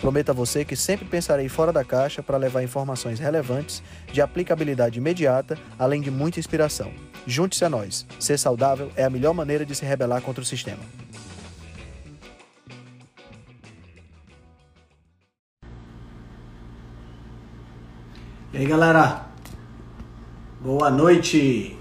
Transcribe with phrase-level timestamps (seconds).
[0.00, 3.82] Prometo a você que sempre pensarei fora da caixa para levar informações relevantes,
[4.12, 6.92] de aplicabilidade imediata, além de muita inspiração.
[7.26, 8.06] Junte-se a nós.
[8.20, 10.82] Ser saudável é a melhor maneira de se rebelar contra o sistema.
[18.52, 19.26] E aí, galera?
[20.60, 21.76] Boa noite!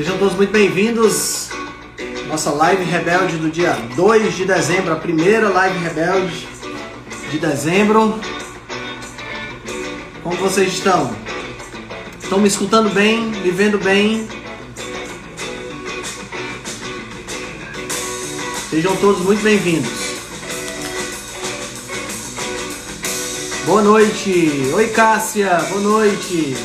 [0.00, 1.50] Sejam todos muito bem-vindos.
[2.26, 6.48] Nossa live rebelde do dia 2 de dezembro, a primeira live rebelde
[7.30, 8.18] de dezembro.
[10.22, 11.14] Como vocês estão?
[12.18, 13.26] Estão me escutando bem?
[13.26, 14.26] Me vendo bem?
[18.70, 19.92] Sejam todos muito bem-vindos.
[23.66, 24.70] Boa noite.
[24.72, 25.58] Oi, Cássia.
[25.68, 26.56] Boa noite.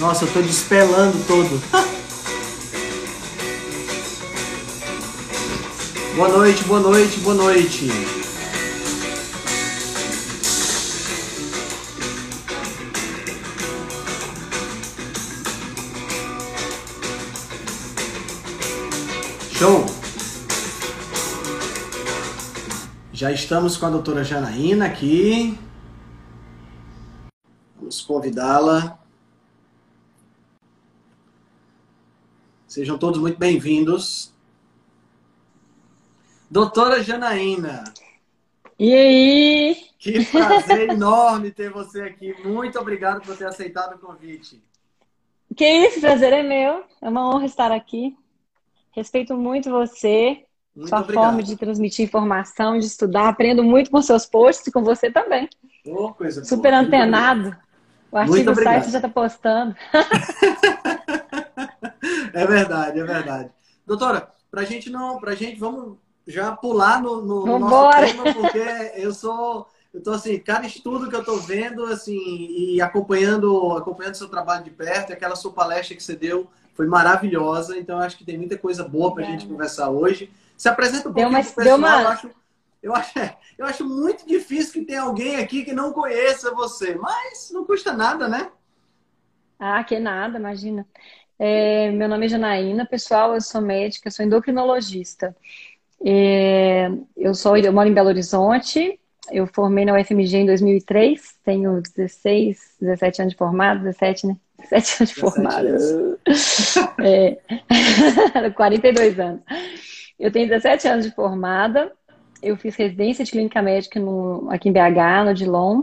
[0.00, 1.62] Nossa, eu tô despelando todo.
[6.16, 7.88] boa noite, boa noite, boa noite.
[19.52, 19.86] Show!
[23.12, 25.58] Já estamos com a doutora Janaína aqui.
[27.76, 28.98] Vamos convidá-la.
[32.68, 34.33] Sejam todos muito bem-vindos.
[36.50, 37.84] Doutora Janaína.
[38.78, 39.76] E aí?
[39.98, 42.34] Que prazer enorme ter você aqui.
[42.44, 44.62] Muito obrigado por ter aceitado o convite.
[45.56, 46.84] Que isso, prazer é meu.
[47.00, 48.16] É uma honra estar aqui.
[48.92, 51.24] Respeito muito você, Muito sua obrigado.
[51.24, 53.28] forma de transmitir informação, de estudar.
[53.28, 55.48] Aprendo muito com seus posts e com você também.
[55.86, 56.48] Ô, coisa boa.
[56.48, 57.56] Super Muito antenado.
[58.10, 59.74] O artigo sai, você já está postando.
[62.34, 63.50] É verdade, é verdade.
[63.86, 68.58] Doutora, pra gente não, pra gente, vamos já pular no, no nosso tema, porque
[68.96, 74.14] eu sou, eu tô assim, cada estudo que eu tô vendo, assim, e acompanhando, acompanhando
[74.16, 78.24] seu trabalho de perto, aquela sua palestra que você deu foi maravilhosa, então acho que
[78.24, 79.22] tem muita coisa boa pra Obrigada.
[79.22, 80.30] gente conversar hoje.
[80.56, 82.30] Se apresenta um Deu pouquinho pro pessoal, uma- eu acho,
[82.82, 83.12] eu acho,
[83.58, 87.92] eu acho muito difícil que tenha alguém aqui que não conheça você, mas não custa
[87.92, 88.50] nada, né?
[89.58, 90.86] Ah, que nada, imagina.
[91.38, 95.36] É, meu nome é Janaína, pessoal, eu sou médica, sou endocrinologista.
[96.04, 99.00] É, eu sou, eu moro em Belo Horizonte,
[99.32, 104.36] eu formei na UFMG em 2003, tenho 16, 17 anos de formado, 17, né?
[104.70, 106.18] 17 anos de 17 formado.
[107.02, 109.42] É, 42 anos.
[110.18, 111.90] Eu tenho 17 anos de formada,
[112.42, 115.82] eu fiz residência de clínica médica no, aqui em BH, no Odilon,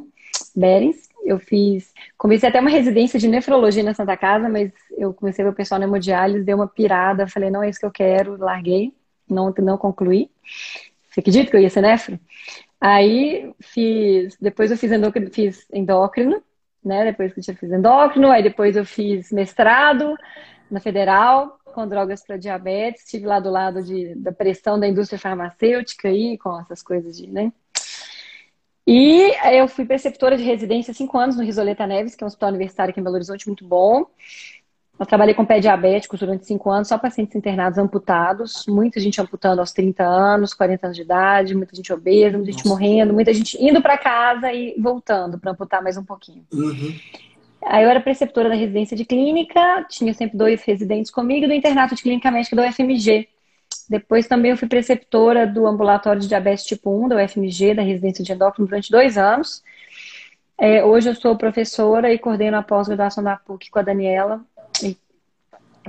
[0.56, 1.10] Berens.
[1.26, 5.48] Eu fiz Comecei até uma residência de nefrologia na Santa Casa, mas eu comecei a
[5.48, 8.38] ver o pessoal na hemodiálise, deu uma pirada, falei, não é isso que eu quero,
[8.38, 8.94] larguei,
[9.34, 10.30] não, não concluí.
[11.10, 12.20] Você acredita que eu ia ser nefro?
[12.80, 16.42] Aí fiz, depois eu fiz endócrino, fiz endócrino,
[16.84, 17.06] né?
[17.06, 20.16] Depois que eu tinha fiz endócrino, aí depois eu fiz mestrado
[20.70, 25.20] na Federal com drogas para diabetes, estive lá do lado de, da pressão da indústria
[25.20, 27.52] farmacêutica aí, com essas coisas de, né?
[28.86, 32.50] E eu fui preceptora de residência cinco anos no Risoleta Neves, que é um hospital
[32.50, 34.06] universitário aqui em Belo Horizonte, muito bom.
[35.02, 39.60] Eu trabalhei com pé diabéticos durante cinco anos, só pacientes internados amputados, muita gente amputando
[39.60, 42.70] aos 30 anos, 40 anos de idade, muita gente obesa, muita gente Nossa.
[42.70, 46.46] morrendo, muita gente indo para casa e voltando para amputar mais um pouquinho.
[46.54, 46.94] Uhum.
[47.66, 51.96] Aí eu era preceptora da residência de clínica, tinha sempre dois residentes comigo, do internato
[51.96, 53.28] de clínica médica da UFMG.
[53.90, 58.24] Depois também eu fui preceptora do ambulatório de diabetes tipo 1 da UFMG, da residência
[58.24, 59.64] de endócrino, durante dois anos.
[60.60, 64.46] É, hoje eu sou professora e coordeno a pós-graduação da PUC com a Daniela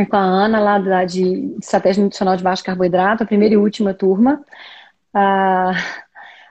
[0.08, 3.92] com a Ana, lá da, de Estratégia Nutricional de Baixo Carboidrato, a primeira e última
[3.92, 4.44] turma.
[5.12, 5.72] Ah,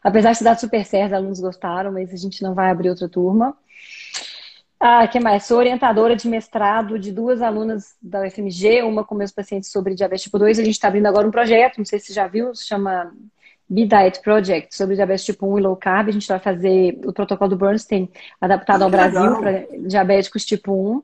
[0.03, 2.89] apesar de ter dado super certo, os alunos gostaram, mas a gente não vai abrir
[2.89, 3.55] outra turma.
[4.79, 5.45] Ah, que mais?
[5.45, 10.23] Sou orientadora de mestrado de duas alunas da UFMG, uma com meus pacientes sobre diabetes
[10.23, 10.57] tipo 2.
[10.59, 13.11] A gente está abrindo agora um projeto, não sei se já viu, se chama
[13.71, 16.09] B-Diet Project, sobre diabetes tipo 1 e low carb.
[16.09, 18.09] A gente vai fazer o protocolo do Bernstein
[18.39, 21.03] adaptado ao Brasil para diabéticos tipo 1.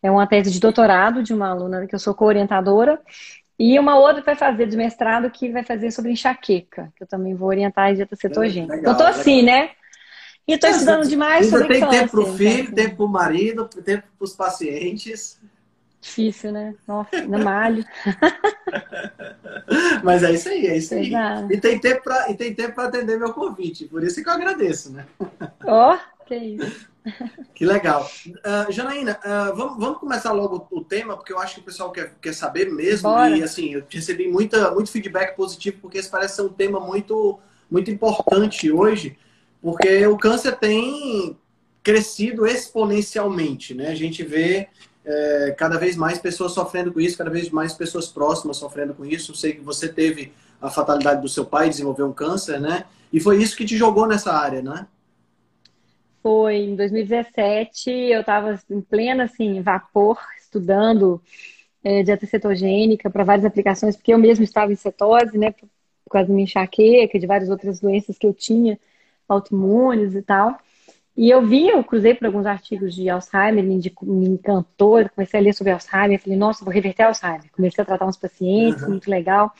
[0.00, 3.00] É uma tese de doutorado de uma aluna que eu sou co-orientadora.
[3.58, 7.34] E uma outra vai fazer de mestrado que vai fazer sobre enxaqueca, que eu também
[7.34, 8.76] vou orientar a dieta cetogênica.
[8.76, 9.64] Legal, eu tô assim, legal.
[9.64, 9.70] né?
[10.46, 11.98] E estou estudando demais sobre tem câncer.
[11.98, 12.74] tempo para o filho, né?
[12.74, 15.40] tempo para o marido, tempo para os pacientes.
[16.04, 16.74] Difícil, né?
[16.86, 17.82] Nossa, no malho.
[20.04, 21.10] Mas é isso aí, é isso aí.
[21.50, 24.34] E tem tempo para e tem tempo para atender meu convite, por isso que eu
[24.34, 25.06] agradeço, né?
[25.64, 26.92] Ó, oh, que isso.
[27.54, 28.10] Que legal.
[28.26, 31.92] Uh, Janaína, uh, vamos, vamos começar logo o tema, porque eu acho que o pessoal
[31.92, 33.10] quer, quer saber mesmo.
[33.10, 33.36] Bora.
[33.36, 37.38] E assim, eu recebi muita, muito feedback positivo, porque esse parece ser um tema muito,
[37.70, 39.18] muito importante hoje,
[39.60, 41.36] porque o câncer tem
[41.82, 43.88] crescido exponencialmente, né?
[43.88, 44.70] A gente vê
[45.04, 49.04] é, cada vez mais pessoas sofrendo com isso, cada vez mais pessoas próximas sofrendo com
[49.04, 49.32] isso.
[49.32, 52.84] Eu sei que você teve a fatalidade do seu pai, desenvolveu um câncer, né?
[53.12, 54.86] E foi isso que te jogou nessa área, né?
[56.22, 61.20] Foi em 2017, eu estava em plena assim, vapor, estudando
[61.82, 65.50] é, dieta cetogênica para várias aplicações, porque eu mesmo estava em cetose, né?
[65.52, 68.78] Por causa da minha enxaqueca, de várias outras doenças que eu tinha,
[69.28, 70.58] autoimunes e tal.
[71.16, 75.38] E eu vi, eu cruzei por alguns artigos de Alzheimer, me, me encantou, eu comecei
[75.38, 77.50] a ler sobre Alzheimer, falei, nossa, vou reverter Alzheimer.
[77.52, 78.90] Comecei a tratar uns pacientes, uhum.
[78.90, 79.52] muito legal.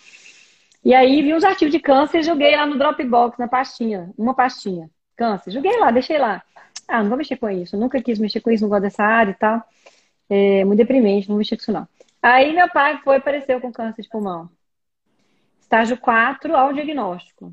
[0.84, 4.90] E aí vi uns artigos de câncer, joguei lá no Dropbox, na pastinha, uma pastinha,
[5.16, 6.42] câncer, joguei lá, deixei lá.
[6.88, 7.76] Ah, não vou mexer com isso.
[7.76, 9.62] nunca quis mexer com isso, não gosto dessa área e tal.
[10.28, 11.88] É muito deprimente, não vou mexer com isso não.
[12.20, 14.50] Aí meu pai foi apareceu com câncer de pulmão.
[15.60, 17.52] Estágio 4 ao diagnóstico.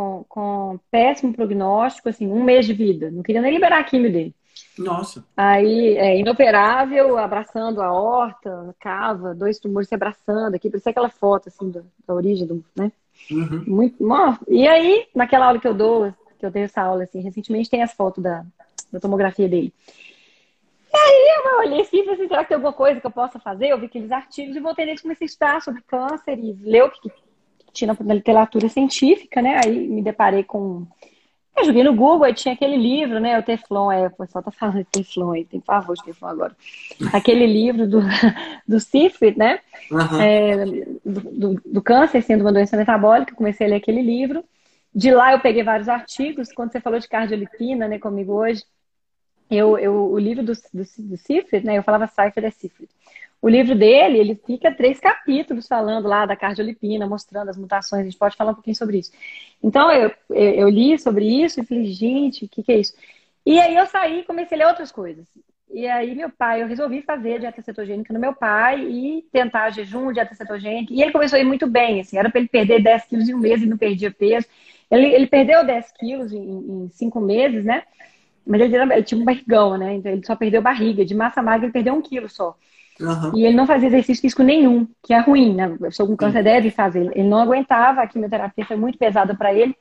[0.00, 3.10] Com, com péssimo prognóstico, assim, um mês de vida.
[3.10, 4.34] Não queria nem liberar a químio dele.
[4.78, 5.22] Nossa.
[5.36, 10.70] Aí, é, inoperável, abraçando a horta, cava, dois tumores se abraçando aqui.
[10.70, 12.90] Parecia aquela foto, assim, da, da origem do, né?
[13.30, 13.64] Uhum.
[13.66, 13.96] Muito,
[14.48, 17.82] e aí, naquela aula que eu dou, que eu tenho essa aula, assim, recentemente tem
[17.82, 18.44] as fotos da,
[18.90, 19.72] da tomografia dele.
[20.92, 23.38] E aí eu olhei assim falei assim, será que tem alguma coisa que eu possa
[23.38, 23.68] fazer?
[23.68, 26.90] Eu vi aqueles artigos e voltei nele comecei a estudar sobre câncer e ler o
[26.90, 27.10] que,
[27.72, 29.60] tinha na literatura científica, né?
[29.64, 30.86] Aí me deparei com...
[31.56, 33.38] Eu joguei no Google, aí tinha aquele livro, né?
[33.38, 36.56] O Teflon, é, o pessoal tá falando de Teflon aí, tem favor de Teflon agora.
[37.12, 38.00] Aquele livro do,
[38.66, 39.60] do Cifre, né?
[39.90, 40.20] Uhum.
[40.20, 40.66] É,
[41.04, 44.44] do, do, do, câncer sendo uma doença metabólica, comecei a ler aquele livro.
[44.94, 48.64] De lá eu peguei vários artigos, quando você falou de cardiolipina, né, comigo hoje,
[49.50, 52.88] eu, eu, o livro do, do, do né, eu falava Cipher é Cifre.
[53.42, 58.04] O livro dele, ele fica três capítulos falando lá da cardiolipina, mostrando as mutações, a
[58.04, 59.12] gente pode falar um pouquinho sobre isso.
[59.62, 62.94] Então, eu, eu, li sobre isso e falei, gente, o que, que é isso?
[63.46, 65.26] E aí eu saí e comecei a ler outras coisas.
[65.72, 70.12] E aí meu pai, eu resolvi fazer dieta cetogênica no meu pai e tentar jejum,
[70.12, 70.92] dieta cetogênica.
[70.92, 73.34] E ele começou a ir muito bem, assim, era para ele perder 10 quilos em
[73.34, 74.46] um mês e não perdia peso.
[74.90, 77.84] Ele, ele perdeu 10 quilos em, em cinco meses, né?
[78.44, 79.94] Mas ele, ele, tinha um barrigão, né?
[79.94, 81.04] Então ele só perdeu barriga.
[81.04, 82.56] De massa magra ele perdeu um quilo só.
[83.00, 83.36] Uhum.
[83.36, 85.64] E ele não fazia exercício físico nenhum, que é ruim, né?
[85.64, 87.10] A pessoa com câncer deve fazer.
[87.16, 89.74] Ele não aguentava, a quimioterapia foi muito pesada para ele.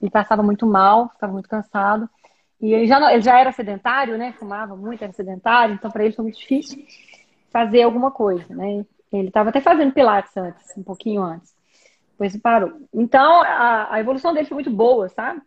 [0.00, 2.08] Ele passava muito mal, ficava muito cansado.
[2.60, 4.34] E ele já, não, ele já era sedentário, né?
[4.38, 6.84] Fumava muito, era sedentário, então para ele foi muito difícil
[7.50, 8.84] fazer alguma coisa, né?
[9.12, 11.54] Ele estava até fazendo pilates antes, um pouquinho antes.
[12.12, 12.72] Depois parou.
[12.92, 15.40] Então, a, a, evolução dele foi muito boa, sabe?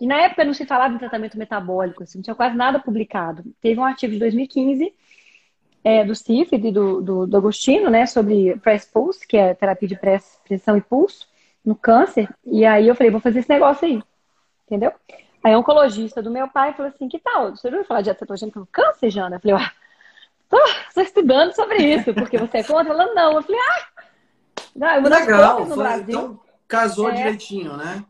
[0.00, 3.44] E na época não se falava em tratamento metabólico, assim, não tinha quase nada publicado.
[3.60, 4.92] Teve um artigo de 2015
[5.86, 9.94] é, do CIF, do, do, do, Agostino, né, sobre press pulse, que é terapia de
[9.94, 11.28] press, pressão e pulso
[11.64, 12.28] no câncer.
[12.44, 14.02] E aí eu falei, vou fazer esse negócio aí,
[14.66, 14.92] entendeu?
[15.44, 17.54] Aí a oncologista do meu pai falou assim, que tal?
[17.54, 19.36] Você ouviu falar de cetogênica no câncer, Jana?
[19.36, 19.72] Eu falei, ah,
[20.50, 20.58] tô,
[20.92, 22.92] tô estudando sobre isso, porque você é contra?
[22.92, 23.34] Ela, não.
[23.34, 24.02] Eu falei, ah,
[24.74, 26.04] não, uma Legal, no foi, Brasil.
[26.08, 28.04] então casou é, direitinho, né?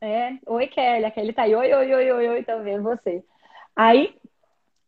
[0.00, 3.22] É, oi Kelly, a Kelly tá aí, oi, oi, oi, oi, oi, tô vendo você.
[3.76, 4.14] Aí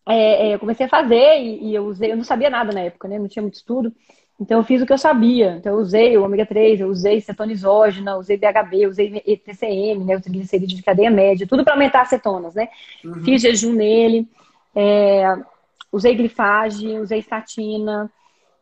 [0.06, 2.80] é, é, eu comecei a fazer e, e, eu usei, eu não sabia nada na
[2.80, 3.18] época, né?
[3.18, 3.92] Não tinha muito estudo.
[4.40, 5.56] Então eu fiz o que eu sabia.
[5.59, 10.16] Então eu usei o ômega 3, eu usei cetonisógena, usei BHB, usei TCM, né?
[10.16, 12.68] O triglicerídeo de cadeia média, tudo para aumentar as cetonas, né?
[13.04, 13.23] Uhum.
[13.23, 14.28] Fiz jejum nele,
[14.75, 15.37] é,
[15.92, 18.11] usei grifagem, usei estatina,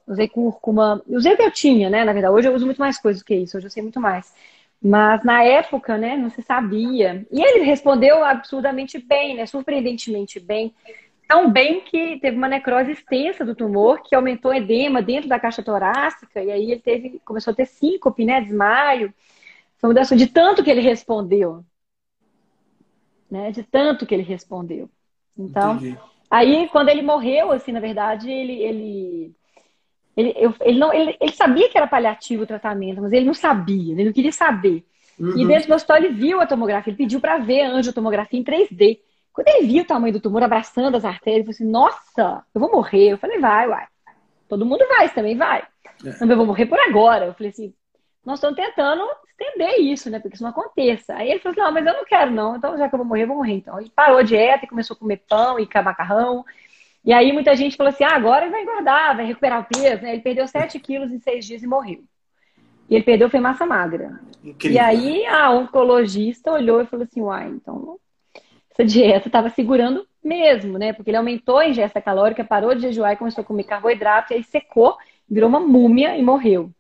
[0.07, 2.05] usei cúrcuma, usei o que eu tinha, né?
[2.05, 4.01] Na verdade, hoje eu uso muito mais coisas do que isso, hoje eu sei muito
[4.01, 4.35] mais.
[4.83, 7.27] Mas na época, né, não se sabia.
[7.31, 9.47] E ele respondeu absurdamente bem, né?
[9.47, 10.75] Surpreendentemente bem.
[11.31, 15.63] Tão bem que teve uma necrose extensa do tumor, que aumentou edema dentro da caixa
[15.63, 18.41] torácica, e aí ele teve, começou a ter síncope, né?
[18.41, 19.15] Desmaio.
[19.79, 21.65] Foi mudança de tanto que ele respondeu.
[23.31, 23.53] Né?
[23.53, 24.91] De tanto que ele respondeu.
[25.39, 25.97] Então, Entendi.
[26.29, 29.35] aí quando ele morreu, assim, na verdade, ele, ele
[30.17, 33.35] ele, eu, ele, não, ele, ele, sabia que era paliativo o tratamento, mas ele não
[33.35, 34.85] sabia, ele não queria saber.
[35.17, 35.39] Uhum.
[35.39, 38.43] E dentro do hospital ele viu a tomografia, ele pediu para ver a angiotomografia em
[38.43, 38.99] 3D.
[39.33, 42.61] Quando ele viu o tamanho do tumor abraçando as artérias, ele falou assim: Nossa, eu
[42.61, 43.13] vou morrer.
[43.13, 43.87] Eu falei: Vai, uai.
[44.49, 45.63] todo mundo vai, você também vai.
[46.05, 46.25] É.
[46.25, 47.27] Não, eu vou morrer por agora.
[47.27, 47.75] Eu falei assim,
[48.25, 50.19] nós estamos tentando estender isso, né?
[50.19, 51.15] Porque isso não aconteça.
[51.15, 52.57] Aí ele falou assim, não, mas eu não quero não.
[52.57, 53.55] Então, já que eu vou morrer, eu vou morrer.
[53.55, 56.45] Então, ele parou a dieta e começou a comer pão e macarrão.
[57.05, 60.03] E aí muita gente falou assim, ah, agora ele vai engordar, vai recuperar o peso,
[60.03, 60.13] né?
[60.13, 62.03] Ele perdeu 7 quilos em 6 dias e morreu.
[62.89, 64.21] E ele perdeu foi massa magra.
[64.45, 64.77] Incrível.
[64.77, 67.99] E aí a oncologista olhou e falou assim, uai, então
[68.73, 70.93] essa dieta estava segurando mesmo, né?
[70.93, 74.37] Porque ele aumentou a ingesta calórica, parou de jejuar e começou a comer carboidrato, e
[74.37, 74.97] aí secou,
[75.29, 76.71] virou uma múmia e morreu.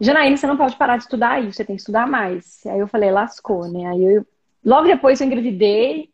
[0.00, 2.64] Janaína, você não pode parar de estudar isso, você tem que estudar mais.
[2.66, 3.86] Aí eu falei, lascou, né?
[3.86, 4.26] Aí eu,
[4.64, 6.08] logo depois eu engravidei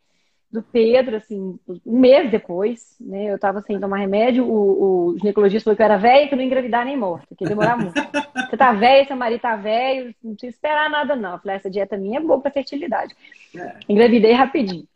[0.51, 3.25] do Pedro, assim, um mês depois, né?
[3.25, 6.33] Eu tava sem tomar remédio, o, o ginecologista falou que eu era velha e que
[6.33, 7.93] eu não ia engravidar nem morta, que ia demorar muito.
[8.49, 11.33] Você tá velho, seu marido tá velho, não precisa esperar nada, não.
[11.33, 13.13] Eu falei, essa dieta minha é boa pra fertilidade.
[13.55, 13.75] É.
[13.89, 14.87] Engravidei rapidinho.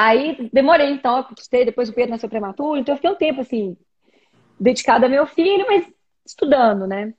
[0.00, 3.40] Aí demorei, então, eu custei, depois o Pedro nasceu prematuro, então eu fiquei um tempo,
[3.40, 3.76] assim,
[4.58, 5.88] dedicada ao meu filho, mas
[6.24, 7.12] estudando, né?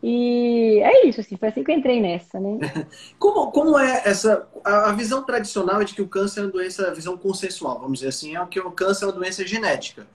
[0.00, 2.58] E é isso, assim, foi assim que eu entrei nessa, né?
[3.18, 4.46] Como, como é essa.
[4.62, 7.98] A, visão tradicional é de que o câncer é uma doença, a visão consensual, vamos
[7.98, 10.06] dizer assim, é que o câncer é uma doença genética.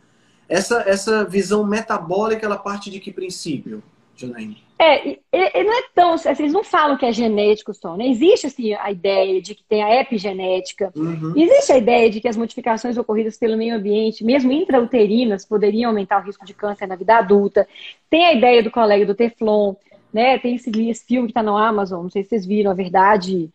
[0.48, 3.84] Essa, essa visão metabólica, ela parte de que princípio,
[4.20, 4.58] Janaíne?
[4.78, 5.20] É, e,
[5.64, 6.14] não é tão.
[6.14, 8.08] Assim, eles não falam que é genético só, né?
[8.08, 11.34] Existe assim, a ideia de que tem a epigenética, uhum.
[11.36, 16.22] existe a ideia de que as modificações ocorridas pelo meio ambiente, mesmo intrauterinas, poderiam aumentar
[16.22, 17.68] o risco de câncer na vida adulta.
[18.10, 19.76] Tem a ideia do colega do Teflon,
[20.14, 20.40] né?
[20.40, 23.50] Tem esse, esse filme que está no Amazon, não sei se vocês viram, a verdade.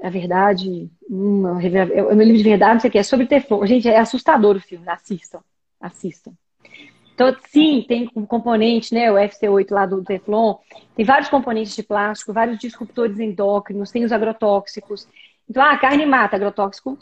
[0.00, 0.88] A verdade.
[1.10, 1.42] Hum,
[1.92, 3.66] eu me lembro de verdade, não sei o que, é sobre Teflon.
[3.66, 5.40] Gente, é assustador o filme, assistam.
[5.80, 6.32] Assistam.
[7.20, 10.54] Então, sim, tem um componente, né, o FC8 lá do Teflon,
[10.96, 15.06] tem vários componentes de plástico, vários disruptores endócrinos, tem os agrotóxicos.
[15.46, 16.96] Então, ah, carne mata, agrotóxico.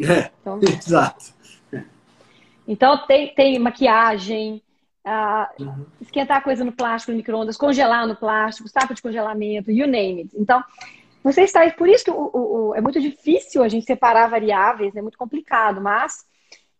[0.00, 1.34] É, então, exato.
[2.66, 4.62] Então, tem, tem maquiagem,
[5.04, 5.84] ah, uhum.
[6.00, 10.22] esquentar a coisa no plástico, no micro-ondas, congelar no plástico, tapa de congelamento, you name
[10.22, 10.30] it.
[10.34, 10.64] Então,
[11.22, 11.70] você está.
[11.72, 15.18] Por isso que o, o, o, é muito difícil a gente separar variáveis, é muito
[15.18, 16.24] complicado, mas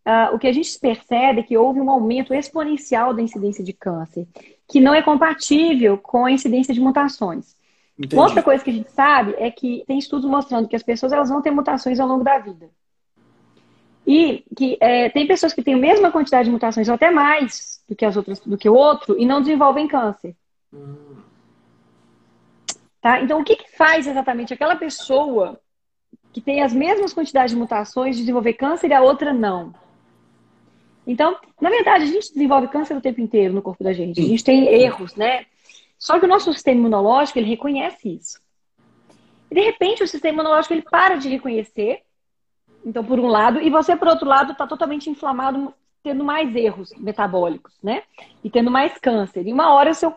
[0.07, 3.73] uh, o que a gente percebe é que houve um aumento exponencial da incidência de
[3.73, 4.27] câncer,
[4.67, 7.55] que não é compatível com a incidência de mutações.
[7.97, 8.15] Entendi.
[8.15, 11.29] Outra coisa que a gente sabe é que tem estudos mostrando que as pessoas elas
[11.29, 12.69] vão ter mutações ao longo da vida.
[14.05, 17.83] E que é, tem pessoas que têm a mesma quantidade de mutações, ou até mais
[17.87, 20.35] do que as outras, do que o outro, e não desenvolvem câncer.
[20.73, 21.17] Hum.
[22.99, 23.21] Tá?
[23.21, 25.59] Então, o que, que faz exatamente aquela pessoa
[26.31, 29.73] que tem as mesmas quantidades de mutações de desenvolver câncer e a outra não?
[31.11, 34.21] Então, na verdade, a gente desenvolve câncer o tempo inteiro no corpo da gente.
[34.21, 35.45] A gente tem erros, né?
[35.99, 38.39] Só que o nosso sistema imunológico, ele reconhece isso.
[39.51, 42.01] E, de repente, o sistema imunológico, ele para de reconhecer.
[42.85, 46.91] Então, por um lado, e você, por outro lado, está totalmente inflamado, tendo mais erros
[46.97, 48.03] metabólicos, né?
[48.41, 49.45] E tendo mais câncer.
[49.45, 50.15] E uma hora o seu,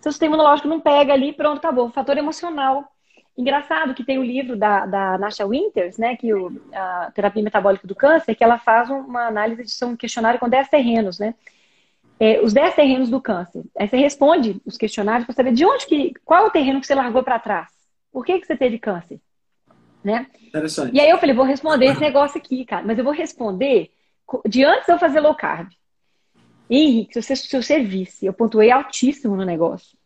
[0.00, 1.86] seu sistema imunológico não pega ali, pronto, acabou.
[1.86, 2.84] O fator emocional
[3.40, 7.88] Engraçado que tem o livro da, da Nasha Winters, né, que o, a terapia metabólica
[7.88, 11.34] do câncer, que ela faz uma análise de um questionário com 10 terrenos, né?
[12.18, 13.64] É, os 10 terrenos do câncer.
[13.78, 16.86] Aí você responde os questionários para saber de onde que, qual é o terreno que
[16.86, 17.70] você largou para trás?
[18.12, 19.18] Por que, que você teve câncer?
[20.04, 20.26] Né?
[20.46, 20.94] Interessante.
[20.94, 23.90] E aí eu falei, vou responder esse negócio aqui, cara, mas eu vou responder
[24.46, 25.70] de antes de eu fazer low carb.
[26.68, 29.98] Henrique, se você, se você visse, eu pontuei altíssimo no negócio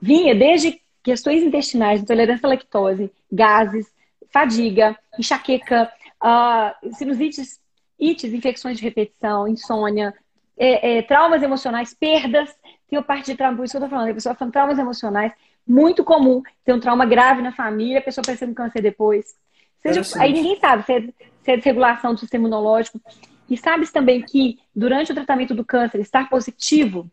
[0.00, 3.92] vinha desde questões intestinais, intolerância à lactose, gases,
[4.30, 5.90] fadiga, enxaqueca,
[6.22, 7.60] uh, sinusites,
[7.98, 10.14] ites, infecções de repetição, insônia,
[10.56, 12.50] é, é, traumas emocionais, perdas.
[12.88, 14.78] Tem uma parte de trauma, por isso que eu tô falando, a pessoa falando traumas
[14.78, 15.32] emocionais,
[15.66, 19.34] muito comum ter um trauma grave na família, a pessoa parecendo câncer depois.
[19.78, 23.00] Seja, aí ninguém sabe se é, se é desregulação do sistema imunológico.
[23.48, 27.10] E sabe também que durante o tratamento do câncer, estar positivo,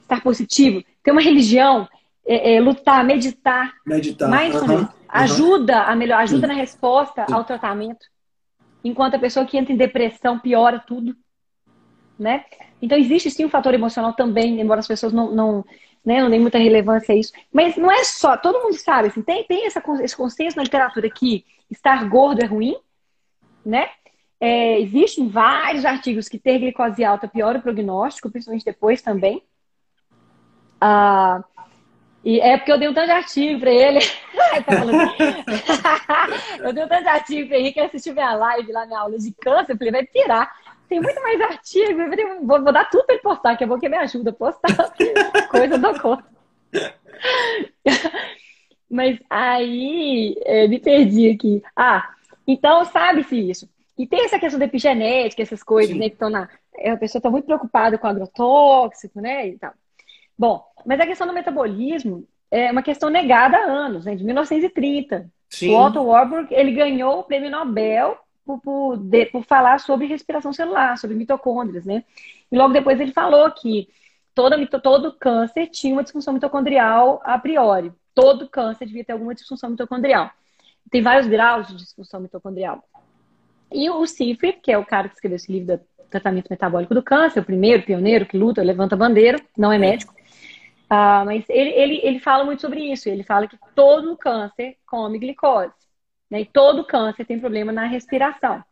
[0.00, 1.88] estar positivo, ter uma religião,
[2.26, 4.28] é, é, lutar, meditar, meditar.
[4.28, 4.88] mais uhum.
[5.08, 6.52] ajuda a melhor, ajuda Sim.
[6.54, 7.34] na resposta Sim.
[7.34, 8.06] ao tratamento.
[8.84, 11.16] Enquanto a pessoa que entra em depressão piora tudo,
[12.18, 12.44] né?
[12.80, 15.64] Então existe sim um fator emocional também, embora as pessoas não, não,
[16.04, 17.32] né, não deem muita relevância a isso.
[17.52, 21.08] Mas não é só, todo mundo sabe, assim, tem, tem essa, esse consenso na literatura
[21.08, 22.76] que estar gordo é ruim,
[23.64, 23.88] né?
[24.40, 29.40] É, existem vários artigos que ter glicose alta piora o prognóstico, principalmente depois também.
[30.84, 31.44] Ah,
[32.24, 34.00] e é porque eu dei um tanto de artigo para ele.
[36.58, 39.16] eu dei um tanto de artigo para ele que assistiu minha live lá, minha aula
[39.16, 39.74] de câncer.
[39.74, 40.52] Eu falei, vai tirar.
[40.88, 42.00] Tem muito mais artigo.
[42.44, 44.92] Vou, vou dar tudo para ele postar, que é bom que me ajuda a postar.
[45.48, 46.24] Coisa do conta.
[48.90, 51.62] Mas aí, é, me perdi aqui.
[51.76, 52.10] Ah,
[52.44, 53.70] então sabe-se isso.
[53.96, 56.00] E tem essa questão da epigenética, essas coisas, Sim.
[56.00, 56.08] né?
[56.08, 56.48] Que estão na.
[56.84, 59.46] A pessoa está muito preocupada com agrotóxico, né?
[59.46, 59.72] E tal.
[60.38, 64.14] Bom, mas a questão do metabolismo é uma questão negada há anos, né?
[64.14, 65.30] De 1930.
[65.48, 65.74] Sim.
[65.74, 70.52] O Otto Warburg, ele ganhou o prêmio Nobel por, por, de, por falar sobre respiração
[70.52, 72.04] celular, sobre mitocôndrias, né?
[72.50, 73.88] E logo depois ele falou que
[74.34, 77.92] toda, todo câncer tinha uma disfunção mitocondrial a priori.
[78.14, 80.30] Todo câncer devia ter alguma disfunção mitocondrial.
[80.90, 82.84] Tem vários graus de disfunção mitocondrial.
[83.70, 87.02] E o Cifre, que é o cara que escreveu esse livro do tratamento metabólico do
[87.02, 90.14] câncer, o primeiro pioneiro que luta, levanta a bandeira, não é médico.
[90.94, 93.08] Ah, mas ele, ele, ele fala muito sobre isso.
[93.08, 95.72] Ele fala que todo câncer come glicose.
[96.30, 96.42] Né?
[96.42, 98.62] E todo câncer tem problema na respiração.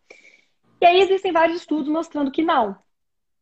[0.79, 2.77] E aí existem vários estudos mostrando que não.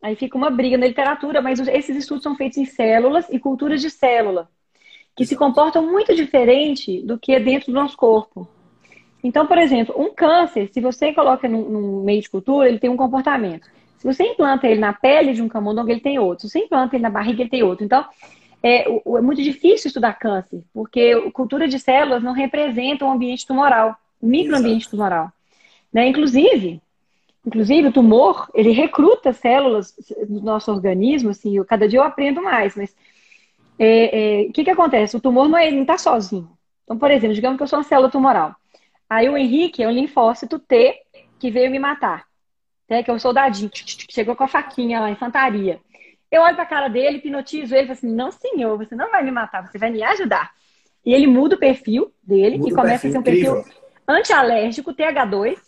[0.00, 3.80] Aí fica uma briga na literatura, mas esses estudos são feitos em células e culturas
[3.80, 4.48] de célula,
[5.16, 8.46] que se comportam muito diferente do que dentro do nosso corpo.
[9.24, 12.90] Então, por exemplo, um câncer, se você coloca num, num, meio de cultura, ele tem
[12.90, 13.68] um comportamento.
[13.96, 16.46] Se você implanta ele na pele de um camundongo, ele tem outro.
[16.46, 17.84] Se você implanta ele na barriga, ele tem outro.
[17.84, 18.06] Então,
[18.62, 23.46] é, é muito difícil estudar câncer, porque cultura de células não representa o um ambiente
[23.46, 25.32] tumoral, o um microambiente tumoral.
[25.92, 26.08] Né?
[26.08, 26.80] Inclusive,
[27.46, 29.94] inclusive, o tumor, ele recruta células
[30.28, 32.94] do nosso organismo, assim, eu, cada dia eu aprendo mais, mas o
[33.78, 35.16] é, é, que, que acontece?
[35.16, 36.50] O tumor não está é, sozinho.
[36.82, 38.56] Então, por exemplo, digamos que eu sou uma célula tumoral.
[39.08, 41.00] Aí o Henrique é um linfócito T
[41.38, 42.26] que veio me matar.
[42.88, 43.02] Né?
[43.02, 43.70] Que é um soldadinho,
[44.10, 45.80] chegou com a faquinha lá, infantaria.
[46.30, 49.24] Eu olho pra cara dele, hipnotizo ele e falo assim: não, senhor, você não vai
[49.24, 50.50] me matar, você vai me ajudar.
[51.04, 53.74] E ele muda o perfil dele muda e começa perfil, a ser um perfil
[54.06, 55.58] antialérgico, TH2,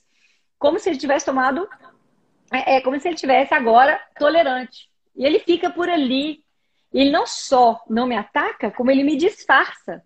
[0.59, 1.69] como se ele tivesse tomado.
[2.53, 4.91] É, é como se ele tivesse agora tolerante.
[5.17, 6.43] E ele fica por ali.
[6.93, 10.03] E ele não só não me ataca, como ele me disfarça.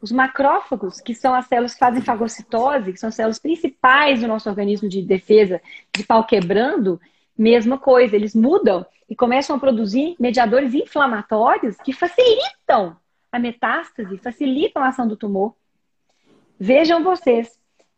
[0.00, 4.28] Os macrófagos, que são as células que fazem fagocitose, que são as células principais do
[4.28, 5.60] nosso organismo de defesa
[5.94, 7.00] de pau quebrando,
[7.36, 12.96] mesma coisa, eles mudam e começam a produzir mediadores inflamatórios que facilitam
[13.30, 15.54] a metástase, facilitam a ação do tumor.
[16.58, 17.50] Vejam vocês.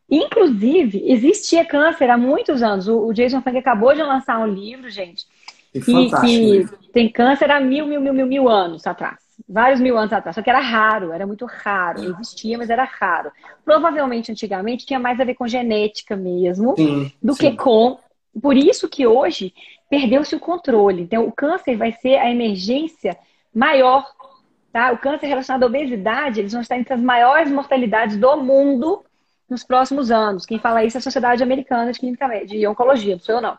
[0.09, 2.89] Inclusive, existia câncer há muitos anos.
[2.89, 5.27] O Jason Funk acabou de lançar um livro, gente,
[5.73, 6.69] que, que né?
[6.93, 10.43] tem câncer há mil, mil, mil, mil, mil anos atrás vários mil anos atrás, só
[10.43, 13.31] que era raro, era muito raro, existia, mas era raro.
[13.65, 17.51] Provavelmente, antigamente, tinha mais a ver com genética mesmo, sim, do sim.
[17.51, 17.99] que com.
[18.41, 19.55] Por isso que hoje
[19.89, 21.03] perdeu-se o controle.
[21.03, 23.17] Então, o câncer vai ser a emergência
[23.55, 24.05] maior,
[24.73, 24.93] tá?
[24.93, 29.05] O câncer relacionado à obesidade, eles vão estar entre as maiores mortalidades do mundo
[29.49, 30.47] nos próximos anos.
[30.47, 33.41] Quem fala isso é a Sociedade Americana de Clínica Médica, de Oncologia, não sou eu
[33.41, 33.57] não.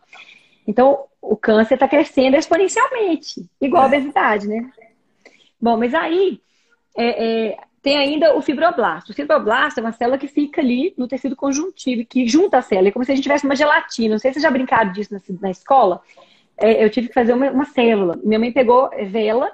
[0.67, 3.87] Então, o câncer está crescendo exponencialmente, igual a é.
[3.89, 4.69] obesidade, né?
[5.61, 6.39] Bom, mas aí
[6.97, 9.11] é, é, tem ainda o fibroblasto.
[9.11, 12.87] O fibroblasto é uma célula que fica ali no tecido conjuntivo, que junta a célula.
[12.87, 14.15] É como se a gente tivesse uma gelatina.
[14.15, 16.01] Não sei se vocês já brincaram disso na, na escola.
[16.57, 18.19] É, eu tive que fazer uma, uma, célula.
[18.23, 19.51] Minha mãe pegou vela,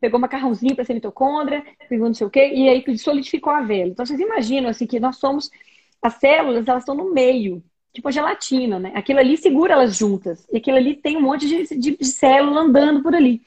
[0.00, 3.90] pegou macarrãozinho para ser mitocôndria, pegou não sei o quê, e aí solidificou a vela.
[3.90, 5.48] Então vocês imaginam assim que nós somos.
[6.02, 7.62] As células, elas estão no meio,
[7.92, 8.90] tipo a gelatina, né?
[8.92, 10.44] Aquilo ali segura elas juntas.
[10.52, 13.40] E aquilo ali tem um monte de, de, de célula andando por ali.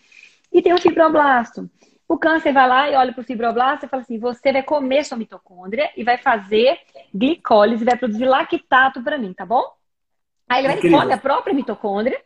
[0.53, 1.69] E tem o fibroblasto.
[2.11, 5.05] O câncer vai lá e olha para o fibroblasto e fala assim: você vai comer
[5.05, 6.77] sua mitocôndria e vai fazer
[7.15, 9.63] glicólise, vai produzir lactato para mim, tá bom?
[10.49, 12.21] Aí ele vai e come a própria mitocôndria,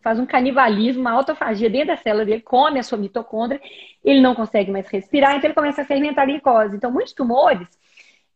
[0.00, 3.60] faz um canibalismo, uma autofagia dentro da célula dele, come a sua mitocôndria,
[4.04, 6.76] ele não consegue mais respirar, então ele começa a fermentar a glicose.
[6.76, 7.66] Então, muitos tumores,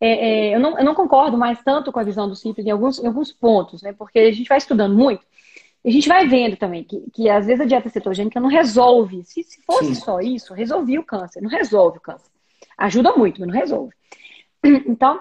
[0.00, 2.70] é, é, eu, não, eu, não, concordo mais tanto com a visão do simples em
[2.70, 3.92] alguns, em alguns pontos, né?
[3.92, 5.24] Porque a gente vai estudando muito.
[5.84, 9.24] E a gente vai vendo também que, que às vezes a dieta cetogênica não resolve.
[9.24, 10.00] Se, se fosse Sim.
[10.00, 11.40] só isso, resolvia o câncer.
[11.40, 12.30] Não resolve o câncer.
[12.78, 13.94] Ajuda muito, mas não resolve.
[14.86, 15.20] Então,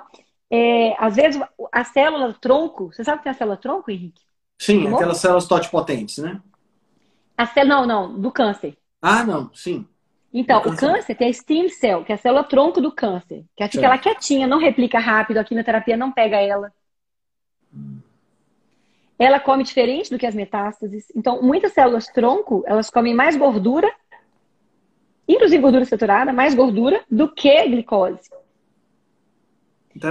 [0.52, 4.22] é, às vezes a célula tronco, você sabe que tem a célula tronco, Henrique?
[4.60, 6.40] Sim, do aquelas células totipotentes, né?
[7.36, 8.78] A célula, não, não, do câncer.
[9.02, 9.88] Ah, não, sim.
[10.34, 13.68] Então, o câncer tem a stem cell, que é a célula tronco do câncer, que
[13.68, 16.72] fica ela quietinha, não replica rápido, a quimioterapia não pega ela.
[17.74, 18.00] Hum.
[19.22, 21.06] Ela come diferente do que as metástases.
[21.16, 23.88] Então, muitas células tronco, elas comem mais gordura,
[25.28, 28.32] inclusive gordura saturada, mais gordura do que glicose.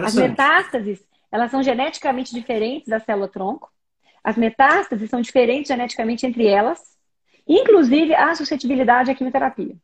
[0.05, 3.68] As metástases, elas são geneticamente diferentes da célula tronco.
[4.23, 6.96] As metástases são diferentes geneticamente entre elas,
[7.49, 9.75] inclusive a suscetibilidade à quimioterapia.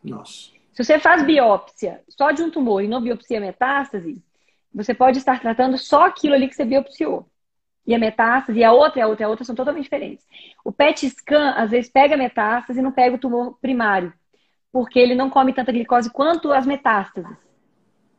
[0.00, 0.52] Nossa.
[0.72, 4.22] Se você faz biópsia só de um tumor e não biopsia metástase,
[4.72, 7.28] você pode estar tratando só aquilo ali que você biopsiou
[7.86, 10.26] e a metástase, e a outra e a outra e a outra são totalmente diferentes.
[10.64, 14.12] O PET scan, às vezes, pega a metástase e não pega o tumor primário,
[14.72, 17.36] porque ele não come tanta glicose quanto as metástases.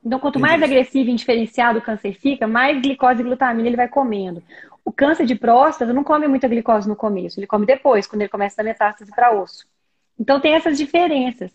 [0.03, 3.87] Então, quanto mais agressivo e indiferenciado o câncer fica, mais glicose e glutamina ele vai
[3.87, 4.43] comendo.
[4.83, 8.29] O câncer de próstata não come muita glicose no começo, ele come depois, quando ele
[8.29, 9.65] começa a dar metástase para osso.
[10.19, 11.51] Então, tem essas diferenças.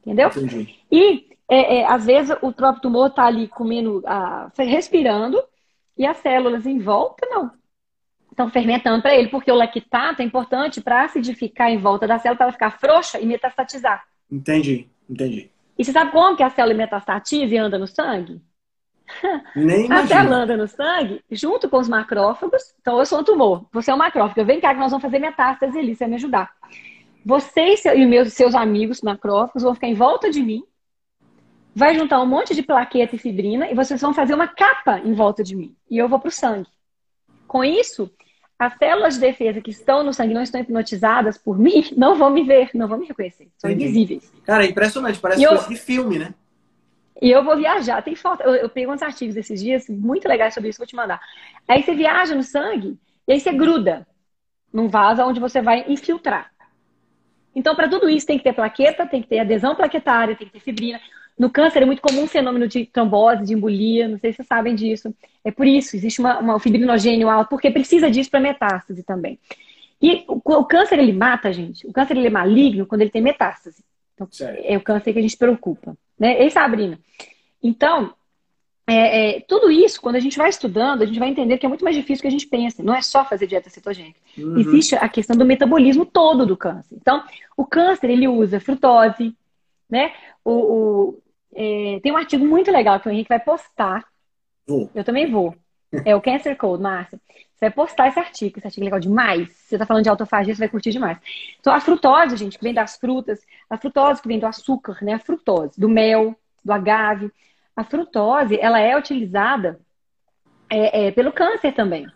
[0.00, 0.28] Entendeu?
[0.28, 0.78] Entendi.
[0.90, 5.42] E, é, é, às vezes, o próprio tumor está ali comendo, a, respirando,
[6.00, 7.50] e as células em volta não.
[8.30, 12.36] Estão fermentando para ele, porque o lactato é importante para acidificar em volta da célula,
[12.38, 14.02] para ela ficar frouxa e metastatizar.
[14.32, 15.50] Entendi, entendi.
[15.78, 18.40] E você sabe como que a célula metastatiza e anda no sangue?
[19.54, 22.74] Nem a célula anda no sangue junto com os macrófagos.
[22.80, 24.46] Então, eu sou um tumor, você é um macrófago.
[24.46, 26.50] Vem cá que nós vamos fazer metástase ali, você vai me ajudar.
[27.26, 30.64] Você e meus seus amigos macrófagos vão ficar em volta de mim,
[31.80, 35.14] vai juntar um monte de plaqueta e fibrina e vocês vão fazer uma capa em
[35.14, 35.74] volta de mim.
[35.90, 36.68] E eu vou para o sangue.
[37.48, 38.10] Com isso,
[38.58, 42.28] as células de defesa que estão no sangue não estão hipnotizadas por mim, não vão
[42.28, 43.48] me ver, não vão me reconhecer.
[43.56, 43.84] São Entendi.
[43.86, 44.30] invisíveis.
[44.44, 46.34] Cara, é impressionante, parece eu, coisa de filme, né?
[47.22, 48.42] E eu vou viajar, tem foto.
[48.42, 51.18] Eu, eu pego uns artigos esses dias muito legais sobre isso, vou te mandar.
[51.66, 54.06] Aí você viaja no sangue e aí você gruda
[54.70, 56.50] num vaso onde você vai infiltrar.
[57.54, 60.52] Então, para tudo isso, tem que ter plaqueta, tem que ter adesão plaquetária, tem que
[60.52, 61.00] ter fibrina.
[61.40, 64.46] No câncer é muito comum um fenômeno de trombose, de embolia, não sei se vocês
[64.46, 65.14] sabem disso.
[65.42, 69.38] É por isso, existe uma, uma fibrinogênio alto, porque precisa disso para metástase também.
[70.02, 71.86] E o, o, câncer, ele mata, gente.
[71.86, 73.82] O câncer, ele é maligno quando ele tem metástase.
[74.12, 74.28] Então,
[74.64, 75.96] é o câncer que a gente preocupa.
[76.18, 76.42] Né?
[76.42, 76.98] Ei, Sabrina?
[77.62, 78.12] Então,
[78.86, 81.70] é, é, tudo isso, quando a gente vai estudando, a gente vai entender que é
[81.70, 82.82] muito mais difícil do que a gente pensa.
[82.82, 84.20] Não é só fazer dieta cetogênica.
[84.36, 84.58] Uhum.
[84.58, 86.98] Existe a questão do metabolismo todo do câncer.
[87.00, 87.24] Então,
[87.56, 89.34] o câncer, ele usa frutose,
[89.88, 90.12] né?
[90.44, 91.22] O, o,
[91.54, 94.04] é, tem um artigo muito legal que o Henrique vai postar.
[94.66, 94.90] Vou.
[94.94, 95.54] Eu também vou.
[96.04, 97.20] É o Cancer Code, Márcia.
[97.28, 99.50] Você vai postar esse artigo, esse artigo é legal demais.
[99.52, 101.18] Você está falando de autofagia, você vai curtir demais.
[101.58, 105.14] Então, a frutose, gente, que vem das frutas, a frutose que vem do açúcar, né?
[105.14, 106.34] A frutose, do mel,
[106.64, 107.30] do agave.
[107.76, 109.80] A frutose, ela é utilizada
[110.70, 112.06] é, é, pelo câncer também.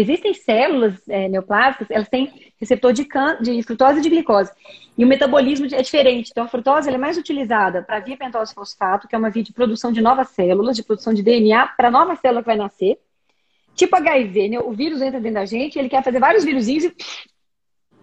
[0.00, 3.04] Existem células é, neoplásicas, elas têm receptor de,
[3.42, 4.52] de frutose e de glicose.
[4.96, 6.30] E o metabolismo é diferente.
[6.30, 9.52] Então, a frutose é mais utilizada para via pentose fosfato, que é uma via de
[9.52, 12.96] produção de novas células, de produção de DNA para nova célula que vai nascer.
[13.74, 14.60] Tipo HIV, né?
[14.60, 16.94] O vírus entra dentro da gente, ele quer fazer vários vírusinhos e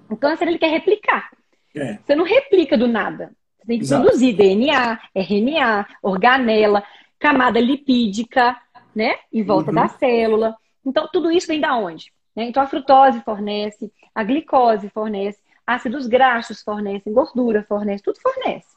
[0.09, 1.29] o câncer ele quer replicar.
[1.73, 1.97] É.
[2.05, 3.31] Você não replica do nada.
[3.57, 4.03] Você tem que Exato.
[4.03, 6.83] produzir DNA, RNA, organela,
[7.17, 8.57] camada lipídica,
[8.93, 9.15] né?
[9.31, 9.75] Em volta uhum.
[9.75, 10.57] da célula.
[10.85, 12.11] Então, tudo isso vem da onde?
[12.35, 12.45] Né?
[12.45, 18.75] Então, a frutose fornece, a glicose fornece, ácidos graxos fornecem, gordura fornece, tudo fornece.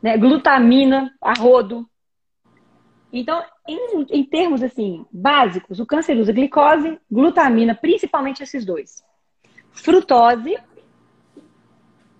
[0.00, 0.16] Né?
[0.16, 1.88] Glutamina, arrodo.
[3.12, 9.02] Então, em, em termos assim básicos, o câncer usa glicose, glutamina, principalmente esses dois.
[9.72, 10.56] Frutose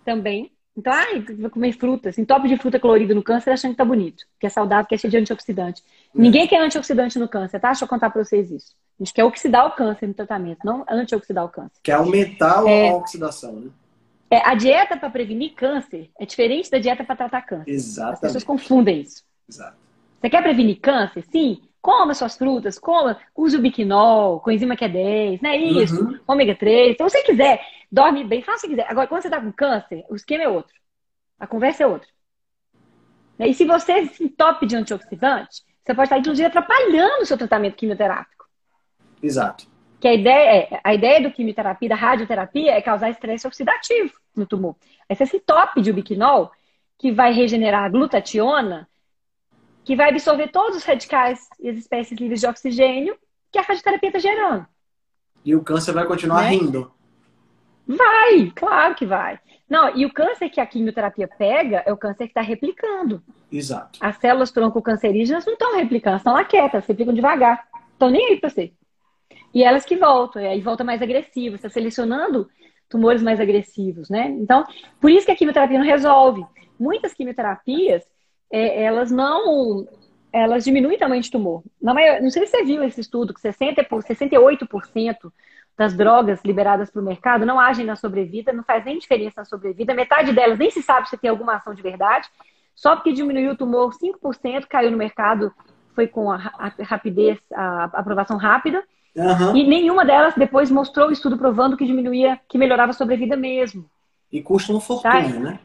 [0.05, 0.53] também.
[0.77, 4.25] Então, ai, vou comer frutas, entope de fruta colorida no câncer achando que tá bonito,
[4.39, 5.83] que é saudável, que é cheio de antioxidante.
[6.17, 6.21] É.
[6.21, 7.69] Ninguém quer antioxidante no câncer, tá?
[7.69, 8.75] Deixa eu contar pra vocês isso.
[8.99, 11.79] A gente quer oxidar o câncer no tratamento, não antioxidar o câncer.
[11.83, 13.71] Quer aumentar é, a oxidação, né?
[14.31, 17.71] É, a dieta para prevenir câncer é diferente da dieta para tratar câncer.
[17.71, 18.15] Exatamente.
[18.15, 19.23] As pessoas confundem isso.
[19.49, 19.77] Exato.
[20.21, 21.25] Você quer prevenir câncer?
[21.31, 21.63] Sim.
[21.81, 25.57] Coma suas frutas, coma, use o biquinol, coenzima Q10, né?
[25.57, 26.19] Isso, uhum.
[26.27, 26.95] ômega 3.
[26.95, 27.61] Então, se você quiser,
[27.93, 28.91] dorme bem, faça o que quiser.
[28.91, 30.75] Agora, quando você está com câncer, o esquema é outro.
[31.39, 32.09] A conversa é outra.
[33.39, 37.77] E se você se entope de antioxidante, você pode estar, inclusive, atrapalhando o seu tratamento
[37.77, 38.49] quimioterápico.
[39.23, 39.69] Exato.
[40.01, 44.45] Que a ideia, é, a ideia do quimioterapia, da radioterapia, é causar estresse oxidativo no
[44.45, 44.75] tumor.
[45.09, 46.51] Aí você se tope de ubiquinol,
[46.99, 48.89] que vai regenerar a glutationa,
[49.85, 53.17] que vai absorver todos os radicais e as espécies livres de oxigênio
[53.53, 54.67] que a radioterapia está gerando.
[55.45, 56.49] E o câncer vai continuar né?
[56.49, 56.93] rindo.
[57.87, 59.39] Vai, claro que vai.
[59.69, 63.23] Não, e o câncer que a quimioterapia pega é o câncer que está replicando.
[63.51, 63.99] Exato.
[64.01, 67.67] As células tronco-cancerígenas não estão replicando, estão lá quietas, replicam devagar.
[67.93, 68.73] Estão nem aí para você.
[69.53, 72.49] E elas que voltam, e aí volta mais agressivo, está selecionando
[72.89, 74.29] tumores mais agressivos, né?
[74.29, 74.65] Então,
[75.01, 76.45] por isso que a quimioterapia não resolve.
[76.79, 78.05] Muitas quimioterapias,
[78.53, 79.89] é, elas não.
[80.33, 81.63] Elas diminuem o tamanho de tumor.
[81.81, 85.33] Na maior, não sei se você viu esse estudo, que 60, 68%
[85.77, 89.45] das drogas liberadas para o mercado não agem na sobrevida, não faz nem diferença na
[89.45, 89.95] sobrevida.
[89.95, 92.29] Metade delas nem se sabe se tem alguma ação de verdade.
[92.75, 95.53] Só porque diminuiu o tumor 5%, caiu no mercado,
[95.95, 96.37] foi com a,
[96.83, 98.83] rapidez, a, a aprovação rápida.
[99.15, 99.57] Uhum.
[99.57, 103.89] E nenhuma delas depois mostrou o estudo provando que diminuía, que melhorava a sobrevida mesmo.
[104.31, 105.39] E custa uma fortuna, tá?
[105.39, 105.61] né?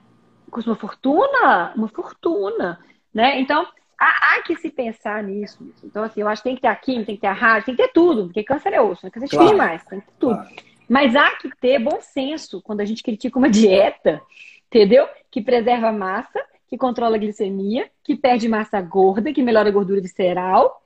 [0.49, 2.79] Custa uma fortuna, uma fortuna,
[3.13, 3.39] né?
[3.41, 3.65] Então,
[4.01, 5.63] há, há, que se pensar nisso.
[5.83, 7.67] Então, assim, eu acho que tem que ter a química, tem que ter a rádio,
[7.67, 9.11] tem que ter tudo, porque câncer é osso, né?
[9.11, 9.49] Câncer claro.
[9.49, 10.35] demais, tem que ter tudo.
[10.35, 10.55] Claro.
[10.89, 14.19] Mas há que ter bom senso quando a gente critica uma dieta,
[14.67, 15.07] entendeu?
[15.29, 19.71] Que preserva a massa, que controla a glicemia, que perde massa gorda, que melhora a
[19.71, 20.81] gordura visceral,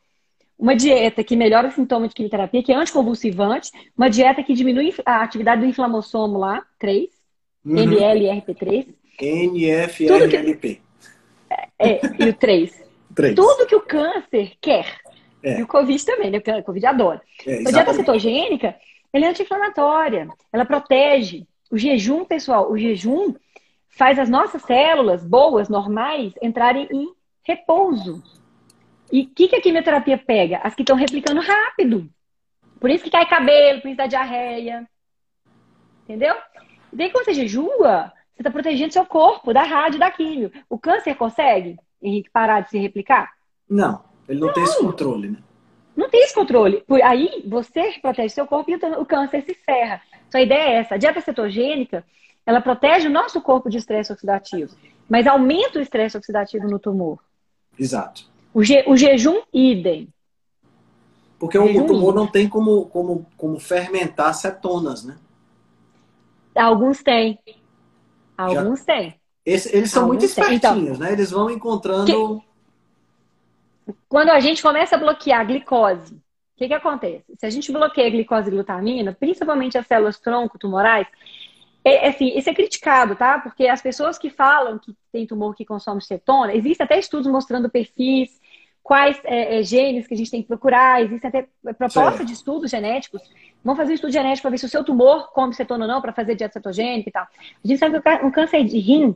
[0.59, 4.93] uma dieta que melhora os sintomas de quimioterapia, que é anticonvulsivante, uma dieta que diminui
[5.05, 7.09] a atividade do inflamossomo lá, 3,
[7.65, 7.75] uhum.
[7.75, 8.87] NLRP3.
[9.21, 10.81] NFRLP.
[11.79, 12.84] É, e o 3.
[13.15, 13.35] 3.
[13.35, 14.99] Tudo que o câncer quer.
[15.41, 15.59] É.
[15.59, 16.39] E o Covid também, né?
[16.39, 17.21] Porque o Covid adora.
[17.45, 18.75] É, a dieta cetogênica,
[19.13, 21.47] ela é anti-inflamatória, ela protege.
[21.71, 23.33] O jejum, pessoal, o jejum
[23.89, 28.21] faz as nossas células boas, normais, entrarem em repouso.
[29.11, 30.59] E o que, que a quimioterapia pega?
[30.63, 32.09] As que estão replicando rápido.
[32.79, 34.87] Por isso que cai cabelo, por isso dá diarreia.
[36.03, 36.35] Entendeu?
[36.91, 40.51] E daí quando você jejua, você está protegendo seu corpo da rádio da químio.
[40.69, 43.31] O câncer consegue, Henrique, parar de se replicar?
[43.69, 44.53] Não, ele não, não.
[44.53, 45.37] tem esse controle, né?
[45.95, 46.83] Não tem esse controle.
[46.87, 50.01] Por aí você protege seu corpo e o câncer se ferra.
[50.27, 50.95] Então a ideia é essa.
[50.95, 52.03] A dieta cetogênica,
[52.45, 54.75] ela protege o nosso corpo de estresse oxidativo,
[55.09, 57.19] mas aumenta o estresse oxidativo no tumor.
[57.79, 58.25] Exato.
[58.53, 60.09] O, je, o jejum, idem.
[61.39, 65.17] Porque o, tumor não tem como, como, como fermentar cetonas, né?
[66.55, 67.37] Alguns têm.
[68.37, 68.85] Alguns Já...
[68.85, 69.15] têm.
[69.45, 71.13] Esse, eles são Alguns muito então, espertinhos, então, né?
[71.13, 72.41] Eles vão encontrando.
[73.85, 73.93] Que...
[74.09, 77.25] Quando a gente começa a bloquear a glicose, o que, que acontece?
[77.37, 81.05] Se a gente bloqueia a glicose e glutamina, principalmente as células tronco tumorais,
[81.83, 83.37] é, assim, isso é criticado, tá?
[83.37, 87.69] Porque as pessoas que falam que tem tumor que consome cetona, existem até estudos mostrando
[87.69, 88.41] perfis,
[88.81, 92.71] quais é, é, genes que a gente tem que procurar, existe até proposta de estudos
[92.71, 93.21] genéticos.
[93.63, 96.01] Vamos fazer um estudo genético para ver se o seu tumor come cetona ou não,
[96.01, 97.23] para fazer dieta cetogênica e tal.
[97.23, 99.15] A gente sabe que um câncer de rim,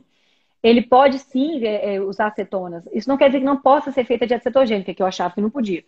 [0.62, 2.84] ele pode sim é, é, usar cetonas.
[2.92, 5.40] Isso não quer dizer que não possa ser feita dieta cetogênica, que eu achava que
[5.40, 5.82] não podia.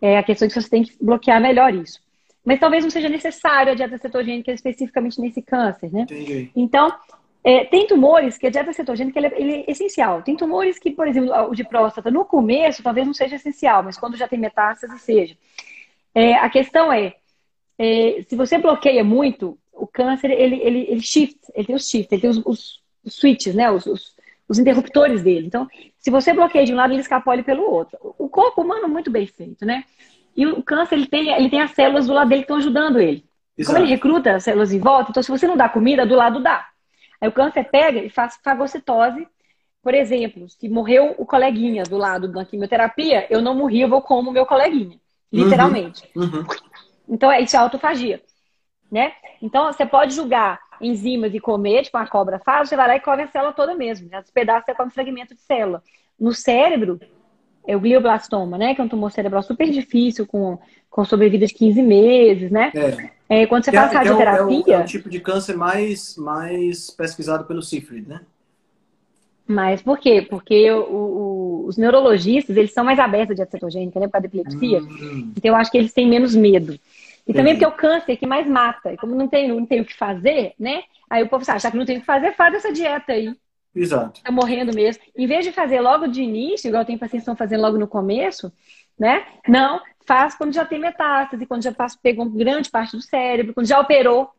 [0.00, 2.00] É a questão é que você tem que bloquear melhor isso.
[2.44, 6.02] Mas talvez não seja necessário a dieta cetogênica especificamente nesse câncer, né?
[6.02, 6.50] Entendi.
[6.56, 6.92] Então,
[7.44, 10.22] é, tem tumores que a dieta cetogênica ele é, ele é, essencial.
[10.22, 13.96] Tem tumores que, por exemplo, o de próstata, no começo talvez não seja essencial, mas
[13.96, 15.36] quando já tem metástase, seja.
[16.14, 17.14] É, a questão é,
[17.78, 22.12] é, se você bloqueia muito, o câncer, ele, ele, ele shift, ele tem os shifts,
[22.12, 23.70] ele tem os, os, os switches, né?
[23.70, 24.14] Os, os,
[24.48, 25.46] os, interruptores dele.
[25.46, 27.98] Então, se você bloqueia de um lado, ele escapole pelo outro.
[28.18, 29.84] O corpo humano é muito bem feito, né?
[30.36, 32.98] E o câncer, ele tem, ele tem as células do lado dele que estão ajudando
[32.98, 33.24] ele.
[33.56, 33.74] Exato.
[33.74, 36.42] Como ele recruta as células em volta, então se você não dá comida, do lado
[36.42, 36.66] dá.
[37.20, 39.28] Aí o câncer pega e faz fagocitose.
[39.82, 44.00] Por exemplo, se morreu o coleguinha do lado da quimioterapia, eu não morri, eu vou
[44.00, 44.96] como o meu coleguinha.
[45.32, 45.44] Uhum.
[45.44, 46.08] Literalmente.
[46.14, 46.24] Uhum.
[46.24, 46.46] Uhum.
[47.08, 48.22] Então, é isso é autofagia.
[48.90, 49.12] Né?
[49.40, 53.00] Então, você pode julgar enzimas e comer, tipo uma cobra faz, você vai lá e
[53.00, 54.08] come a célula toda mesmo.
[54.10, 54.20] Né?
[54.20, 55.82] Os pedaços você come fragmento de célula.
[56.18, 57.00] No cérebro,
[57.66, 58.74] é o glioblastoma, né?
[58.74, 60.58] Que é um tumor cerebral super difícil, com,
[60.90, 62.72] com sobrevida de 15 meses, né?
[63.28, 63.42] É.
[63.42, 64.74] é quando você que faz é, radioterapia...
[64.74, 68.20] É o, é o, tipo de câncer mais, mais pesquisado pelo CIFRID, né?
[69.46, 70.26] Mas por quê?
[70.28, 74.06] Porque o, o, os neurologistas, eles são mais abertos de cetogênica, né?
[74.06, 74.80] Por causa da epilepsia.
[74.80, 75.32] Hum.
[75.36, 76.78] Então, eu acho que eles têm menos medo.
[77.26, 78.92] E também porque é o câncer que mais mata.
[78.92, 80.82] E como não tem, não tem o que fazer, né?
[81.08, 83.34] Aí o povo sabe, já que não tem o que fazer, faz essa dieta aí.
[83.74, 84.22] Exato.
[84.22, 85.02] Tá morrendo mesmo.
[85.16, 87.88] Em vez de fazer logo de início, igual tem pacientes que estão fazendo logo no
[87.88, 88.52] começo,
[88.98, 89.24] né?
[89.48, 93.80] Não, faz quando já tem metástase, quando já pegou grande parte do cérebro, quando já
[93.80, 94.30] operou.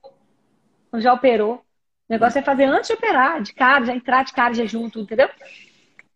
[0.92, 1.56] Quando já operou.
[1.56, 5.00] O negócio é fazer antes de operar, de cara, já entrar de cara, já junto,
[5.00, 5.30] entendeu?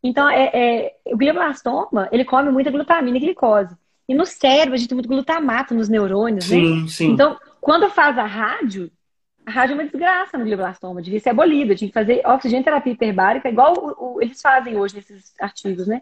[0.04, 3.76] Então, é, é, o glioblastoma, ele come muita glutamina e glicose.
[4.08, 6.88] E no cérebro, a gente tem muito glutamato nos neurônios, sim, né?
[6.88, 7.12] Sim.
[7.12, 8.90] Então, quando faz a rádio,
[9.46, 13.50] a rádio é uma desgraça no glioblastoma, devia ser abolida, tinha que fazer oxigenoterapia hiperbárica,
[13.50, 16.02] igual o, o, eles fazem hoje nesses artigos, né?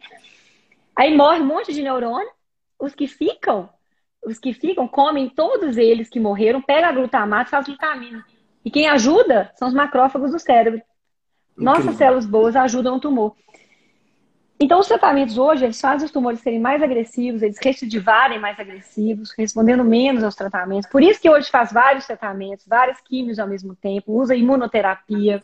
[0.96, 2.30] Aí morre um monte de neurônio,
[2.80, 3.70] os que ficam,
[4.24, 8.26] os que ficam, comem todos eles que morreram, pega a glutamato e faz glutamina.
[8.64, 10.82] E quem ajuda são os macrófagos do cérebro.
[11.56, 13.36] Nossas células boas ajudam o tumor.
[14.60, 19.34] Então, os tratamentos hoje, eles fazem os tumores serem mais agressivos, eles recidivarem mais agressivos,
[19.38, 20.90] respondendo menos aos tratamentos.
[20.90, 25.44] Por isso que hoje faz vários tratamentos, várias químios ao mesmo tempo, usa imunoterapia,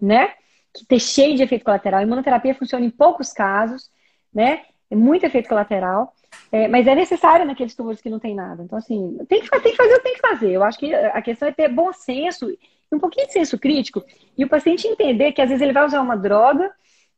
[0.00, 0.34] né?
[0.74, 2.00] Que tem cheio de efeito colateral.
[2.00, 3.88] A imunoterapia funciona em poucos casos,
[4.34, 4.62] né?
[4.90, 6.12] É muito efeito colateral,
[6.50, 8.62] é, mas é necessário naqueles tumores que não tem nada.
[8.64, 10.50] Então, assim, tem que, tem que fazer, tem que fazer.
[10.50, 12.52] Eu acho que a questão é ter bom senso
[12.92, 14.04] um pouquinho de senso crítico
[14.36, 16.72] e o paciente entender que às vezes ele vai usar uma droga,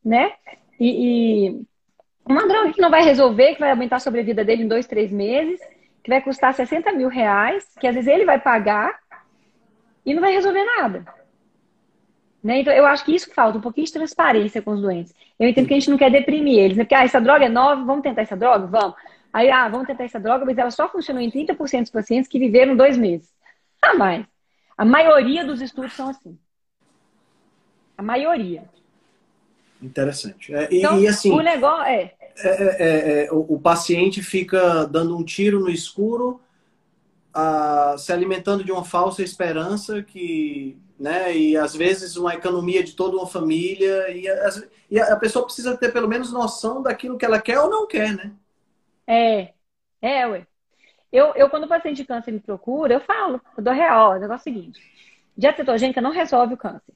[0.05, 0.33] né?
[0.83, 1.65] E, e
[2.25, 5.09] uma droga que não vai resolver, que vai aumentar a sobrevida dele em dois, três
[5.09, 5.61] meses,
[6.03, 8.99] que vai custar 60 mil reais, que às vezes ele vai pagar
[10.05, 11.05] e não vai resolver nada.
[12.43, 12.59] Né?
[12.59, 15.15] Então, eu acho que isso falta, um pouquinho de transparência com os doentes.
[15.39, 16.83] Eu entendo que a gente não quer deprimir eles, né?
[16.83, 18.67] Porque, ah, essa droga é nova, vamos tentar essa droga?
[18.67, 18.95] Vamos.
[19.31, 22.37] Aí, ah, vamos tentar essa droga, mas ela só funcionou em 30% dos pacientes que
[22.37, 23.33] viveram dois meses.
[23.81, 24.25] Ah, mais.
[24.77, 26.37] A maioria dos estudos são assim.
[27.97, 28.65] A maioria.
[29.83, 30.53] Interessante.
[30.53, 31.31] É, então, e, assim.
[31.31, 32.13] O negócio é.
[32.37, 36.39] é, é, é o, o, paciente fica dando um tiro no escuro,
[37.33, 40.77] a, se alimentando de uma falsa esperança que.
[40.99, 45.43] Né, e às vezes uma economia de toda uma família, e, as, e a pessoa
[45.43, 48.31] precisa ter pelo menos noção daquilo que ela quer ou não quer, né?
[49.05, 49.53] É,
[50.01, 50.47] é, ué.
[51.11, 54.19] Eu, eu quando o paciente de câncer me procura, eu falo, eu dou real, o
[54.19, 54.79] negócio é o seguinte:
[55.35, 56.93] dieta cetogênica não resolve o câncer.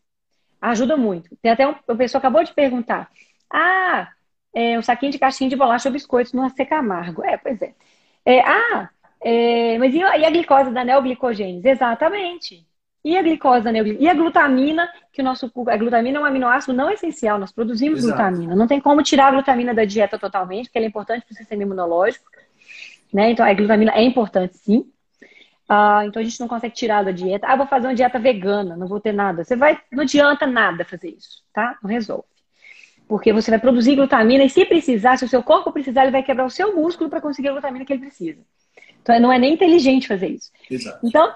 [0.62, 1.36] Ajuda muito.
[1.42, 3.10] Tem até um, uma pessoa acabou de perguntar:
[3.52, 4.10] ah,
[4.54, 7.24] é, um saquinho de caixinha de bolacha ou biscoitos no AC Camargo.
[7.24, 7.74] É, pois é.
[8.26, 8.90] é ah,
[9.22, 11.68] é, mas e a, e a, glicose da neoglicogênese?
[11.68, 12.66] Exatamente.
[13.04, 14.06] E a glicose da neoglicogênese?
[14.06, 18.00] E a glutamina, que o nosso a glutamina é um aminoácido não essencial, nós produzimos
[18.00, 18.18] Exato.
[18.18, 18.56] glutamina.
[18.56, 21.38] Não tem como tirar a glutamina da dieta totalmente, porque ela é importante para o
[21.38, 22.26] sistema imunológico.
[23.14, 23.32] Né?
[23.32, 24.92] Então, a glutamina é importante, sim.
[25.68, 27.46] Ah, então a gente não consegue tirar da dieta.
[27.48, 29.44] Ah, vou fazer uma dieta vegana, não vou ter nada.
[29.44, 31.78] Você vai, não adianta nada fazer isso, tá?
[31.84, 32.24] Não resolve.
[33.08, 36.24] Porque você vai produzir glutamina e se precisar, se o seu corpo precisar, ele vai
[36.24, 38.42] quebrar o seu músculo para conseguir a glutamina que ele precisa.
[39.02, 40.52] Então não é nem inteligente fazer isso.
[40.70, 41.06] Exato.
[41.06, 41.34] Então,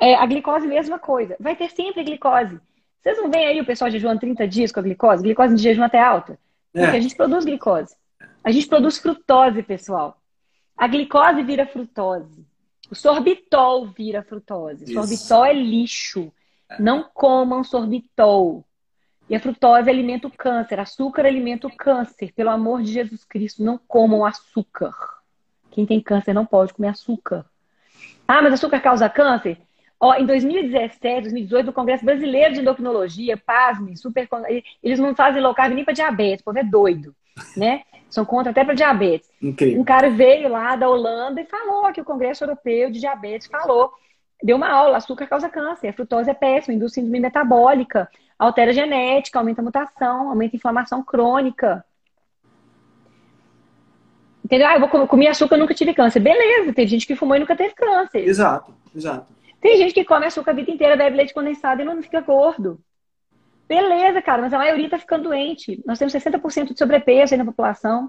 [0.00, 1.36] é, a glicose, mesma coisa.
[1.38, 2.58] Vai ter sempre glicose.
[3.02, 5.22] Vocês não veem aí o pessoal jejuando 30 dias com a glicose?
[5.22, 6.38] Glicose de jejum até alta.
[6.72, 6.98] Porque é.
[6.98, 7.94] a gente produz glicose.
[8.42, 10.18] A gente produz frutose, pessoal.
[10.76, 12.46] A glicose vira frutose.
[12.90, 14.84] O sorbitol vira frutose.
[14.84, 14.94] Isso.
[14.94, 16.32] Sorbitol é lixo.
[16.78, 18.64] Não comam sorbitol.
[19.28, 20.80] E a frutose alimenta o câncer.
[20.80, 22.32] Açúcar alimenta o câncer.
[22.32, 24.92] Pelo amor de Jesus Cristo, não comam açúcar.
[25.70, 27.44] Quem tem câncer não pode comer açúcar.
[28.26, 29.60] Ah, mas açúcar causa câncer?
[30.02, 34.26] Ó, em 2017, 2018, no Congresso Brasileiro de Endocrinologia, pasme, super,
[34.82, 37.14] eles não fazem low carb nem para diabetes, o povo é doido,
[37.54, 37.82] né?
[38.08, 39.30] São contra até para diabetes.
[39.42, 39.78] Incrível.
[39.78, 43.92] Um cara veio lá da Holanda e falou que o Congresso Europeu de Diabetes falou.
[44.42, 48.08] Deu uma aula, açúcar causa câncer, a frutose é péssima, induz síndrome metabólica,
[48.38, 51.84] altera a genética, aumenta a mutação, aumenta a inflamação crônica.
[54.42, 54.66] Entendeu?
[54.66, 56.20] Ah, eu vou comer açúcar, nunca tive câncer.
[56.20, 58.26] Beleza, tem gente que fumou e nunca teve câncer.
[58.26, 59.39] Exato, exato.
[59.60, 62.80] Tem gente que come açúcar a vida inteira, bebe leite condensado e não fica gordo.
[63.68, 65.80] Beleza, cara, mas a maioria tá ficando doente.
[65.86, 68.08] Nós temos 60% de sobrepeso aí na população.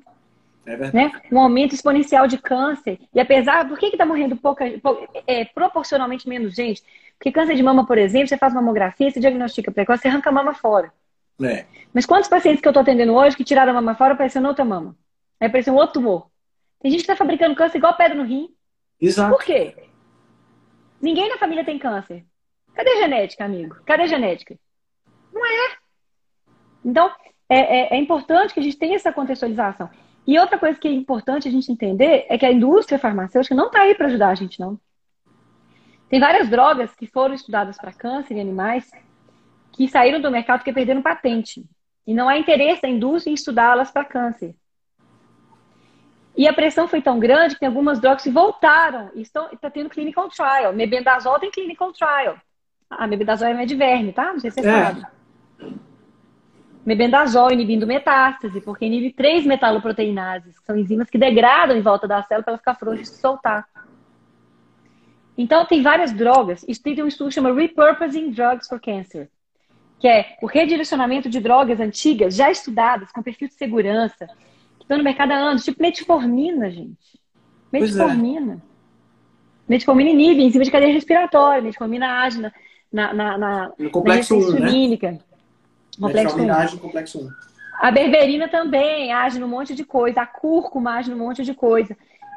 [0.66, 0.96] É verdade.
[0.96, 1.22] Né?
[1.32, 3.00] Um aumento exponencial de câncer.
[3.14, 4.66] E apesar, por que está morrendo pouca,
[5.28, 6.84] é, proporcionalmente menos gente?
[7.18, 10.34] Porque câncer de mama, por exemplo, você faz mamografia, você diagnostica precoce, você arranca a
[10.34, 10.92] mama fora.
[11.44, 11.66] É.
[11.94, 14.66] Mas quantos pacientes que eu estou atendendo hoje que tiraram a mama fora apareceu outra
[14.66, 14.96] mama?
[15.40, 16.28] Aí apareceu um outro tumor.
[16.80, 18.50] Tem gente que está fabricando câncer igual pedra no rim.
[19.00, 19.36] Exato.
[19.36, 19.76] Por quê?
[21.02, 22.26] Ninguém na família tem câncer.
[22.74, 23.76] Cadê genética, amigo?
[23.86, 24.58] Cadê genética?
[25.34, 25.78] Não é.
[26.86, 27.12] Então,
[27.50, 29.90] é, é, é, importante que a gente tenha essa contextualização.
[30.26, 33.68] E outra coisa que é importante a gente entender é que a indústria farmacêutica não
[33.68, 34.80] está aí para ajudar a gente, não.
[36.08, 38.92] Tem várias drogas que foram estudadas para câncer em animais
[39.72, 41.66] que saíram do mercado porque perderam patente.
[42.06, 44.56] E não há interesse da indústria em estudá-las para câncer.
[46.36, 49.70] E a pressão foi tão grande que tem algumas drogas que voltaram e estão está
[49.70, 50.74] tendo clinical trial.
[50.74, 52.38] Mebendazol tem clinical trial.
[52.90, 54.34] A mebendazol é verme, tá?
[54.34, 54.86] Não sei se você é.
[54.86, 55.06] sabe.
[56.86, 62.24] Mebendazol inibindo metástase, porque inibe três metaloproteinases, que são enzimas que degradam em volta da
[62.24, 63.68] célula para ela ficar frouxa e se soltar.
[65.38, 66.66] Então, tem várias drogas.
[66.68, 69.30] Isso tem um estudo que chama Repurposing Drugs for Cancer,
[70.00, 74.28] que é o redirecionamento de drogas antigas, já estudadas, com perfil de segurança,
[74.92, 77.20] estão no mercado há anos, tipo metformina, gente.
[77.72, 78.56] Metformina.
[78.56, 78.72] É.
[79.68, 82.52] Metformina inibe enzima de cadeia respiratória, metformina age na,
[82.92, 85.12] na, na, na, no complexo na 1, insulínica.
[85.12, 85.20] Né?
[85.98, 86.54] Complexo 1.
[86.54, 87.30] age no complexo 1.
[87.80, 91.96] A berberina também age num monte de coisa, a cúrcuma age num monte de coisa.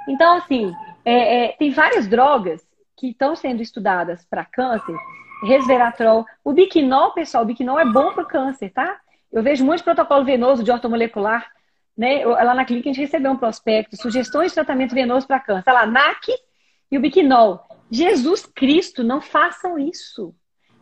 [0.09, 0.73] Então, assim,
[1.05, 2.65] é, é, tem várias drogas
[2.97, 4.95] que estão sendo estudadas para câncer,
[5.43, 6.25] resveratrol.
[6.45, 9.01] O biquinol, pessoal, o biquinol é bom para câncer, tá?
[9.33, 11.51] Eu vejo muito protocolo venoso de ortomolecular,
[11.97, 12.25] né?
[12.25, 15.73] Lá na clínica a gente recebeu um prospecto, sugestões de tratamento venoso para câncer.
[15.73, 16.33] Lá, NAC
[16.91, 17.65] e o biquinol.
[17.91, 20.35] Jesus Cristo, não façam isso.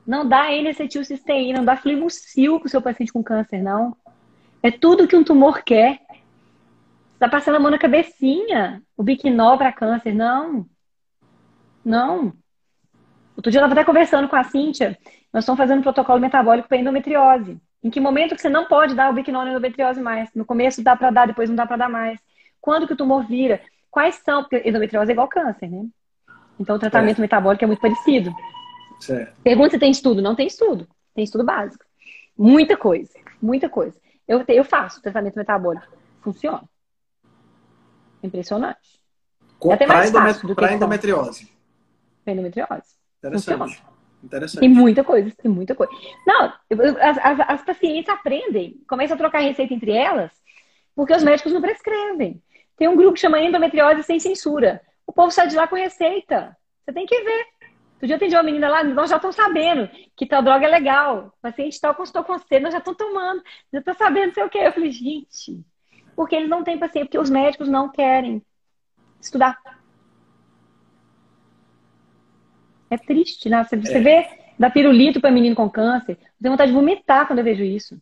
[0.07, 3.97] Não dá N-acetilcisteína, não dá flimucil para o seu paciente com câncer, não.
[4.63, 6.01] É tudo que um tumor quer.
[6.09, 8.83] Você tá passando a mão na cabecinha.
[8.97, 10.67] O biquinol para câncer, não.
[11.85, 12.33] Não.
[13.37, 14.99] Outro dia eu estava até conversando com a Cíntia.
[15.33, 17.61] Nós estamos fazendo um protocolo metabólico para endometriose.
[17.83, 20.31] Em que momento que você não pode dar o biquinol na endometriose mais?
[20.35, 22.19] No começo dá para dar, depois não dá para dar mais.
[22.61, 23.61] Quando que o tumor vira?
[23.91, 24.43] Quais são?
[24.43, 25.87] Porque endometriose é igual câncer, né?
[26.59, 27.23] Então o tratamento é.
[27.23, 28.33] metabólico é muito parecido.
[29.01, 29.35] Certo.
[29.43, 30.23] Pergunta se tem estudo.
[30.23, 30.87] Não tem estudo.
[31.13, 31.85] Tem estudo básico.
[32.39, 33.13] Muita coisa.
[33.41, 34.01] Muita coisa.
[34.29, 35.87] Eu, eu faço tratamento metabólico.
[36.21, 36.63] Funciona.
[38.23, 39.03] Impressionante.
[39.59, 41.51] Com, é até mais fácil do que endometriose.
[42.25, 42.95] Para endometriose.
[43.19, 43.59] Interessante.
[43.59, 43.92] Funciona.
[44.23, 44.61] Interessante.
[44.61, 45.93] Tem muita coisa, tem muita coisa.
[46.27, 46.53] Não,
[47.01, 50.31] as, as, as pacientes aprendem, começam a trocar receita entre elas,
[50.95, 52.43] porque os médicos não prescrevem.
[52.77, 54.81] Tem um grupo que chama endometriose sem censura.
[55.07, 56.57] O povo sai de lá com receita.
[56.85, 57.47] Você tem que ver.
[57.95, 60.69] Outro dia eu atendi uma menina lá, nós já estamos sabendo que tal droga é
[60.69, 61.33] legal.
[61.39, 63.43] O paciente tal consultou com você, nós já estamos tomando,
[63.73, 64.59] já estão sabendo sei o quê.
[64.59, 65.65] Eu falei, gente,
[66.17, 68.45] porque eles não têm paciente, porque os médicos não querem
[69.21, 69.57] estudar.
[72.93, 73.65] É triste, né?
[73.65, 74.01] Você, você é.
[74.01, 74.29] vê
[74.59, 77.99] da pirulito para menino com câncer, eu tenho vontade de vomitar quando eu vejo isso.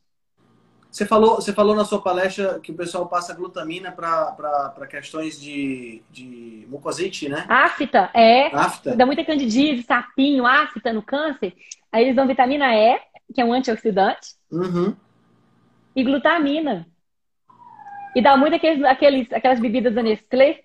[0.90, 6.02] Você falou, você falou na sua palestra que o pessoal passa glutamina para questões de,
[6.10, 7.46] de mucosite, né?
[7.48, 8.48] Afta, é.
[8.52, 8.96] Afta.
[8.96, 11.54] Dá muita candidíase, sapinho, afta no câncer.
[11.92, 12.98] Aí eles dão vitamina E,
[13.32, 14.96] que é um antioxidante, uhum.
[15.94, 16.88] e glutamina.
[18.16, 20.64] E dá muito aqueles, aqueles, aquelas bebidas da Nestlé,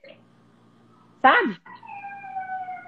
[1.22, 1.58] sabe?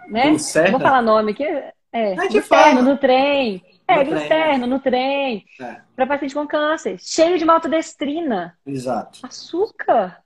[0.07, 0.31] Né?
[0.31, 1.43] Não vou falar nome aqui.
[1.43, 3.63] É, é no trem.
[3.87, 5.45] É, no externo, no trem.
[5.59, 5.81] É.
[5.95, 6.97] Para paciente com câncer.
[6.99, 8.57] Cheio de maltodestrina.
[8.65, 9.19] Exato.
[9.23, 10.21] Açúcar.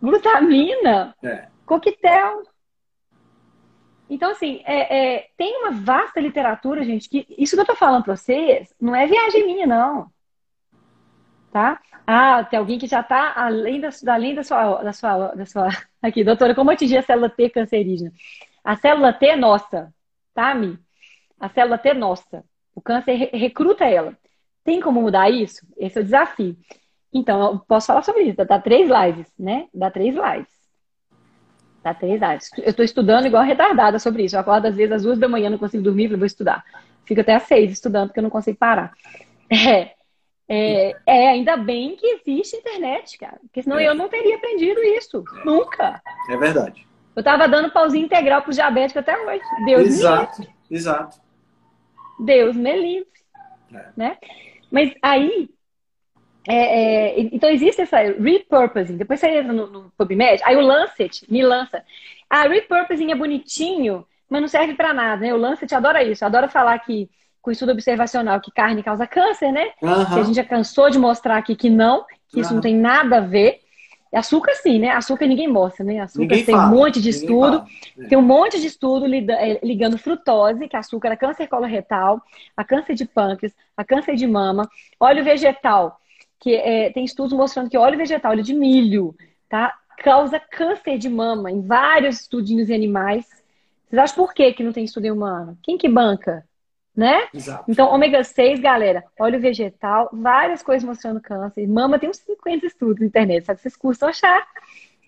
[0.00, 1.14] Glutamina.
[1.22, 1.48] É.
[1.64, 2.42] Coquetel.
[4.08, 8.04] Então, assim, é, é, tem uma vasta literatura, gente, que isso que eu tô falando
[8.04, 10.10] para vocês não é viagem minha, não.
[11.52, 11.80] Tá?
[12.04, 15.68] Ah, tem alguém que já está além, da, além da, sua, da, sua, da sua.
[16.02, 18.12] Aqui, doutora, como atingir a célula T cancerígena?
[18.64, 19.92] A célula T é nossa,
[20.34, 20.78] tá, Mi?
[21.38, 22.44] A célula T é nossa.
[22.74, 24.16] O câncer recruta ela.
[24.64, 25.66] Tem como mudar isso?
[25.76, 26.56] Esse é o desafio.
[27.12, 28.44] Então, eu posso falar sobre isso.
[28.44, 29.66] Dá três lives, né?
[29.74, 30.60] Dá três lives.
[31.82, 32.50] Dá três lives.
[32.58, 34.36] Eu estou estudando igual retardada sobre isso.
[34.36, 36.62] Eu acordo às vezes às duas da manhã, não consigo dormir, vou estudar.
[37.04, 38.92] Fico até às seis estudando, porque eu não consigo parar.
[40.52, 43.38] É, é, é, ainda bem que existe internet, cara.
[43.42, 43.86] Porque senão é.
[43.86, 45.22] eu não teria aprendido isso.
[45.44, 46.02] Nunca.
[46.28, 46.84] É verdade.
[47.20, 49.42] Eu tava dando pauzinho integral pro diabético até hoje.
[49.66, 50.56] Deus exato, me livre.
[50.70, 51.20] Exato.
[52.18, 53.10] Deus me livre.
[53.74, 53.84] É.
[53.94, 54.16] Né?
[54.72, 55.50] Mas aí.
[56.48, 58.96] É, é, então existe essa repurposing.
[58.96, 61.84] Depois você entra no, no PubMed, aí o Lancet me lança.
[62.30, 65.34] A repurposing é bonitinho, mas não serve para nada, né?
[65.34, 67.10] O Lancet adora isso, adora falar que
[67.42, 69.72] com estudo observacional que carne causa câncer, né?
[69.82, 70.06] Uhum.
[70.06, 72.40] Que a gente já cansou de mostrar aqui que não, que uhum.
[72.40, 73.59] isso não tem nada a ver.
[74.12, 74.90] Açúcar sim, né?
[74.90, 76.00] Açúcar ninguém mostra, né?
[76.00, 76.66] Açúcar ninguém tem fala.
[76.66, 77.64] um monte de estudo.
[77.96, 78.08] É.
[78.08, 82.20] Tem um monte de estudo é, ligando frutose, que é açúcar a câncer coloretal,
[82.56, 86.00] a câncer de pâncreas, a câncer de mama, óleo vegetal,
[86.40, 89.14] que é, tem estudos mostrando que óleo vegetal, óleo de milho,
[89.48, 89.74] tá?
[89.98, 93.26] Causa câncer de mama em vários estudinhos em animais.
[93.88, 95.56] Vocês acham por que, que não tem estudo em humano?
[95.62, 96.44] Quem que banca?
[97.00, 97.28] Né?
[97.32, 97.64] Exato.
[97.66, 101.66] Então, ômega 6, galera, óleo vegetal, várias coisas mostrando câncer.
[101.66, 104.46] Mama tem uns 50 estudos na internet, que vocês custam achar.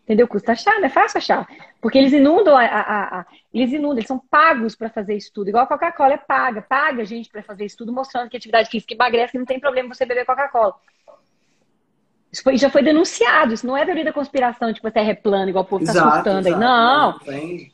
[0.03, 0.27] Entendeu?
[0.27, 1.47] Custa achar, não é fácil achar.
[1.83, 5.51] Porque eles inundam a, a, a eles inundam, eles são pagos para fazer estudo.
[5.51, 8.95] Igual a Coca-Cola é paga, paga a gente para fazer estudo mostrando que atividade física
[8.95, 10.75] emagrece, que não tem problema você beber Coca-Cola.
[12.33, 15.15] Isso foi, já foi denunciado, isso não é teoria da conspiração, tipo, a terra é
[15.15, 16.55] plana, igual o povo está surtando aí.
[16.55, 17.21] Não.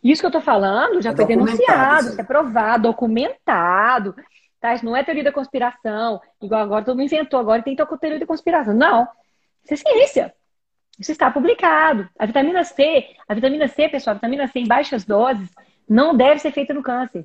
[0.03, 4.17] Isso que eu tô falando já é foi denunciado, isso é provado, documentado.
[4.61, 4.75] Tá?
[4.75, 8.27] Isso não é teoria da conspiração, igual agora todo mundo inventou, agora tem teoria da
[8.27, 8.75] conspiração.
[8.75, 9.07] Não.
[9.65, 10.35] Isso é ciência.
[10.99, 12.09] Isso está publicado.
[12.19, 15.49] A vitamina C, a vitamina C, pessoal, a vitamina C em baixas doses
[15.89, 17.25] não deve ser feita no câncer.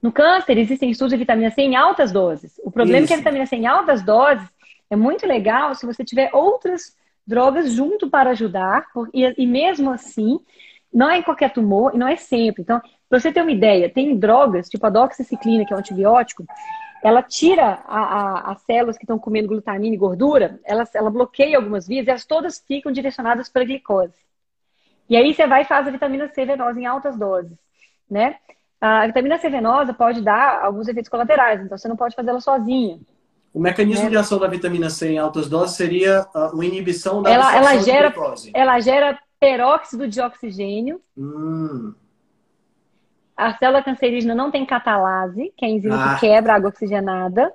[0.00, 2.60] No câncer, existem estudos de vitamina C em altas doses.
[2.62, 3.06] O problema Isso.
[3.06, 4.48] é que a vitamina C em altas doses
[4.90, 10.38] é muito legal se você tiver outras drogas junto para ajudar, e, e mesmo assim,
[10.92, 12.62] não é em qualquer tumor e não é sempre.
[12.62, 16.44] Então, para você ter uma ideia, tem drogas, tipo a doxiciclina, que é um antibiótico,
[17.02, 21.56] ela tira a, a, as células que estão comendo glutamina e gordura, ela, ela bloqueia
[21.56, 24.14] algumas vias e elas todas ficam direcionadas para a glicose.
[25.08, 27.58] E aí você vai e faz a vitamina C venosa em altas doses,
[28.10, 28.36] né?
[28.80, 32.98] A vitamina C venosa pode dar alguns efeitos colaterais, então você não pode fazê-la sozinha.
[33.54, 34.10] O mecanismo é.
[34.10, 37.76] de ação da vitamina C em altas doses seria ah, uma inibição da ela, ela
[37.76, 38.50] gera, de glicose.
[38.52, 41.00] Ela gera peróxido de oxigênio.
[41.16, 41.94] Hum.
[43.36, 46.14] A célula cancerígena não tem catalase, que é a enzima ah.
[46.14, 47.52] que quebra a água oxigenada.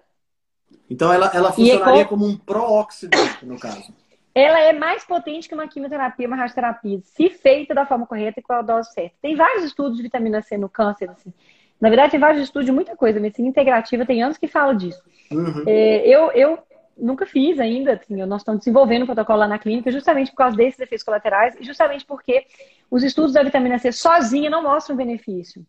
[0.90, 3.94] Então ela, ela funcionaria como um pró-oxidante, no caso.
[4.34, 8.44] Ela é mais potente que uma quimioterapia, uma radioterapia, se feita da forma correta e
[8.44, 9.18] com a dose certa.
[9.22, 11.34] Tem vários estudos de vitamina C no câncer, assim.
[11.80, 13.20] Na verdade, tem vários estudos de muita coisa.
[13.20, 15.02] Medicina integrativa tem anos que fala disso.
[15.32, 15.64] Uhum.
[15.66, 16.60] É, eu, eu
[16.98, 20.58] nunca fiz ainda, assim, nós estamos desenvolvendo o protocolo lá na clínica justamente por causa
[20.58, 22.46] desses efeitos colaterais e justamente porque
[22.92, 25.66] os estudos da vitamina C sozinha não mostram benefício.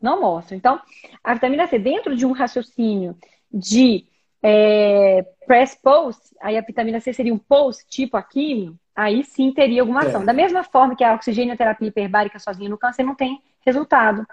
[0.00, 0.58] Não mostram.
[0.58, 0.80] Então,
[1.22, 3.16] a vitamina C, dentro de um raciocínio
[3.52, 4.06] de
[4.42, 9.82] é, press-post, aí a vitamina C seria um post, tipo a quimio, aí sim teria
[9.82, 10.22] alguma ação.
[10.22, 10.24] É.
[10.24, 14.26] Da mesma forma que a oxigenoterapia hiperbárica sozinha no câncer não tem resultado.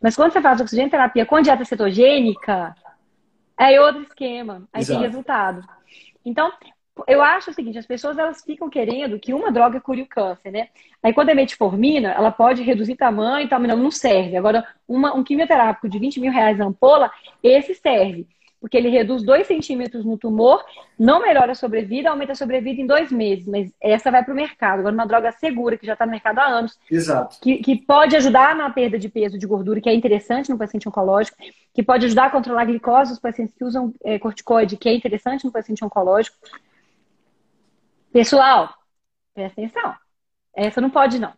[0.00, 2.74] Mas quando você faz oxigênio terapia com dieta cetogênica,
[3.58, 5.00] é outro esquema, aí Exato.
[5.00, 5.64] tem resultado.
[6.24, 6.52] Então,
[7.08, 10.50] eu acho o seguinte, as pessoas elas ficam querendo que uma droga cure o câncer,
[10.50, 10.68] né?
[11.02, 14.36] Aí quando é metformina, ela pode reduzir tamanho e tal, mas não, não serve.
[14.36, 17.10] Agora, uma, um quimioterápico de 20 mil reais a ampola,
[17.42, 18.28] esse serve.
[18.64, 20.64] Porque ele reduz 2 centímetros no tumor,
[20.98, 23.46] não melhora a sobrevida, aumenta a sobrevida em dois meses.
[23.46, 24.78] Mas essa vai para o mercado.
[24.78, 26.78] Agora, uma droga segura, que já está no mercado há anos.
[26.90, 27.36] Exato.
[27.42, 30.88] Que, que pode ajudar na perda de peso, de gordura, que é interessante no paciente
[30.88, 31.36] oncológico.
[31.74, 34.94] Que pode ajudar a controlar a glicose dos pacientes que usam é, corticoide, que é
[34.94, 36.38] interessante no paciente oncológico.
[38.10, 38.72] Pessoal,
[39.34, 39.94] presta atenção.
[40.56, 41.34] Essa não pode, não.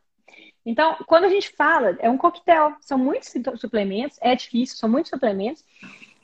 [0.64, 5.10] Então, quando a gente fala, é um coquetel, são muitos suplementos, é difícil, são muitos
[5.10, 5.64] suplementos,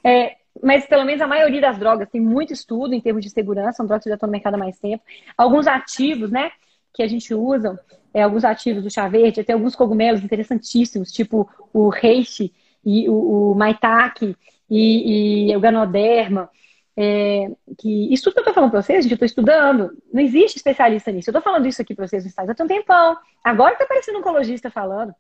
[0.05, 3.77] é, mas pelo menos a maioria das drogas tem muito estudo em termos de segurança,
[3.77, 5.03] são drogas que já estão no mercado há mais tempo.
[5.37, 6.51] Alguns ativos, né,
[6.93, 7.79] que a gente usa,
[8.13, 12.53] é, alguns ativos do chá verde, tem alguns cogumelos interessantíssimos, tipo o reishi
[12.85, 14.37] e o, o maitake
[14.69, 16.51] e, e o ganoderma,
[16.97, 17.49] é,
[17.79, 19.97] que isso tudo que eu tô falando pra vocês, gente, eu tô estudando.
[20.13, 21.31] Não existe especialista nisso.
[21.31, 23.17] Eu tô falando isso aqui pra vocês no há um tempão.
[23.43, 25.15] Agora tá aparecendo um oncologista falando.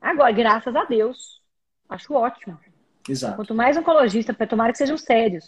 [0.00, 1.40] Agora, graças a Deus.
[1.88, 2.58] Acho ótimo.
[3.08, 3.36] Exato.
[3.36, 5.44] Quanto mais oncologista, para tomar que sejam sérios.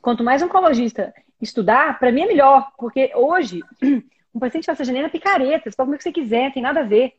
[0.00, 2.70] Quanto mais oncologista estudar, para mim é melhor.
[2.78, 3.60] Porque hoje,
[4.34, 6.84] um paciente faz janela picareta, você pode comer o que você quiser, tem nada a
[6.84, 7.14] ver.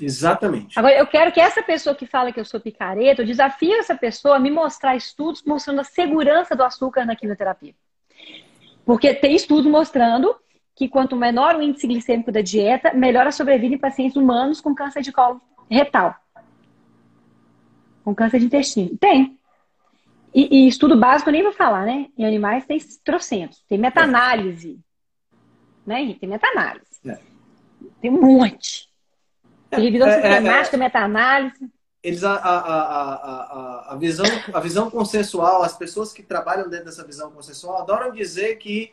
[0.00, 0.78] Exatamente.
[0.78, 3.96] Agora, eu quero que essa pessoa que fala que eu sou picareta, eu desafio essa
[3.96, 7.74] pessoa a me mostrar estudos mostrando a segurança do açúcar na quimioterapia.
[8.84, 10.34] Porque tem estudos mostrando
[10.74, 14.74] que quanto menor o índice glicêmico da dieta, melhor a sobrevida em pacientes humanos com
[14.74, 16.14] câncer de colo retal.
[18.08, 18.96] Com câncer de intestino.
[18.96, 19.38] Tem.
[20.34, 22.06] E, e estudo básico nem vou falar, né?
[22.16, 23.62] Em animais tem trocentos.
[23.68, 24.80] Tem meta-análise.
[25.86, 26.16] Né?
[26.18, 26.86] Tem meta-análise.
[27.04, 27.18] É.
[28.00, 28.88] Tem um monte.
[29.70, 31.70] Revisão é, sistemática, é, é, meta-análise.
[32.02, 37.04] Eles, a, a, a, a, visão, a visão consensual, as pessoas que trabalham dentro dessa
[37.04, 38.90] visão consensual adoram dizer que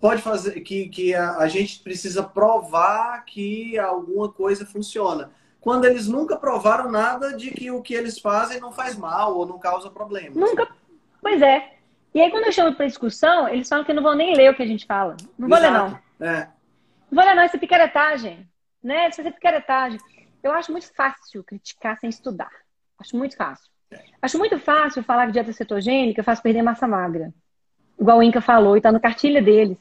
[0.00, 5.30] pode fazer que, que a gente precisa provar que alguma coisa funciona.
[5.64, 9.46] Quando eles nunca provaram nada de que o que eles fazem não faz mal ou
[9.46, 10.36] não causa problemas.
[10.36, 10.68] Nunca.
[11.22, 11.72] Pois é.
[12.12, 14.54] E aí, quando eu chamo para discussão, eles falam que não vão nem ler o
[14.54, 15.16] que a gente fala.
[15.38, 15.72] Não vou Exato.
[15.72, 15.78] ler,
[16.20, 16.28] não.
[16.28, 16.48] É.
[17.10, 17.44] Não vou ler, não.
[17.46, 18.46] Isso é picaretagem.
[18.82, 19.08] Né?
[19.08, 19.98] Isso é picaretagem.
[20.42, 22.52] Eu acho muito fácil criticar sem estudar.
[22.98, 23.70] Acho muito fácil.
[23.90, 24.00] É.
[24.20, 27.32] Acho muito fácil falar que dieta cetogênica faz perder massa magra.
[27.98, 29.78] Igual o Inca falou, e está no cartilha deles.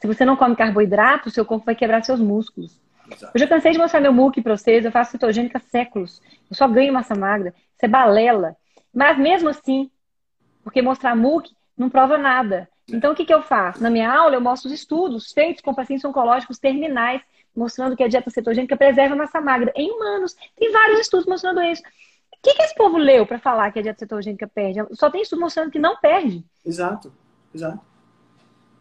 [0.00, 2.80] Se você não come carboidrato, seu corpo vai quebrar seus músculos.
[3.10, 3.32] Exato.
[3.34, 6.20] Eu já cansei de mostrar meu muque para vocês, eu faço cetogênica há séculos.
[6.50, 7.54] Eu só ganho massa magra.
[7.76, 8.56] Isso é balela.
[8.92, 9.90] Mas mesmo assim,
[10.62, 12.68] porque mostrar muque não prova nada.
[12.90, 12.96] É.
[12.96, 13.82] Então, o que, que eu faço?
[13.82, 17.22] Na minha aula, eu mostro os estudos feitos com pacientes oncológicos terminais
[17.58, 20.34] mostrando que a dieta cetogênica preserva a massa magra em humanos.
[20.56, 21.82] Tem vários estudos mostrando isso.
[21.82, 24.80] O que, que esse povo leu para falar que a dieta cetogênica perde?
[24.92, 26.44] Só tem estudo mostrando que não perde.
[26.64, 27.12] Exato,
[27.52, 27.80] exato.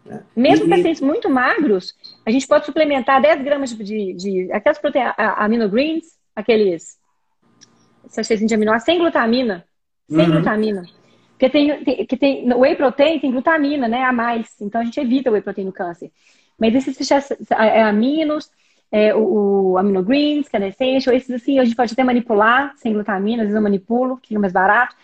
[0.10, 0.22] É.
[0.36, 1.94] Mesmo e, pacientes muito magros,
[2.26, 6.06] a gente pode suplementar 10 gramas de, de aquelas proteínas aminogreens,
[6.36, 6.98] aqueles
[8.46, 9.66] de aminoácidos sem glutamina.
[10.10, 10.32] Sem uhum.
[10.32, 10.84] glutamina.
[11.32, 14.04] Porque tem, tem, que tem, whey protein tem glutamina, né?
[14.04, 14.50] A mais.
[14.62, 16.12] Então a gente evita o whey protein no câncer.
[16.58, 17.12] Mas esses
[17.52, 18.50] é, aminos,
[18.92, 22.94] é, o, o aminogreens, que é essential, esses assim a gente pode até manipular sem
[22.94, 24.96] glutamina, às vezes eu manipulo, fica mais barato.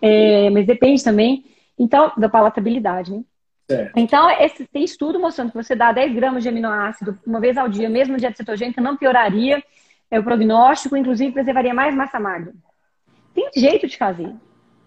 [0.00, 1.44] É, mas depende também,
[1.78, 3.22] então, da palatabilidade, né?
[3.70, 3.90] É.
[3.96, 7.68] Então, esse, tem estudo mostrando que você dá 10 gramas de aminoácido uma vez ao
[7.68, 9.62] dia, mesmo dieta cetogênica, não pioraria
[10.10, 12.52] é, o prognóstico, inclusive preservaria mais massa magra.
[13.34, 14.32] Tem jeito de fazer,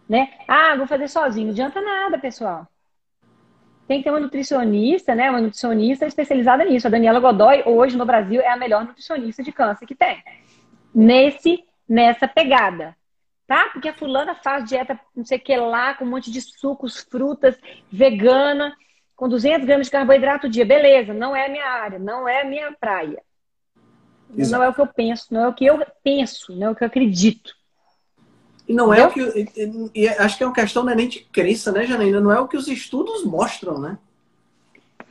[0.10, 0.30] né?
[0.48, 1.48] Ah, vou fazer sozinho.
[1.48, 2.68] Não adianta nada, pessoal
[3.92, 5.30] tem que ter uma nutricionista, né?
[5.30, 6.88] Uma nutricionista especializada nisso.
[6.88, 10.24] A Daniela Godoy, hoje no Brasil, é a melhor nutricionista de câncer que tem.
[10.96, 12.96] Nesse, nessa pegada.
[13.52, 13.68] Tá?
[13.74, 17.02] Porque a fulana faz dieta, não sei o que lá, com um monte de sucos,
[17.02, 17.54] frutas,
[17.92, 18.74] vegana,
[19.14, 20.66] com 200 gramas de carboidrato dia.
[20.66, 23.22] Beleza, não é a minha área, não é a minha praia.
[24.38, 24.58] Exato.
[24.58, 26.76] Não é o que eu penso, não é o que eu penso, não é o
[26.78, 27.54] que eu acredito.
[28.70, 29.20] E não é o que.
[29.20, 32.22] E, e, acho que é uma questão não é nem de crença, né, Janaína?
[32.22, 33.98] Não é o que os estudos mostram, né?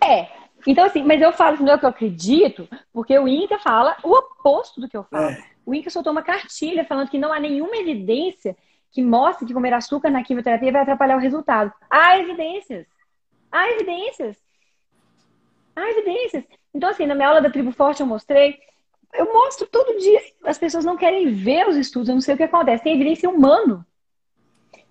[0.03, 0.29] É.
[0.67, 3.59] Então, assim, mas eu falo que não é o que eu acredito, porque o INCA
[3.59, 5.25] fala o oposto do que eu falo.
[5.25, 5.50] É.
[5.65, 8.57] O INCA soltou uma cartilha falando que não há nenhuma evidência
[8.91, 11.73] que mostre que comer açúcar na quimioterapia vai atrapalhar o resultado.
[11.89, 12.87] Há evidências.
[13.53, 14.37] Há evidências.
[15.77, 16.45] Há evidências.
[16.75, 18.59] Então, assim, na minha aula da Tribo Forte eu mostrei
[19.13, 20.21] eu mostro todo dia.
[20.45, 22.85] As pessoas não querem ver os estudos, eu não sei o que acontece.
[22.85, 23.87] Tem evidência humana.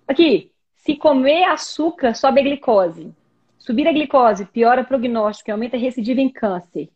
[0.06, 3.14] Aqui, se comer açúcar, sobe a glicose.
[3.58, 6.90] Subir a glicose piora o prognóstico e aumenta a recidiva em câncer.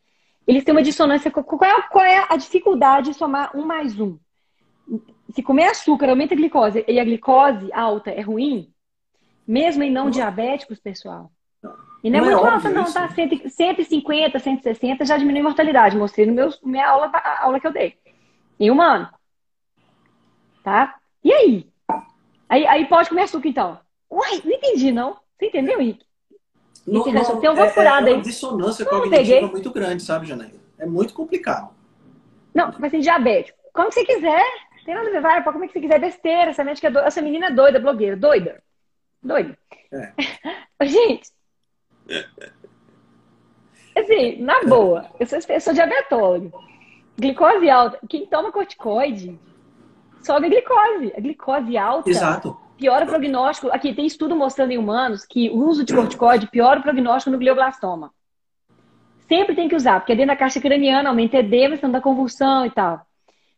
[0.47, 1.31] Eles têm uma dissonância.
[1.31, 4.19] Qual é, qual é a dificuldade de somar um mais um?
[5.35, 8.73] se comer açúcar aumenta a glicose e a glicose alta é ruim,
[9.47, 11.31] mesmo em não, diabéticos, pessoal.
[12.03, 13.09] E não, é não é muito alta, não, tá?
[13.09, 15.97] 150, 160 já diminui a mortalidade.
[15.97, 17.99] Mostrei no meu minha aula, aula que eu dei.
[18.61, 19.09] Em um ano.
[20.63, 20.97] Tá?
[21.23, 21.67] E aí?
[22.49, 23.81] Aí, aí pode comer açúcar, então.
[24.11, 25.17] Uai, não entendi, não.
[25.37, 26.05] Você entendeu, Rick?
[26.87, 30.27] Não, não, tem uma é, furada é, é uma dissonância não, cognitiva muito grande, sabe,
[30.27, 30.61] Janaína?
[30.79, 31.71] É muito complicado.
[32.55, 33.59] Não, mas assim, diabético.
[33.73, 34.45] Como você quiser.
[34.85, 36.51] Tem nada a ver, vai, pode comer o que você quiser, besteira.
[36.51, 38.63] Essa, médica é essa menina é doida, blogueira, doida.
[39.23, 39.59] Doida.
[39.91, 40.13] É.
[40.85, 41.33] Gente.
[43.97, 46.53] Assim, na boa, eu sou, eu sou diabetólogo.
[47.19, 47.99] Glicose alta.
[48.09, 49.39] Quem toma corticoide
[50.23, 51.13] sobe a glicose.
[51.17, 52.64] A glicose alta Exato.
[52.77, 53.69] Piora o prognóstico.
[53.69, 57.39] Aqui tem estudo mostrando em humanos que o uso de corticoide piora o prognóstico no
[57.39, 58.13] glioblastoma.
[59.29, 62.67] Sempre tem que usar, porque é dentro da caixa craniana aumenta edema, estando da convulsão
[62.67, 63.07] e tal.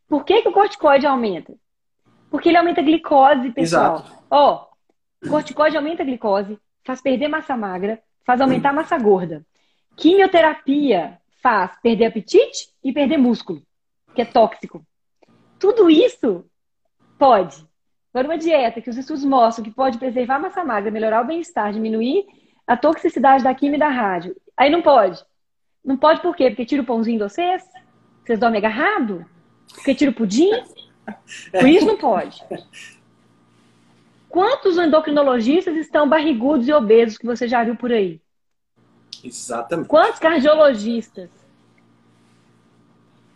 [0.09, 1.55] Por que, que o corticoide aumenta?
[2.31, 4.05] Porque ele aumenta a glicose, pessoal.
[4.31, 4.67] Ó,
[5.25, 9.45] oh, corticoide aumenta a glicose, faz perder massa magra, faz aumentar a massa gorda.
[9.97, 13.62] Quimioterapia faz perder apetite e perder músculo,
[14.14, 14.85] que é tóxico.
[15.59, 16.45] Tudo isso
[17.19, 17.67] pode.
[18.17, 21.27] Agora, uma dieta que os estudos mostram que pode preservar a massa magra, melhorar o
[21.27, 22.25] bem-estar, diminuir
[22.67, 24.35] a toxicidade da química e da rádio.
[24.57, 25.23] Aí não pode.
[25.85, 26.49] Não pode por quê?
[26.49, 27.62] Porque tira o pãozinho de vocês?
[28.25, 29.27] Vocês dormem agarrado?
[29.75, 30.51] Porque tira o pudim?
[31.51, 32.43] Por isso não pode.
[34.31, 38.19] Quantos endocrinologistas estão barrigudos e obesos que você já viu por aí?
[39.23, 39.89] Exatamente.
[39.89, 41.29] Quantos cardiologistas?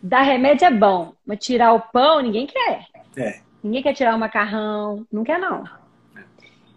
[0.01, 2.87] Dar remédio é bom, mas tirar o pão ninguém quer.
[3.15, 3.50] É.
[3.63, 5.63] Ninguém quer tirar o macarrão, não quer não.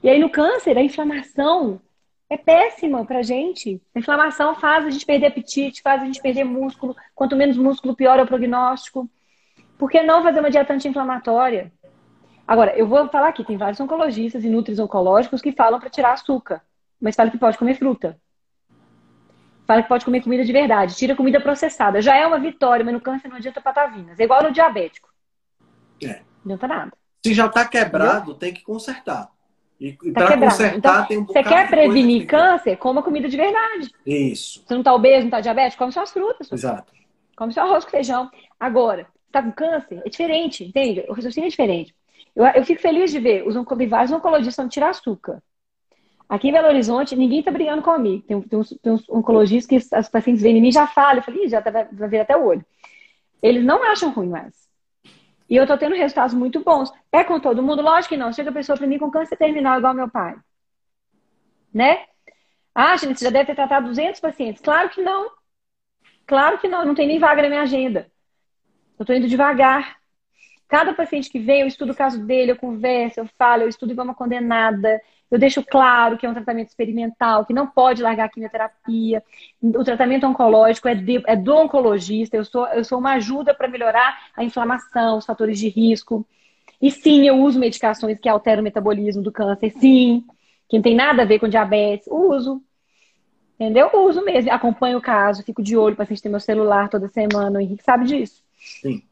[0.02, 1.80] E aí no câncer, a inflamação
[2.28, 3.80] é péssima pra gente.
[3.94, 6.94] A inflamação faz a gente perder apetite, faz a gente perder músculo.
[7.14, 9.08] Quanto menos músculo, pior é o prognóstico.
[9.78, 11.72] Por que não fazer uma dieta anti-inflamatória?
[12.46, 16.12] Agora, eu vou falar aqui, tem vários oncologistas e nutris oncológicos que falam para tirar
[16.12, 16.62] açúcar,
[17.00, 18.18] mas falam que pode comer fruta.
[19.66, 20.94] Fala que pode comer comida de verdade.
[20.94, 22.02] Tira comida processada.
[22.02, 24.20] Já é uma vitória, mas no câncer não adianta patavinas.
[24.20, 25.08] É igual no diabético.
[26.02, 26.20] É.
[26.44, 26.92] Não adianta nada.
[27.24, 28.34] Se já está quebrado, Entendeu?
[28.34, 29.30] tem que consertar.
[29.80, 32.76] E tá para consertar então, tem um Você quer prevenir câncer?
[32.76, 33.90] Coma comida de verdade.
[34.06, 34.62] Isso.
[34.64, 35.78] Você não está obeso, não está diabético?
[35.78, 36.50] Come só as frutas.
[36.52, 36.92] Exato.
[37.36, 38.30] Come só arroz com feijão.
[38.58, 40.00] Agora, está com câncer?
[40.04, 41.04] É diferente, entende?
[41.08, 41.94] O raciocínio é diferente.
[42.36, 43.54] Eu, eu fico feliz de ver os
[43.88, 45.42] vários oncologistas não tirar açúcar.
[46.28, 48.24] Aqui em Belo Horizonte, ninguém está brigando comigo.
[48.26, 51.16] Tem, tem, uns, tem uns oncologistas que as pacientes vêm em mim e já falam.
[51.16, 52.64] Eu falei, já tá, vai, vai ver até o olho.
[53.42, 54.63] Eles não acham ruim mais.
[55.48, 56.90] E eu estou tendo resultados muito bons.
[57.12, 57.82] É com todo mundo?
[57.82, 58.32] Lógico que não.
[58.32, 60.36] Chega a pessoa para mim com câncer terminal igual meu pai.
[61.72, 62.04] Né?
[62.74, 64.62] Ah, gente, você já deve ter tratado 200 pacientes.
[64.62, 65.30] Claro que não.
[66.26, 66.84] Claro que não.
[66.84, 68.10] Não tem nem vaga na minha agenda.
[68.98, 69.96] Eu estou indo devagar.
[70.66, 73.92] Cada paciente que vem, eu estudo o caso dele, eu converso, eu falo, eu estudo
[73.92, 75.00] igual uma condenada.
[75.34, 79.20] Eu deixo claro que é um tratamento experimental, que não pode largar a quimioterapia.
[79.60, 82.36] O tratamento oncológico é, de, é do oncologista.
[82.36, 86.24] Eu sou, eu sou uma ajuda para melhorar a inflamação, os fatores de risco.
[86.80, 90.24] E sim, eu uso medicações que alteram o metabolismo do câncer, sim.
[90.68, 92.06] Que não tem nada a ver com diabetes.
[92.06, 92.62] Uso.
[93.58, 93.90] Entendeu?
[93.92, 94.52] Uso mesmo.
[94.52, 97.58] Acompanho o caso, fico de olho, o paciente tem meu celular toda semana.
[97.58, 98.40] O Henrique sabe disso.
[98.56, 99.02] Sim.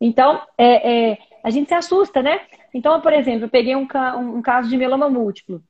[0.00, 2.40] Então, é, é, a gente se assusta, né?
[2.76, 5.62] Então, por exemplo, eu peguei um, um, caso de mieloma múltiplo.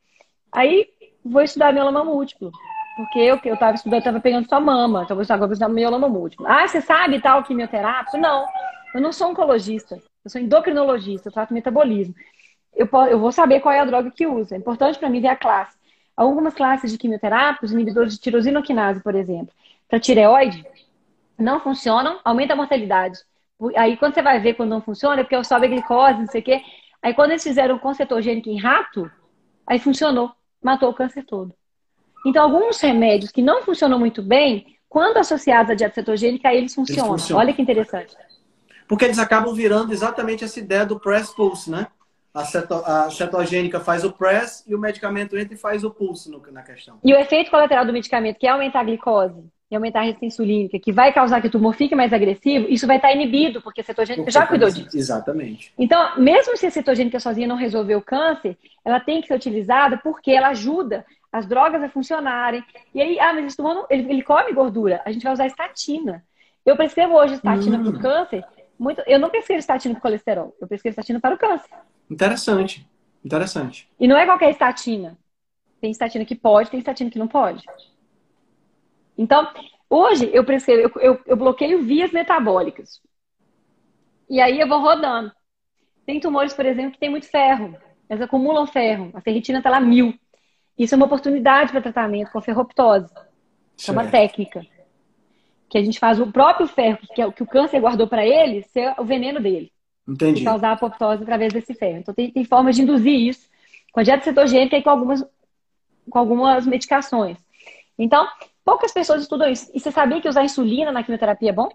[0.51, 0.89] Aí,
[1.25, 2.51] vou estudar mieloma múltiplo.
[2.97, 6.45] Porque eu estava estudando, estava pegando sua mama, então agora vou estudar mieloma múltiplo.
[6.49, 8.19] Ah, você sabe tal quimioterapia?
[8.19, 8.45] Não,
[8.93, 12.13] eu não sou oncologista, eu sou endocrinologista, eu trato metabolismo.
[12.75, 14.57] Eu, eu vou saber qual é a droga que usa.
[14.57, 15.77] É importante para mim ver a classe.
[16.17, 19.55] Algumas classes de quimioterápicos, inibidores de tirosinoquinase, por exemplo,
[19.89, 20.67] para tireoide,
[21.39, 23.19] não funcionam, aumenta a mortalidade.
[23.77, 26.41] Aí quando você vai ver quando não funciona, é porque sobe a glicose, não sei
[26.41, 26.63] o quê.
[27.07, 29.09] Aí quando eles fizeram com cetogênico em rato,
[29.65, 31.55] aí funcionou, matou o câncer todo.
[32.27, 36.75] Então alguns remédios que não funcionam muito bem, quando associados à dieta cetogênica, aí eles
[36.75, 37.13] funcionam.
[37.13, 37.45] Eles funcionam.
[37.45, 38.13] Olha que interessante.
[38.89, 41.87] Porque eles acabam virando exatamente essa ideia do press pulse, né?
[42.35, 46.29] A, ceto, a cetogênica faz o press e o medicamento entra e faz o pulse
[46.29, 46.99] no, na questão.
[47.05, 50.43] E o efeito colateral do medicamento, que é aumentar a glicose, e aumentar a resistência
[50.43, 53.81] insulínica, que vai causar que o tumor fique mais agressivo, isso vai estar inibido, porque
[53.81, 54.97] a cetogênica já cuidou disso.
[54.97, 55.73] Exatamente.
[55.77, 59.99] Então, mesmo se a cetogênica sozinha não resolver o câncer, ela tem que ser utilizada
[59.99, 62.63] porque ela ajuda as drogas a funcionarem.
[62.95, 65.03] E aí, ah, mas esse tumor, ele, ele come gordura.
[65.05, 66.25] A gente vai usar estatina.
[66.65, 67.83] Eu prescrevo hoje estatina hum.
[67.83, 68.45] para o câncer.
[68.79, 70.57] Muito, eu não prescrevo estatina para colesterol.
[70.61, 71.71] Eu prescrevo estatina para o câncer.
[72.09, 72.87] Interessante.
[73.25, 73.89] Interessante.
[73.99, 75.19] E não é qualquer estatina.
[75.81, 77.65] Tem estatina que pode, tem estatina que não pode.
[79.17, 79.49] Então,
[79.89, 83.01] hoje eu prescrevo, eu, eu, eu bloqueio vias metabólicas.
[84.29, 85.33] E aí eu vou rodando.
[86.05, 87.77] Tem tumores, por exemplo, que tem muito ferro.
[88.09, 89.11] Eles acumulam ferro.
[89.15, 90.15] A ferritina está lá mil.
[90.79, 93.13] Isso é uma oportunidade para tratamento com ferroptose.
[93.87, 94.65] É uma técnica.
[95.69, 98.25] Que a gente faz o próprio ferro, que, é o que o câncer guardou para
[98.25, 99.73] ele, ser o veneno dele.
[100.07, 100.43] Entendi.
[100.43, 101.99] E causar apoptose através desse ferro.
[101.99, 103.49] Então, tem, tem formas de induzir isso
[103.93, 105.25] com a dieta cetogênica e com algumas,
[106.09, 107.39] com algumas medicações.
[107.99, 108.29] Então,
[108.67, 109.71] poucas pessoas estudam isso.
[109.73, 111.69] E você sabia que usar insulina na quimioterapia é bom?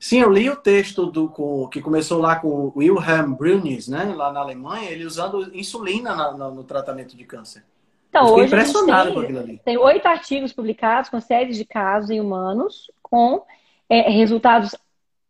[0.00, 4.32] Sim, eu li o texto do que começou lá com o Wilhelm Brünis, né, lá
[4.32, 7.64] na Alemanha, ele usando insulina na, na, no tratamento de câncer.
[8.08, 9.60] Então, eu hoje impressionado tem, com aquilo ali.
[9.64, 13.44] Tem oito artigos publicados com séries de casos em humanos com
[13.88, 14.74] é, resultados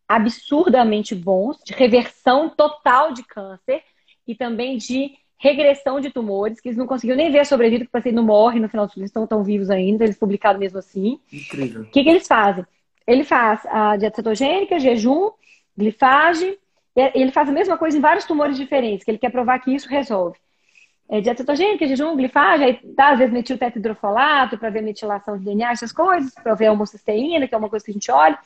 [0.07, 3.83] absurdamente bons de reversão total de câncer
[4.25, 7.89] e também de regressão de tumores, que eles não conseguiram nem ver a sobrevida, que
[7.89, 10.77] o paciente não morre no final do eles estão tão vivos ainda, eles publicaram mesmo
[10.77, 11.17] assim.
[11.31, 11.83] Incrível.
[11.83, 12.65] O que, que eles fazem?
[13.07, 15.31] Ele faz a dieta cetogênica, jejum,
[15.75, 16.57] glifagem,
[16.95, 19.87] ele faz a mesma coisa em vários tumores diferentes, que ele quer provar que isso
[19.87, 20.37] resolve.
[21.07, 25.45] É, dieta cetogênica, jejum, glifagem, aí dá às vezes metil tetrahidrofolato para ver metilação de
[25.45, 28.37] DNA, essas coisas, para ver a homocisteína, que é uma coisa que a gente olha.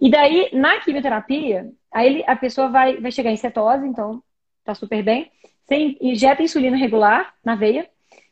[0.00, 4.22] E daí, na quimioterapia, aí ele, a pessoa vai, vai chegar em cetose, então
[4.64, 5.30] tá super bem.
[5.72, 7.88] Você injeta insulina regular na veia.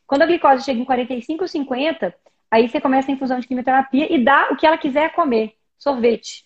[0.07, 2.14] Quando a glicose chega em 45 ou 50,
[2.51, 5.55] aí você começa a infusão de quimioterapia e dá o que ela quiser comer.
[5.78, 6.45] Sorvete.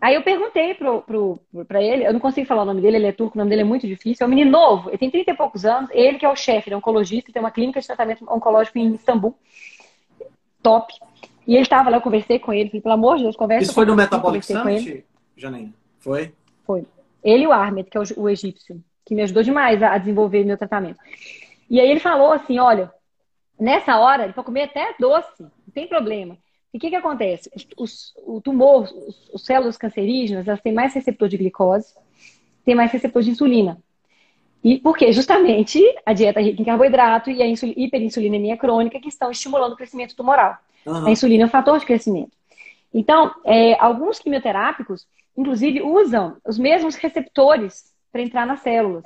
[0.00, 3.06] Aí eu perguntei pro, pro, pra ele, eu não consigo falar o nome dele, ele
[3.06, 4.24] é turco, o nome dele é muito difícil.
[4.24, 6.68] É um menino novo, ele tem 30 e poucos anos, ele que é o chefe,
[6.68, 9.36] ele é oncologista, tem uma clínica de tratamento oncológico em Istambul.
[10.62, 10.92] Top.
[11.46, 13.74] E ele estava lá, eu conversei com ele, falei, pelo amor de Deus, conversa Isso
[13.74, 15.04] foi no Metabolic Summit,
[15.36, 15.72] Janaína?
[16.00, 16.32] Foi?
[16.64, 16.84] Foi.
[17.26, 19.98] Ele e o Ahmed, que é o, o egípcio, que me ajudou demais a, a,
[19.98, 21.00] desenvolver meu tratamento.
[21.68, 22.92] E aí ele falou assim, olha,
[23.58, 26.38] nessa hora, ele pode comer até doce, não tem problema.
[26.72, 27.50] E o que, que acontece?
[27.76, 31.92] Os, o tumor, os, os células cancerígenas, elas têm mais receptor de glicose,
[32.64, 33.76] têm mais receptor de insulina.
[34.62, 39.72] E porque justamente a dieta rica em carboidrato e a hiperinsulinemia crônica que estão estimulando
[39.72, 40.56] o crescimento tumoral.
[40.84, 41.06] Uhum.
[41.06, 42.32] A insulina é um fator de crescimento.
[42.94, 45.06] Então, é, alguns quimioterápicos,
[45.36, 49.04] inclusive, usam os mesmos receptores para entrar nas células.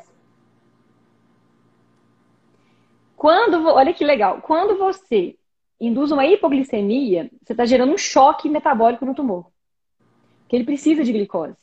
[3.16, 5.37] Quando, olha que legal, quando você
[5.81, 9.51] induz uma hipoglicemia, você está gerando um choque metabólico no tumor.
[10.41, 11.57] Porque ele precisa de glicose.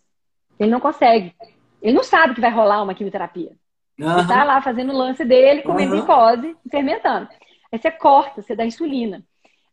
[0.60, 1.34] Ele não consegue.
[1.82, 3.52] Ele não sabe que vai rolar uma quimioterapia.
[4.00, 4.12] Uhum.
[4.12, 6.00] Ele está lá fazendo o lance dele, comendo uhum.
[6.00, 7.28] glicose, fermentando.
[7.72, 9.24] Aí você corta, você dá insulina.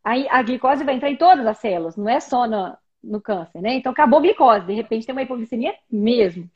[0.03, 3.61] Aí a glicose vai entrar em todas as células, não é só no, no câncer,
[3.61, 3.75] né?
[3.75, 6.49] Então acabou a glicose, de repente tem uma hipoglicemia mesmo.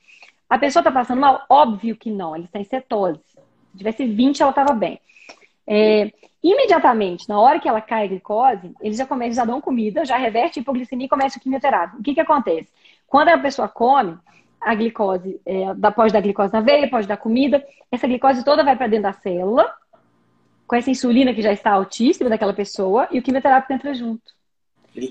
[0.48, 1.44] A pessoa está passando mal?
[1.48, 3.20] Óbvio que não, ela está em cetose.
[3.72, 4.98] Se tivesse 20, ela estava bem.
[5.66, 6.10] É,
[6.42, 10.16] imediatamente, na hora que ela cai a glicose, eles já começam, já dão comida, já
[10.16, 11.98] reverte a hipoglicemia e começa a quimioterapia.
[11.98, 12.68] O que, que acontece?
[13.06, 14.16] Quando a pessoa come,
[14.60, 18.76] a glicose, é, pode dar glicose na veia, pode dar comida, essa glicose toda vai
[18.76, 19.70] para dentro da célula,
[20.66, 24.37] com essa insulina que já está altíssima daquela pessoa e o quimioterápico entra junto.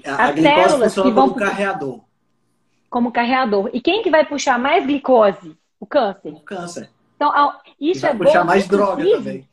[0.05, 1.99] A, a células que vão como carreador.
[2.89, 3.69] Como carreador.
[3.73, 5.57] E quem que vai puxar mais glicose?
[5.79, 6.33] O câncer.
[6.33, 6.89] O câncer.
[7.15, 7.31] Então,
[7.79, 9.47] isso vai é puxar bom, mais droga também.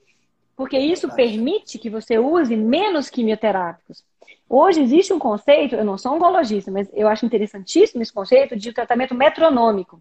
[0.57, 1.31] Porque isso Verdade.
[1.31, 4.05] permite que você use menos quimioterápicos.
[4.49, 8.73] Hoje existe um conceito, eu não sou oncologista, mas eu acho interessantíssimo esse conceito de
[8.73, 10.01] tratamento metronômico.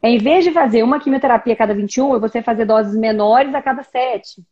[0.00, 3.52] É, em vez de fazer uma quimioterapia a cada 21, é você fazer doses menores
[3.54, 4.44] a cada 7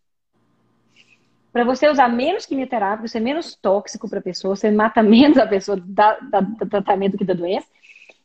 [1.57, 5.47] para você usar menos quimioterapia, ser menos tóxico para a pessoa, você mata menos a
[5.47, 7.67] pessoa da, da, do tratamento que da doença.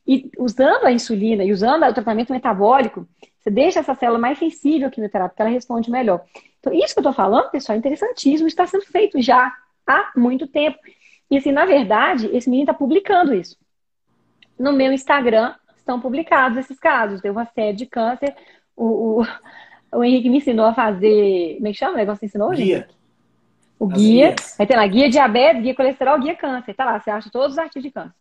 [0.05, 3.07] E usando a insulina e usando o tratamento metabólico,
[3.39, 6.25] você deixa essa célula mais sensível à quimioterapia, porque ela responde melhor.
[6.59, 9.55] Então, isso que eu estou falando, pessoal, é interessantíssimo, está sendo feito já
[9.87, 10.77] há muito tempo.
[11.29, 13.55] E assim, na verdade, esse menino está publicando isso.
[14.59, 17.21] No meu Instagram estão publicados esses casos.
[17.21, 18.35] Deu uma série de câncer.
[18.75, 19.27] O, o,
[19.99, 21.55] o Henrique me ensinou a fazer.
[21.55, 22.79] Como é que chama o negócio ensinou, Guia.
[22.79, 23.00] Gente?
[23.81, 24.27] O As guia.
[24.27, 24.59] Guias.
[24.59, 26.75] Aí tem lá, guia diabetes, guia colesterol, guia câncer.
[26.75, 28.13] Tá lá, você acha todos os artigos de câncer.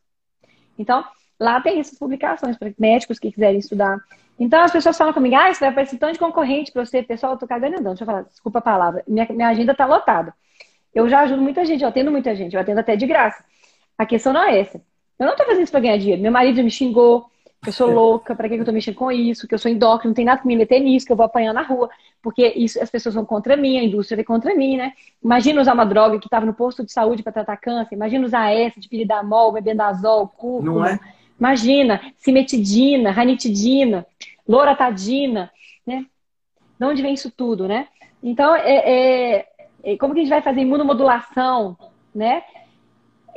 [0.79, 1.05] Então,
[1.39, 3.99] lá tem essas publicações para médicos que quiserem estudar.
[4.39, 7.03] Então, as pessoas falam comigo, ah, isso vai aparecer tanto de concorrente para você.
[7.03, 7.89] Pessoal, eu tô cagando andando.
[7.89, 9.05] Deixa eu falar, desculpa a palavra.
[9.07, 10.33] Minha, minha agenda tá lotada.
[10.95, 13.45] Eu já ajudo muita gente, eu atendo muita gente, eu atendo até de graça.
[13.99, 14.81] A questão não é essa.
[15.19, 16.23] Eu não tô fazendo isso para ganhar dinheiro.
[16.23, 17.30] Meu marido me xingou,
[17.67, 20.15] eu sou louca, para que eu tô mexendo com isso, que eu sou endócrino, não
[20.15, 21.91] tem nada que me meter nisso, que eu vou apanhar na rua,
[22.23, 24.95] porque isso, as pessoas vão contra mim, a indústria vem contra mim, né?
[25.23, 28.51] Imagina usar uma droga que estava no posto de saúde para tratar câncer, imagina usar
[28.51, 30.73] essa de piridamol, bebendazol, cúrcuma.
[30.73, 30.99] Não é?
[31.39, 34.07] Imagina, cimetidina, ranitidina,
[34.49, 35.51] loratadina,
[35.87, 36.07] né?
[36.79, 37.89] De onde vem isso tudo, né?
[38.23, 39.47] Então, é, é,
[39.83, 41.77] é como que a gente vai fazer imunomodulação,
[42.15, 42.43] né?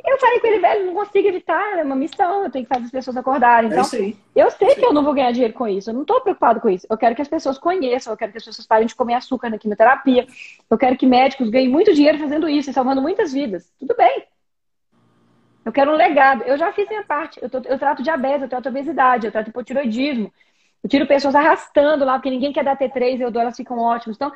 [0.06, 2.84] Eu falei com ele, velho, não consigo evitar, é uma missão, eu tenho que fazer
[2.84, 3.70] as pessoas acordarem.
[3.70, 6.02] É então, é eu sei que eu não vou ganhar dinheiro com isso, eu não
[6.02, 6.86] estou preocupado com isso.
[6.90, 9.48] Eu quero que as pessoas conheçam, eu quero que as pessoas parem de comer açúcar
[9.48, 10.26] na quimioterapia,
[10.70, 13.72] eu quero que médicos ganhem muito dinheiro fazendo isso e salvando muitas vidas.
[13.78, 14.24] Tudo bem.
[15.64, 16.42] Eu quero um legado.
[16.42, 17.42] Eu já fiz minha parte.
[17.42, 20.30] Eu, tô, eu trato diabetes, eu trato obesidade, eu trato hipotiroidismo.
[20.82, 24.16] Eu tiro pessoas arrastando lá, porque ninguém quer dar T3, eu dou, elas ficam ótimas.
[24.16, 24.30] Então,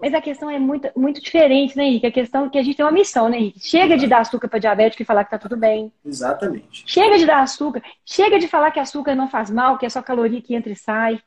[0.00, 2.06] mas a questão é muito, muito diferente, né, Henrique?
[2.06, 3.60] A questão é que a gente tem uma missão, né, Henrique?
[3.60, 5.92] Chega de dar açúcar para diabético e falar que tá tudo bem.
[6.04, 6.84] Exatamente.
[6.86, 7.82] Chega de dar açúcar.
[8.04, 10.76] Chega de falar que açúcar não faz mal, que é só caloria que entra e
[10.76, 11.20] sai.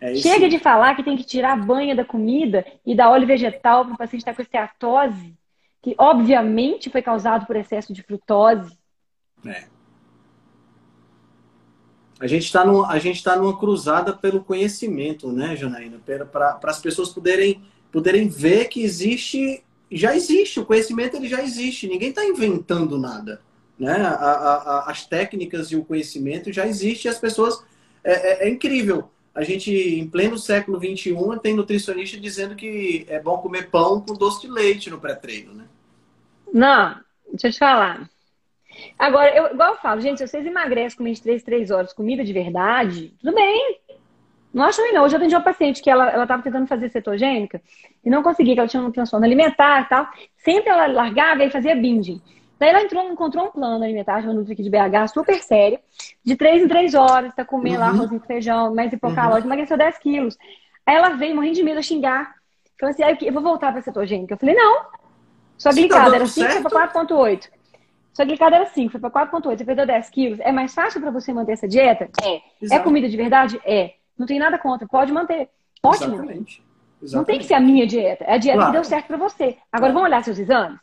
[0.00, 3.26] É Chega de falar que tem que tirar a banha da comida e dar óleo
[3.26, 5.36] vegetal para o paciente estar com esteatose,
[5.82, 8.76] que obviamente foi causado por excesso de frutose.
[9.46, 9.64] É.
[12.20, 16.00] A gente está tá numa cruzada pelo conhecimento, né, Janaína?
[16.32, 17.62] Para as pessoas poderem,
[17.92, 23.40] poderem ver que existe, já existe, o conhecimento ele já existe, ninguém está inventando nada.
[23.78, 23.92] Né?
[23.92, 27.62] A, a, a, as técnicas e o conhecimento já existem e as pessoas.
[28.02, 29.10] É, é, é, incrível.
[29.34, 34.14] A gente, em pleno século XXI, tem nutricionista dizendo que é bom comer pão com
[34.14, 35.64] doce de leite no pré-treino, né?
[36.52, 36.96] Não,
[37.30, 38.10] deixa eu te falar.
[38.98, 42.32] Agora, eu, igual eu falo, gente, se vocês emagrecem com 23, 3 horas comida de
[42.32, 43.80] verdade, tudo bem.
[44.52, 45.04] Não acho ruim, não.
[45.04, 47.60] Hoje eu atendi uma paciente que ela estava tentando fazer cetogênica
[48.04, 50.08] e não conseguia, que ela tinha um transtorno alimentar e tal.
[50.38, 52.20] Sempre ela largava e fazia binging.
[52.58, 55.78] Daí ela entrou, encontrou um plano alimentar, uma Nutri aqui de BH, super sério,
[56.24, 57.82] de 3 em 3 horas, tá comendo uhum.
[57.82, 59.54] lá arroz com feijão, mais hipocalórico, uhum.
[59.54, 60.36] emagreceu 10 quilos.
[60.84, 62.34] Aí ela veio morrendo de medo a xingar.
[62.80, 64.34] Falou assim, ah, eu vou voltar pra cetogênica.
[64.34, 64.86] Eu falei, não.
[65.56, 67.48] Sua glicada tá era 5 para 4,8.
[68.18, 70.40] Sua glicada era 5, foi para 4,8, você perdeu 10 quilos.
[70.40, 72.10] É mais fácil para você manter essa dieta?
[72.20, 72.42] É.
[72.60, 72.80] Exato.
[72.80, 73.60] É comida de verdade?
[73.64, 73.94] É.
[74.18, 75.48] Não tem nada contra, pode manter.
[75.80, 76.14] Ótimo.
[76.14, 76.60] Exatamente.
[77.00, 77.14] Exatamente.
[77.14, 78.72] Não tem que ser a minha dieta, é a dieta claro.
[78.72, 79.56] que deu certo para você.
[79.70, 80.80] Agora, vamos olhar seus exames?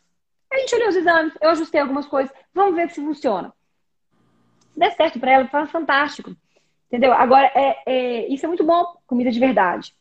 [0.49, 3.51] A gente olhou os exames, eu ajustei algumas coisas, vamos ver se funciona.
[4.71, 6.33] Se der certo para ela, faz fantástico.
[6.87, 7.11] Entendeu?
[7.11, 9.93] Agora, é, é, isso é muito bom, comida de verdade.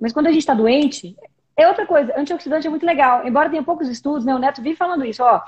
[0.00, 1.14] Mas quando a gente está doente,
[1.54, 2.18] é outra coisa.
[2.18, 3.26] Antioxidante é muito legal.
[3.26, 4.34] Embora tenha poucos estudos, né?
[4.34, 5.42] O Neto vive falando isso, ó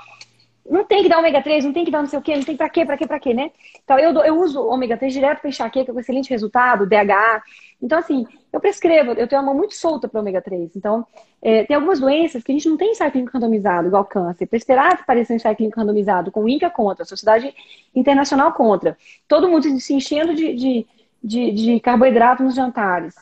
[0.69, 2.43] não tem que dar ômega 3, não tem que dar não sei o quê, não
[2.43, 3.51] tem pra quê, pra quê, pra quê, né?
[3.83, 7.41] Então, eu, eu uso ômega 3 direto para enxaqueca com excelente resultado, DHA.
[7.81, 10.75] Então, assim, eu prescrevo, eu tenho uma mão muito solta para ômega 3.
[10.75, 11.05] Então,
[11.41, 14.45] é, tem algumas doenças que a gente não tem ensaio clínico randomizado, igual câncer.
[14.45, 17.53] Para esperar aparecer um ensaio clínico randomizado, com o INCA contra, a Sociedade
[17.95, 18.97] Internacional contra,
[19.27, 20.87] todo mundo se enchendo de, de,
[21.23, 23.15] de, de carboidrato nos jantares.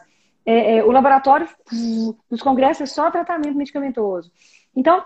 [0.45, 1.47] É, é, o laboratório
[2.29, 4.31] dos congressos é só tratamento medicamentoso.
[4.75, 5.03] Então,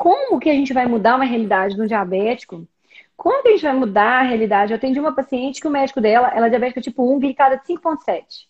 [0.00, 2.66] como que a gente vai mudar uma realidade no diabético?
[3.14, 4.72] Como que a gente vai mudar a realidade?
[4.72, 7.64] Eu atendi uma paciente que o médico dela, ela é diabética tipo 1, glicada de
[7.64, 8.46] 5,7.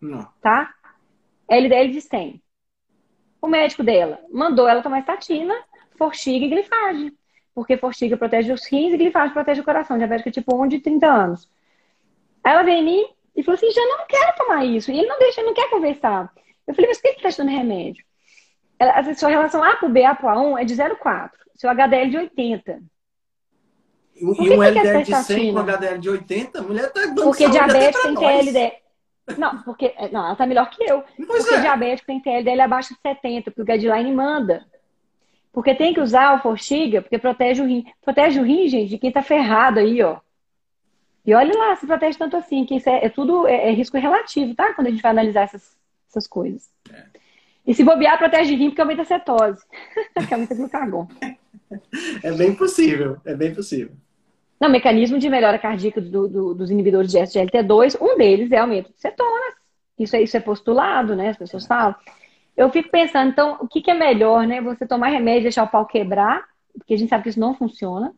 [0.00, 0.28] Não.
[0.40, 0.74] Tá?
[1.48, 2.42] LDL de 100.
[3.40, 5.54] O médico dela mandou ela tomar estatina,
[5.96, 7.12] forxiga e glifage.
[7.54, 9.96] Porque forxiga protege os rins e glifage protege o coração.
[9.96, 11.48] Diabética tipo 1 de 30 anos.
[12.42, 13.06] Aí ela veio em mim
[13.36, 14.90] e falou assim, já não quero tomar isso.
[14.90, 16.34] E ele não deixa, ele não quer conversar.
[16.66, 18.07] Eu falei, mas por que você está te dando remédio?
[18.78, 21.30] A sua relação A para o B, A para A1 é de 0,4.
[21.56, 22.80] Seu HDL de 80.
[24.20, 26.58] E um LDL de 100 com HDL de 80?
[26.58, 28.72] A mulher tá dando Porque diabético tem TLDL.
[29.36, 31.04] Não, porque não, ela tá melhor que eu.
[31.26, 31.60] Pois porque é.
[31.60, 34.64] diabético tem TLDL abaixo de 70, porque o guideline manda.
[35.52, 37.84] Porque tem que usar o Forxiga, porque protege o rim.
[38.02, 40.18] Protege o rim, gente, de quem tá ferrado aí, ó.
[41.24, 43.98] E olha lá, se protege tanto assim, que isso é, é tudo é, é, risco
[43.98, 44.72] relativo, tá?
[44.72, 45.76] Quando a gente vai analisar essas,
[46.08, 46.70] essas coisas.
[46.90, 47.17] É.
[47.68, 49.62] E se bobear, protege rim porque aumenta a cetose,
[50.26, 51.06] que aumenta glucagon.
[52.22, 53.94] É bem possível, é bem possível.
[54.58, 58.90] Não, mecanismo de melhora cardíaca do, do, dos inibidores de SGLT2, um deles é aumento
[58.90, 59.54] de cetonas.
[59.98, 61.28] Isso é, isso é postulado, né?
[61.28, 61.94] As pessoas falam.
[62.56, 64.62] Eu fico pensando, então, o que, que é melhor, né?
[64.62, 67.54] Você tomar remédio e deixar o pau quebrar, porque a gente sabe que isso não
[67.54, 68.14] funciona.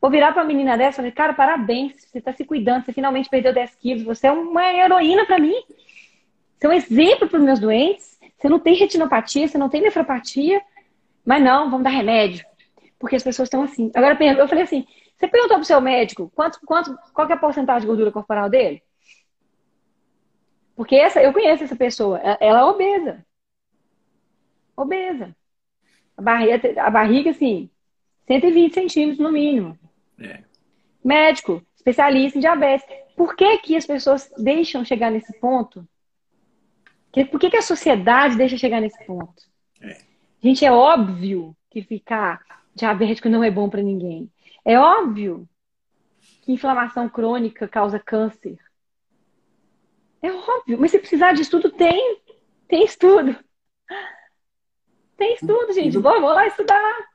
[0.00, 2.92] Ou virar para uma menina dessa e falar, cara, parabéns, você está se cuidando, você
[2.92, 5.56] finalmente perdeu 10 quilos, você é uma heroína para mim.
[6.56, 8.17] Você é um exemplo para os meus doentes.
[8.38, 10.62] Você não tem retinopatia, você não tem nefropatia,
[11.24, 12.46] mas não, vamos dar remédio.
[12.98, 13.90] Porque as pessoas estão assim.
[13.94, 14.86] Agora eu falei assim:
[15.16, 18.82] você perguntou pro seu médico quanto, quanto, qual é a porcentagem de gordura corporal dele?
[20.76, 23.26] Porque essa, eu conheço essa pessoa, ela é obesa.
[24.76, 25.36] Obesa.
[26.16, 27.68] A barriga, a barriga assim,
[28.28, 29.76] 120 centímetros no mínimo.
[30.20, 30.44] É.
[31.04, 32.86] Médico, especialista em diabetes.
[33.16, 35.84] Por que, que as pessoas deixam chegar nesse ponto
[37.24, 39.42] por que, que a sociedade deixa chegar nesse ponto?
[39.80, 39.98] É.
[40.42, 42.40] Gente, é óbvio que ficar
[42.74, 44.30] diabético não é bom para ninguém.
[44.64, 45.48] É óbvio
[46.42, 48.58] que inflamação crônica causa câncer.
[50.22, 50.78] É óbvio.
[50.78, 52.20] Mas se precisar de estudo, tem.
[52.66, 53.36] Tem estudo.
[55.16, 55.94] Tem estudo, gente.
[55.94, 57.08] Não, vou, vou lá estudar.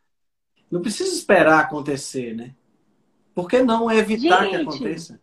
[0.69, 2.55] Não precisa esperar acontecer, né?
[3.33, 5.21] Por que não evitar gente, que aconteça?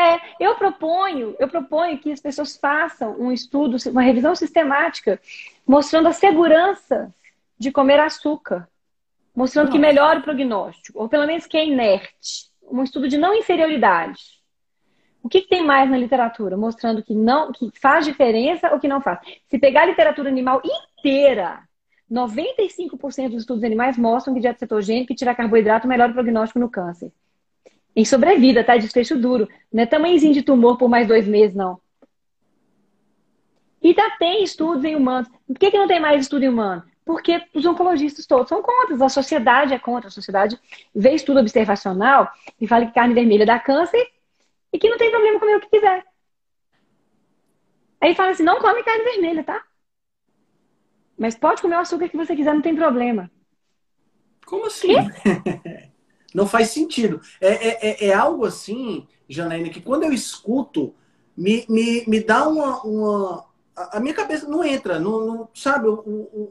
[0.00, 5.20] É, eu proponho, eu proponho que as pessoas façam um estudo, uma revisão sistemática,
[5.66, 7.14] mostrando a segurança
[7.58, 8.66] de comer açúcar,
[9.36, 9.76] mostrando Nossa.
[9.76, 12.48] que melhora o prognóstico, ou pelo menos que é inerte.
[12.62, 14.40] Um estudo de não inferioridade.
[15.22, 16.56] O que, que, tem mais na literatura?
[16.56, 19.18] Mostrando que não, que faz diferença ou que não faz.
[19.50, 21.60] Se pegar a literatura animal inteira,
[22.10, 26.70] 95% dos estudos animais mostram que dieta cetogênica e tirar carboidrato melhora o prognóstico no
[26.70, 27.12] câncer.
[27.94, 28.76] Em sobrevida, tá?
[28.76, 29.48] Desfecho duro.
[29.72, 31.80] Não é tamanhozinho de tumor por mais dois meses, não.
[33.82, 35.28] E já tem estudos em humanos.
[35.46, 36.84] Por que, que não tem mais estudo em humano?
[37.04, 40.60] Porque os oncologistas todos são contra, a sociedade é contra, a sociedade
[40.94, 42.30] vê estudo observacional
[42.60, 44.06] e fala que carne vermelha dá câncer
[44.72, 46.04] e que não tem problema comer o que quiser.
[48.00, 49.62] Aí fala assim, não come carne vermelha, tá?
[51.18, 53.30] Mas pode comer o açúcar que você quiser, não tem problema.
[54.46, 54.94] Como assim?
[56.34, 57.20] não faz sentido.
[57.40, 60.94] É, é, é, é, algo assim, Janaína, que quando eu escuto,
[61.36, 63.46] me, me, me dá uma, uma.
[63.76, 65.88] A minha cabeça não entra, não, não sabe?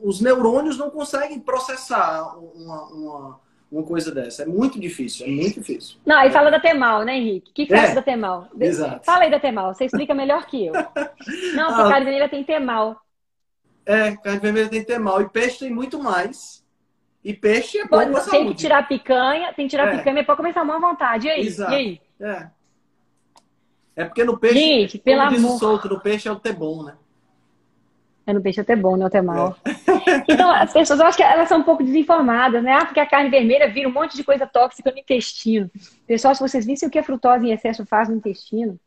[0.04, 3.40] Os neurônios não conseguem processar uma, uma
[3.72, 4.44] uma coisa dessa.
[4.44, 5.98] É muito difícil, é muito difícil.
[6.06, 7.52] Não, aí fala da Temal, né, Henrique?
[7.52, 8.48] O que, que é, da Temal?
[8.60, 9.06] Exato.
[9.06, 10.74] Fala aí da Temal, você explica melhor que eu.
[11.54, 13.00] Não, porque ah, carne vermelha tem Temal.
[13.86, 15.22] É, carne vermelha tem Temal.
[15.22, 16.59] E peixe tem muito mais.
[17.24, 18.50] E peixe é bom Tem saúde.
[18.50, 19.98] que tirar picanha, tem que tirar é.
[19.98, 21.28] picanha, mas pode comer salmão à vontade.
[21.28, 21.42] E aí?
[21.42, 21.72] Exato.
[21.74, 22.02] E aí?
[22.20, 22.48] É.
[23.96, 25.60] É porque no peixe, Gente, pelo amor...
[25.60, 26.96] solto, no peixe é o bom, né?
[28.26, 29.58] É no peixe até bom, não até mal.
[29.66, 29.90] É.
[30.32, 32.74] Então, as pessoas, eu acho que elas são um pouco desinformadas, né?
[32.74, 35.70] Ah, porque a carne vermelha vira um monte de coisa tóxica no intestino.
[36.08, 38.80] Pessoal, se vocês vissem o que a frutose em excesso faz no intestino.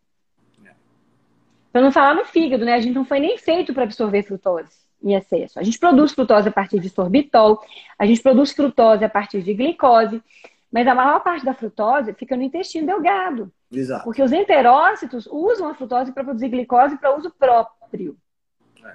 [1.72, 2.74] Para não falar no fígado, né?
[2.74, 5.58] A gente não foi nem feito para absorver frutose em excesso.
[5.58, 7.60] A gente produz frutose a partir de sorbitol,
[7.98, 10.22] a gente produz frutose a partir de glicose,
[10.70, 13.52] mas a maior parte da frutose fica no intestino delgado.
[13.70, 14.04] Exato.
[14.04, 18.16] Porque os enterócitos usam a frutose para produzir glicose para uso próprio.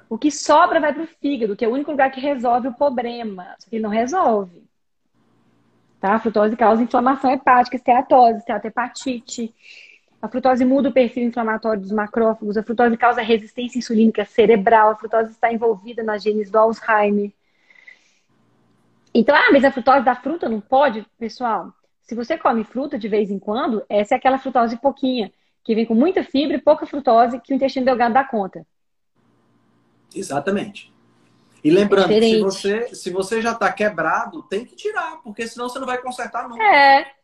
[0.09, 2.73] O que sobra vai para o fígado, que é o único lugar que resolve o
[2.73, 3.55] problema.
[3.59, 4.67] Só que ele não resolve.
[5.99, 6.15] Tá?
[6.15, 9.53] A frutose causa inflamação hepática, esteatose, esteatohepatite.
[10.27, 12.57] A frutose muda o perfil inflamatório dos macrófagos.
[12.57, 14.89] A frutose causa resistência insulínica cerebral.
[14.89, 17.31] A frutose está envolvida nas genes do Alzheimer.
[19.13, 21.05] Então, ah, mas a frutose da fruta não pode?
[21.17, 21.71] Pessoal,
[22.01, 25.31] se você come fruta de vez em quando, essa é aquela frutose pouquinha,
[25.63, 28.67] que vem com muita fibra e pouca frutose que o intestino delgado dá conta.
[30.13, 30.93] Exatamente.
[31.63, 35.69] E lembrando, é se você, se você já está quebrado, tem que tirar, porque senão
[35.69, 36.61] você não vai consertar nunca.
[36.61, 37.16] É.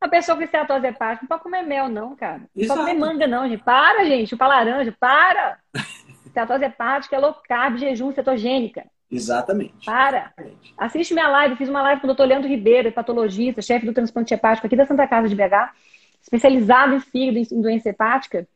[0.00, 2.38] A pessoa que esteatose hepática não pode comer mel, não, cara.
[2.38, 2.80] Não Exato.
[2.80, 3.62] pode comer manga, não, gente.
[3.62, 4.30] Para, gente.
[4.30, 5.58] Chupa laranja, para.
[6.24, 8.86] Esteatose hepática é low carb, jejum, cetogênica.
[9.10, 9.84] Exatamente.
[9.84, 10.32] Para.
[10.38, 10.74] Exatamente.
[10.78, 11.56] Assiste minha live.
[11.56, 14.86] Fiz uma live com o doutor Leandro Ribeiro, patologista, chefe do transplante hepático aqui da
[14.86, 15.74] Santa Casa de BH,
[16.22, 18.46] especializado em fígado, em doença hepática.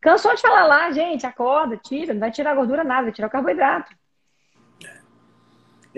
[0.00, 3.30] Cansou de falar lá, gente, acorda, tira, não vai tirar gordura nada, vai tirar o
[3.30, 3.92] carboidrato.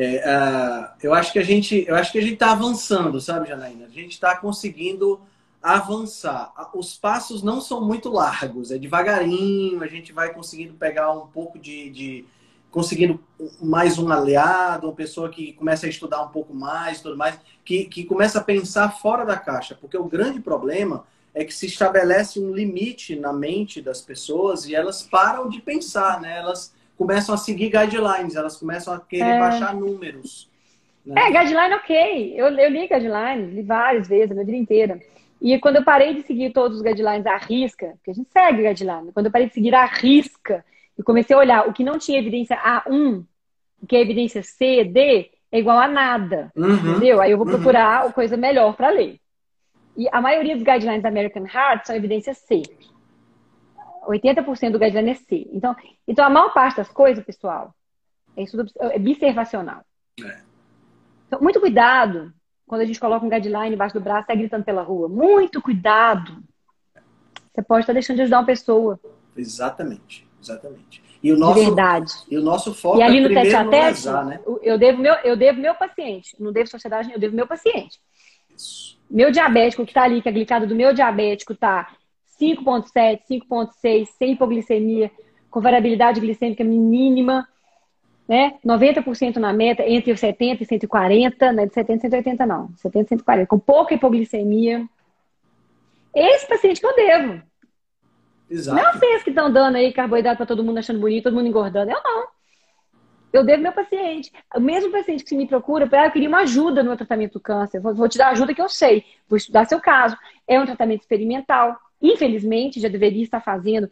[0.01, 3.49] É, uh, eu acho que a gente, eu acho que a gente está avançando, sabe,
[3.49, 3.87] Janaína?
[3.87, 5.21] A gente está conseguindo
[5.61, 6.53] avançar.
[6.73, 9.83] Os passos não são muito largos, é devagarinho.
[9.83, 12.25] A gente vai conseguindo pegar um pouco de, de
[12.71, 13.19] conseguindo
[13.61, 17.85] mais um aliado, uma pessoa que começa a estudar um pouco mais, tudo mais, que,
[17.87, 22.39] que começa a pensar fora da caixa, porque o grande problema é que se estabelece
[22.39, 26.39] um limite na mente das pessoas e elas param de pensar, né?
[26.39, 29.39] Elas começam a seguir guidelines, elas começam a querer é...
[29.39, 30.51] baixar números.
[31.07, 31.15] Né?
[31.23, 32.35] É, guideline ok.
[32.37, 35.01] Eu, eu li guideline, li várias vezes, a minha vida inteira.
[35.41, 38.63] E quando eu parei de seguir todos os guidelines à risca, porque a gente segue
[38.63, 40.65] guideline, quando eu parei de seguir à risca
[40.99, 43.25] e comecei a olhar o que não tinha evidência A1,
[43.81, 46.53] o que é evidência C, D, é igual a nada.
[46.57, 47.21] Uhum, entendeu?
[47.21, 47.55] Aí eu vou uhum.
[47.55, 48.13] procurar uhum.
[48.13, 49.19] coisa melhor para ler.
[49.97, 52.63] E a maioria dos guidelines da American Heart são evidência C.
[54.09, 55.49] 80% do guideline é C.
[55.53, 57.75] Então, então, a maior parte das coisas, pessoal,
[58.37, 59.85] é estudo é observacional.
[60.25, 60.41] É.
[61.27, 62.33] Então, muito cuidado
[62.67, 65.09] quando a gente coloca um guideline embaixo do braço e está gritando pela rua.
[65.09, 66.43] Muito cuidado.
[67.53, 69.01] Você pode estar deixando de ajudar uma pessoa.
[69.37, 71.03] Exatamente, exatamente.
[71.23, 72.13] E o nosso, de verdade.
[72.31, 74.41] E o nosso foco e ali é no tete a tete, né?
[74.63, 76.37] eu devo meu, eu devo meu paciente.
[76.39, 77.99] Não devo sociedade, eu devo meu paciente.
[78.55, 78.99] Isso.
[79.11, 81.97] Meu diabético que está ali, que a glicada do meu diabético está
[82.41, 85.11] 5,7, 5,6, sem hipoglicemia,
[85.51, 87.47] com variabilidade glicêmica mínima,
[88.29, 88.55] né?
[88.65, 91.67] 90% na meta, entre 70 e 140, né?
[91.67, 94.87] De 70 e 180 não, 70 e 140, com pouca hipoglicemia.
[96.15, 97.43] Esse paciente que eu devo.
[98.51, 98.83] Exato.
[98.83, 101.91] Não vocês que estão dando aí carboidrato para todo mundo achando bonito, todo mundo engordando.
[101.91, 102.27] Eu não.
[103.33, 104.33] eu devo meu paciente.
[104.55, 107.41] O mesmo paciente que me procura, ah, eu queria uma ajuda no meu tratamento do
[107.41, 107.81] câncer.
[107.81, 109.05] Vou, vou te dar ajuda que eu sei.
[109.29, 110.17] Vou estudar seu caso.
[110.47, 111.79] É um tratamento experimental.
[112.01, 113.91] Infelizmente, já deveria estar fazendo.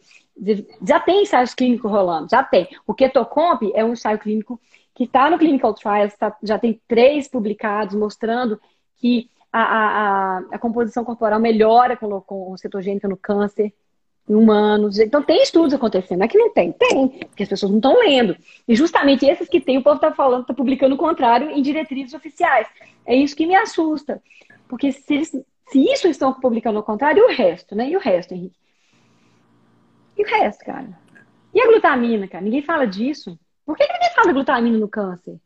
[0.81, 2.67] Já tem ensaios clínicos rolando, já tem.
[2.85, 4.59] O Ketocomp é um ensaio clínico
[4.95, 8.59] que está no Clinical Trials, tá, já tem três publicados mostrando
[8.95, 13.73] que a, a, a composição corporal melhora com, com cetogênica no câncer
[14.29, 14.99] em humanos.
[14.99, 16.19] Então, tem estudos acontecendo.
[16.19, 18.35] Não é que não tem, tem, porque as pessoas não estão lendo.
[18.67, 22.13] E justamente esses que tem, o povo está falando, está publicando o contrário em diretrizes
[22.13, 22.67] oficiais.
[23.05, 24.21] É isso que me assusta.
[24.67, 25.31] Porque se, eles,
[25.67, 27.89] se isso estão publicando o contrário, e o resto, né?
[27.89, 28.57] E o resto, Henrique?
[30.17, 30.99] E o resto, cara?
[31.53, 32.43] E a glutamina, cara?
[32.43, 33.37] Ninguém fala disso.
[33.65, 35.39] Por que, que ninguém fala glutamina no câncer?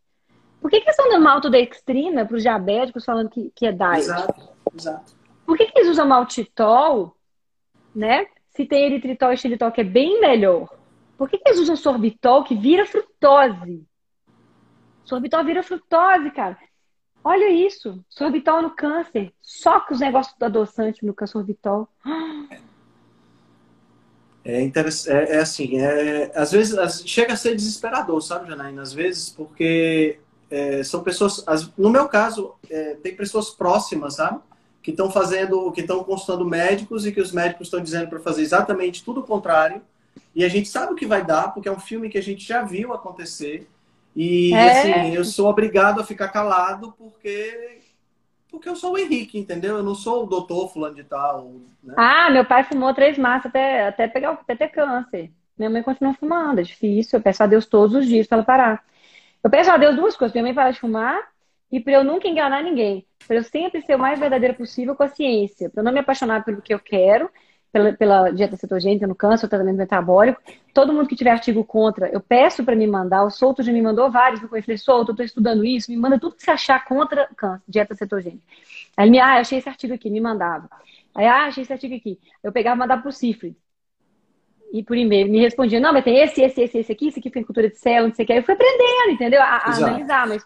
[0.61, 3.99] Por que, que eles estão dando maltodextrina para os diabéticos falando que, que é diet?
[3.99, 5.15] Exato, exato.
[5.45, 7.15] Por que, que eles usam maltitol,
[7.95, 8.27] né?
[8.51, 10.69] se tem eritritol e xilitol, que é bem melhor,
[11.17, 13.87] por que, que eles usam sorbitol que vira frutose?
[15.03, 16.57] Sorbitol vira frutose, cara.
[17.23, 18.03] Olha isso.
[18.09, 19.31] Sorbitol no câncer.
[19.41, 21.87] Só que os negócios do adoçante no sorbitol.
[24.43, 28.81] É, interessante, é, é assim, é, às vezes chega a ser desesperador, sabe, Janaína?
[28.81, 30.17] Às vezes, porque
[30.49, 34.41] é, são pessoas, as, no meu caso, é, tem pessoas próximas, sabe?
[34.81, 38.41] que estão fazendo, que estão consultando médicos e que os médicos estão dizendo para fazer
[38.41, 39.81] exatamente tudo o contrário.
[40.33, 42.45] E a gente sabe o que vai dar, porque é um filme que a gente
[42.45, 43.69] já viu acontecer.
[44.15, 44.71] E é.
[44.71, 47.79] assim, eu sou obrigado a ficar calado porque
[48.49, 49.77] porque eu sou o Henrique, entendeu?
[49.77, 51.53] Eu não sou o doutor fulano de tal.
[51.81, 51.93] Né?
[51.95, 55.31] Ah, meu pai fumou três massas até, até pegar até ter câncer.
[55.57, 57.17] Minha mãe continua fumando, é difícil.
[57.17, 58.83] Eu peço a Deus todos os dias para ela parar.
[59.41, 61.31] Eu peço a Deus duas coisas: minha mãe parar de fumar
[61.71, 63.05] e para eu nunca enganar ninguém.
[63.25, 65.69] Para eu sempre ser o mais verdadeiro possível com a ciência.
[65.69, 67.29] Para eu não me apaixonar pelo que eu quero,
[67.71, 70.41] pela, pela dieta cetogênica, no câncer, o tratamento metabólico.
[70.73, 73.23] Todo mundo que tiver artigo contra, eu peço para me mandar.
[73.23, 74.41] O Souto já me mandou vários.
[74.41, 75.89] Eu falei, Souto, eu estou estudando isso.
[75.89, 78.43] Me manda tudo que você achar contra câncer, dieta cetogênica.
[78.97, 80.69] Aí ele me, ah, achei esse artigo aqui, me mandava.
[81.15, 82.19] Aí, ah, achei esse artigo aqui.
[82.43, 83.55] Eu pegava e mandava para o Cifre.
[84.71, 87.29] E por e-mail, me respondia, não, mas tem esse, esse, esse, esse aqui, esse aqui
[87.29, 88.31] foi em cultura de célula, não sei o que.
[88.31, 89.41] Aí eu fui aprendendo, entendeu?
[89.41, 90.45] A, a analisar, mas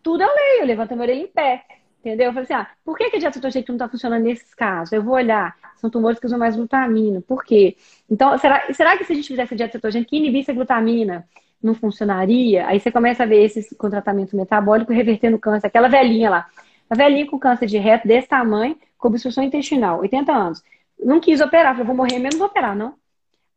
[0.00, 1.64] tudo eu leio, eu levanto a minha orelha em pé.
[2.00, 2.26] Entendeu?
[2.26, 4.92] Eu falei assim, ah, por que, que a dieta cetogênica não está funcionando nesses casos?
[4.92, 7.20] Eu vou olhar, são tumores que usam mais glutamina.
[7.20, 7.76] Por quê?
[8.08, 11.28] Então, será, será que se a gente fizesse a dieta cetogênica que inibisse a glutamina,
[11.60, 12.66] não funcionaria?
[12.68, 15.66] Aí você começa a ver esses com tratamento metabólico revertendo o câncer.
[15.66, 16.46] Aquela velhinha lá,
[16.88, 20.62] a velhinha com câncer de reto desse tamanho, com obstrução intestinal, 80 anos.
[20.98, 22.94] Não quis operar, falei, vou morrer mesmo, vou operar, não.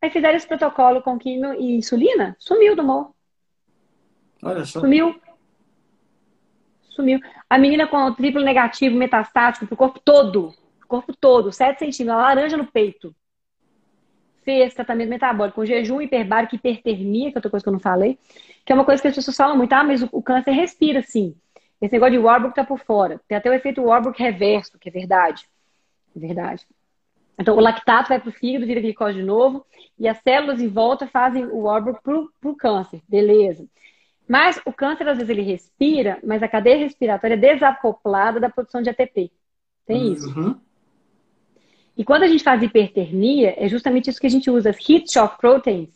[0.01, 3.15] Aí fizeram esse protocolo com quino e insulina, sumiu do morro.
[4.41, 4.79] Olha só.
[4.79, 5.15] Sumiu
[6.91, 7.19] sumiu.
[7.49, 10.53] A menina com triplo negativo metastático pro corpo todo,
[10.87, 13.15] corpo todo, 7 centímetros, laranja no peito.
[14.43, 18.17] Fez tratamento metabólico com jejum hiperbárico, hipertermia, que é outra coisa que eu não falei,
[18.65, 21.01] que é uma coisa que as pessoas falam muito, ah, mas o, o câncer respira
[21.01, 21.35] sim.
[21.81, 23.19] Esse negócio de Warburg tá por fora.
[23.27, 25.47] Tem até o efeito Warburg reverso, que é verdade.
[26.15, 26.65] É verdade.
[27.39, 29.65] Então, o lactato vai para o fígado, vira glicose de novo,
[29.97, 33.01] e as células em volta fazem o Warburg para o câncer.
[33.07, 33.65] Beleza.
[34.31, 38.81] Mas o câncer, às vezes, ele respira, mas a cadeia respiratória é desacoplada da produção
[38.81, 39.29] de ATP.
[39.85, 40.29] Tem isso.
[40.29, 40.55] Uhum.
[41.97, 44.69] E quando a gente faz hipertermia, é justamente isso que a gente usa.
[44.69, 45.89] As heat shock proteins,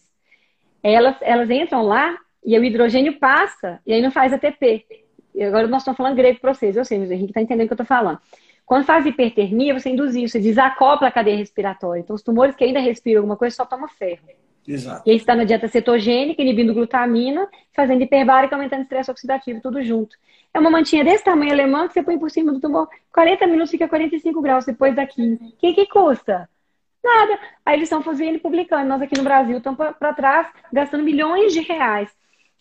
[0.84, 2.14] elas, elas entram lá
[2.44, 4.86] e o hidrogênio passa e aí não faz ATP.
[5.34, 6.76] E agora nós estamos falando grego para vocês.
[6.76, 8.20] Eu sei, mas o Henrique está entendendo o que eu estou falando.
[8.66, 12.02] Quando faz hipertermia, você induz isso, você desacopla a cadeia respiratória.
[12.02, 14.28] Então, os tumores que ainda respiram alguma coisa só tomam ferro.
[14.68, 15.03] Exato.
[15.05, 20.16] E aí está na dieta cetogênica, inibindo glutamina, fazendo hiperbárica, aumentando estresse oxidativo, tudo junto.
[20.54, 22.87] É uma mantinha desse tamanho alemã que você põe por cima do tumor.
[23.13, 25.46] 40 minutos fica 45 graus depois da química.
[25.46, 26.50] O que, que custa?
[27.04, 27.39] Nada.
[27.66, 28.87] Aí eles estão fazendo e publicando.
[28.87, 32.09] Nós aqui no Brasil estamos para trás, gastando milhões de reais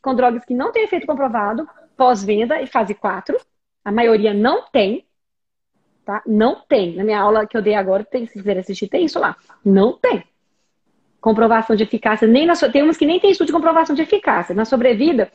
[0.03, 1.67] com drogas que não têm efeito comprovado,
[1.97, 3.37] pós-venda e fase 4.
[3.83, 5.07] A maioria não tem.
[6.05, 6.23] Tá?
[6.27, 6.97] Não tem.
[6.97, 9.35] Na minha aula que eu dei agora, tem, se quiser assistir, tem isso lá.
[9.65, 10.23] Não tem
[11.25, 14.55] comprovação de eficácia, nem na, tem umas que nem tem estudo de comprovação de eficácia.
[14.55, 15.33] Na sobrevida,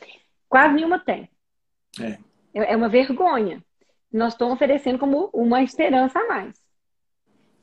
[0.48, 1.28] quase nenhuma tem.
[2.00, 2.20] É,
[2.54, 3.60] é, é uma vergonha.
[4.14, 6.54] Nós estamos oferecendo como uma esperança a mais.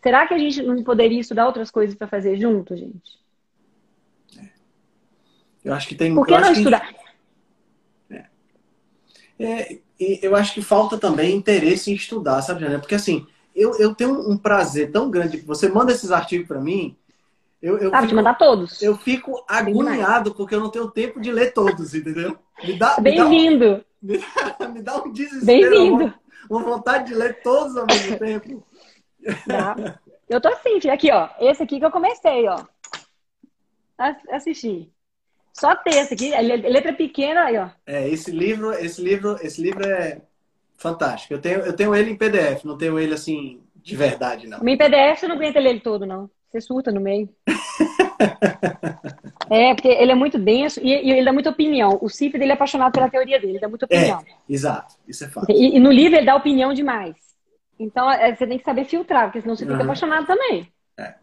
[0.03, 3.17] Será que a gente não poderia estudar outras coisas para fazer junto, gente?
[4.37, 4.49] É.
[5.65, 6.13] Eu acho que tem.
[6.13, 6.93] Por que não estudar?
[8.11, 8.25] É.
[9.39, 9.81] é.
[10.01, 12.81] eu acho que falta também interesse em estudar, sabe, Jana?
[12.81, 13.25] Porque assim,
[13.55, 15.37] eu, eu tenho um prazer tão grande.
[15.43, 16.97] Você manda esses artigos para mim
[17.61, 18.83] eu, eu ah, fico, te mandar todos.
[18.83, 22.39] Eu fico agoniado porque eu não tenho tempo de ler todos, entendeu?
[23.01, 23.85] Bem-vindo.
[24.03, 24.19] Me,
[24.73, 25.47] me, dá um desespero.
[25.47, 26.15] Bem-vindo.
[26.49, 28.67] Uma, uma, vontade de ler todos ao mesmo tempo.
[29.47, 29.99] Tá.
[30.29, 31.29] Eu tô assim, aqui, ó.
[31.41, 32.65] Esse aqui que eu comecei, ó.
[34.31, 34.93] Assistir.
[35.53, 37.71] Só texto aqui, letra pequena aí, ó.
[37.87, 40.21] É, esse livro, esse livro, esse livro é
[40.77, 41.33] fantástico.
[41.33, 44.59] Eu tenho, eu tenho ele em PDF, não tenho ele assim de verdade, não.
[44.67, 46.29] Em PDF você não aguenta ler ele todo, não.
[46.57, 47.29] Você surta no meio.
[49.51, 51.99] é, porque ele é muito denso e, e, ele dá muita opinião.
[52.01, 54.21] O Cif dele é apaixonado pela teoria dele, ele dá muita opinião.
[54.21, 55.51] É, exato, isso é fato.
[55.51, 57.15] E, e, no livro ele dá opinião demais.
[57.79, 59.83] Então é, você tem que saber filtrar, porque senão você fica uhum.
[59.83, 60.67] apaixonado também.
[60.99, 61.15] É.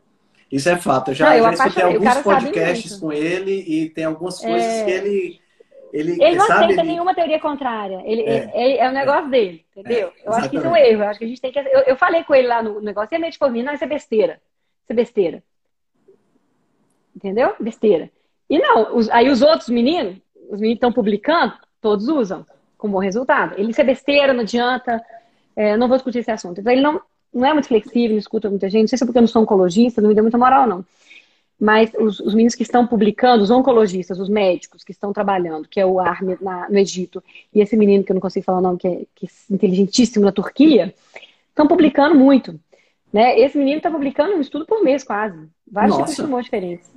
[0.51, 1.09] Isso é fato.
[1.09, 4.85] Eu já, não, eu já escutei alguns podcasts com ele e tem algumas coisas é...
[4.85, 5.43] que ele.
[5.91, 6.89] Ele, ele não sabe, aceita ele...
[6.89, 8.01] nenhuma teoria contrária.
[8.03, 10.07] Ele, é, é, é o negócio dele, entendeu?
[10.07, 11.03] É, eu acho que isso é um erro.
[11.03, 11.59] Eu acho que a gente tem que.
[11.59, 13.87] Eu, eu falei com ele lá no negócio, e ele meio tipo, não, isso é
[13.87, 14.41] besteira.
[14.83, 15.43] Isso é besteira.
[17.15, 17.55] Entendeu?
[17.59, 18.11] Besteira.
[18.49, 20.17] E não, os, aí os outros meninos,
[20.49, 22.45] os meninos estão publicando, todos usam,
[22.77, 23.55] com bom resultado.
[23.57, 25.01] Ele isso é besteira, não adianta.
[25.55, 26.59] É, não vou discutir esse assunto.
[26.59, 27.01] Então, ele não,
[27.33, 28.81] não é muito flexível, não escuta muita gente.
[28.81, 30.85] Não sei se é porque eu não sou oncologista, não me deu muita moral, não.
[31.59, 35.79] Mas os, os meninos que estão publicando, os oncologistas, os médicos que estão trabalhando, que
[35.79, 37.23] é o Arme na, no Egito,
[37.53, 40.25] e esse menino que eu não consigo falar o nome, que é, que é inteligentíssimo
[40.25, 40.93] na Turquia,
[41.49, 42.59] estão publicando muito.
[43.13, 43.39] Né?
[43.39, 45.47] Esse menino está publicando um estudo por mês, quase.
[45.71, 46.11] Vários Nossa.
[46.11, 46.91] tipos de tumor diferentes.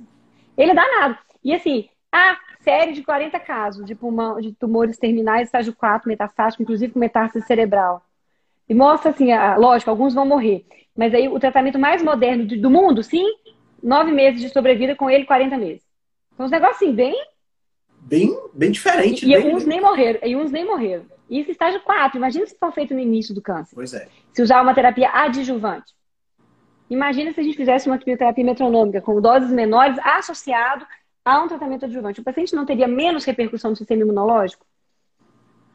[0.57, 1.17] Ele é danado.
[1.43, 6.63] E assim, a série de 40 casos de, pulmão, de tumores terminais, estágio 4, metastático,
[6.63, 8.03] inclusive com metástase cerebral.
[8.67, 10.65] E mostra assim, a, lógico, alguns vão morrer.
[10.95, 13.23] Mas aí o tratamento mais moderno do mundo, sim,
[13.81, 15.83] nove meses de sobrevida, com ele 40 meses.
[16.33, 17.15] Então, uns negócios assim, bem.
[17.99, 19.23] Bem, bem diferente.
[19.23, 20.19] E, bem, uns nem morreram.
[20.23, 21.05] E uns nem morreram.
[21.29, 22.17] Isso estágio 4.
[22.17, 23.75] Imagina se for feito no início do câncer.
[23.75, 24.07] Pois é.
[24.33, 25.96] Se usar uma terapia adjuvante.
[26.89, 30.85] Imagina se a gente fizesse uma quimioterapia metronômica com doses menores associado
[31.25, 32.21] a um tratamento adjuvante.
[32.21, 34.65] O paciente não teria menos repercussão no sistema imunológico?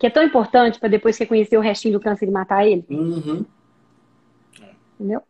[0.02, 2.84] que é tão importante para depois reconhecer o restinho do câncer e matar ele.
[2.90, 3.47] Uhum.
[4.98, 5.22] Entendeu?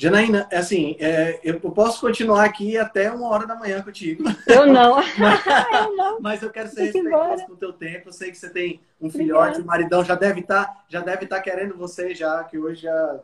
[0.00, 4.24] Janaína, é assim, é, eu posso continuar aqui até uma hora da manhã contigo.
[4.46, 4.96] Eu não.
[5.18, 5.44] mas,
[5.74, 6.20] eu não.
[6.22, 8.08] Mas eu quero ser respeitoso com o teu tempo.
[8.08, 11.24] Eu sei que você tem um filhote, o maridão já deve estar tá, já deve
[11.24, 13.20] estar tá querendo você já, que hoje já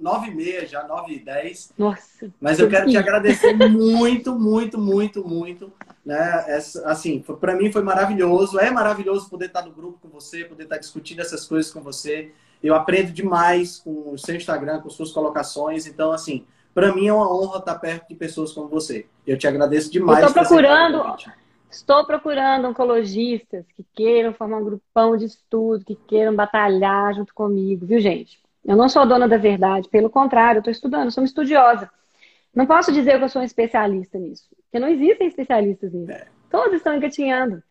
[0.00, 1.72] nove e meia, já nove e dez.
[1.78, 2.28] Nossa.
[2.40, 5.72] Mas eu quero te agradecer muito, muito, muito, muito.
[6.04, 6.44] Né?
[6.48, 8.58] Essa, assim, para mim foi maravilhoso.
[8.58, 12.32] É maravilhoso poder estar no grupo com você, poder estar discutindo essas coisas com você.
[12.62, 15.86] Eu aprendo demais com o seu Instagram, com suas colocações.
[15.86, 19.06] Então, assim, para mim é uma honra estar perto de pessoas como você.
[19.26, 20.24] Eu te agradeço demais.
[20.24, 21.16] Estou procurando,
[21.70, 27.86] estou procurando oncologistas que queiram formar um grupão de estudo, que queiram batalhar junto comigo,
[27.86, 28.38] viu, gente?
[28.64, 31.90] Eu não sou dona da verdade, pelo contrário, eu estou estudando, sou uma estudiosa.
[32.54, 36.10] Não posso dizer que eu sou um especialista nisso, porque não existem especialistas nisso.
[36.10, 36.26] É.
[36.50, 37.62] Todos estão engatinhando.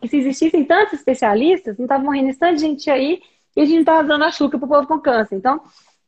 [0.00, 3.20] E se existissem tantos especialistas, não estava morrendo tanto de gente aí
[3.58, 5.34] e a gente está dando açúcar para o povo com câncer.
[5.34, 5.60] Então,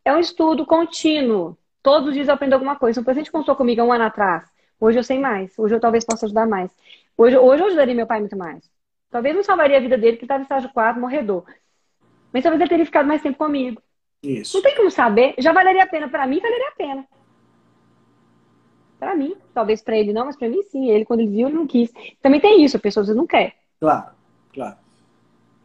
[0.04, 1.58] é um estudo contínuo.
[1.82, 3.00] Todos os dias eu aprendo alguma coisa.
[3.00, 4.44] Um paciente consultou comigo há um ano atrás.
[4.78, 5.58] Hoje eu sei mais.
[5.58, 6.70] Hoje eu talvez possa ajudar mais.
[7.18, 8.70] Hoje, hoje eu ajudaria meu pai muito mais.
[9.10, 11.44] Talvez não salvaria a vida dele, que estava em estágio 4, morredor.
[12.32, 13.82] Mas talvez ele teria ficado mais tempo comigo.
[14.22, 14.56] Isso.
[14.56, 15.34] Não tem como saber.
[15.38, 16.08] Já valeria a pena.
[16.08, 17.04] Para mim, valeria a pena.
[18.96, 19.34] Para mim.
[19.52, 20.88] Talvez para ele não, mas para mim sim.
[20.88, 21.92] Ele, quando ele viu, ele não quis.
[22.22, 22.76] Também tem isso.
[22.76, 23.56] A pessoa não quer.
[23.80, 24.12] Claro,
[24.54, 24.76] claro.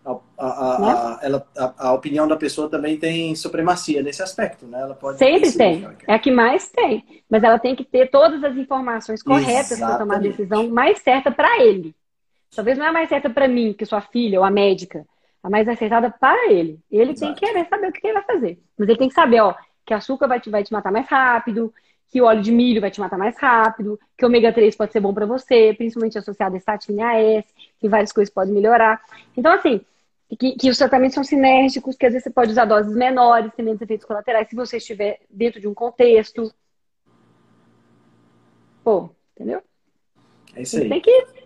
[0.06, 0.92] A, a, né?
[0.92, 1.48] a, ela,
[1.80, 4.80] a, opinião da pessoa também tem supremacia nesse aspecto, né?
[4.80, 5.88] Ela pode Sempre tem.
[6.08, 7.04] É a que mais tem.
[7.28, 11.32] Mas ela tem que ter todas as informações corretas para tomar a decisão mais certa
[11.32, 11.96] para ele.
[12.56, 15.06] Talvez não é a mais certa para mim, que sua filha ou a médica.
[15.42, 16.80] A mais acertada para ele.
[16.92, 17.20] Ele Exato.
[17.20, 18.60] tem que querer saber o que ele vai fazer.
[18.78, 19.56] Mas ele tem que saber, ó,
[19.86, 21.74] que açúcar vai te, vai te matar mais rápido,
[22.10, 24.92] que o óleo de milho vai te matar mais rápido, que o ômega 3 pode
[24.92, 27.46] ser bom para você, principalmente associado a estatina AS,
[27.80, 29.02] que várias coisas podem melhorar.
[29.36, 29.82] Então, assim,
[30.30, 33.64] que, que, os tratamentos são sinérgicos, que às vezes você pode usar doses menores, tem
[33.64, 36.52] menos efeitos colaterais, se você estiver dentro de um contexto.
[38.84, 39.62] Pô, entendeu?
[40.56, 40.90] É isso aí.
[40.90, 41.46] Tem que.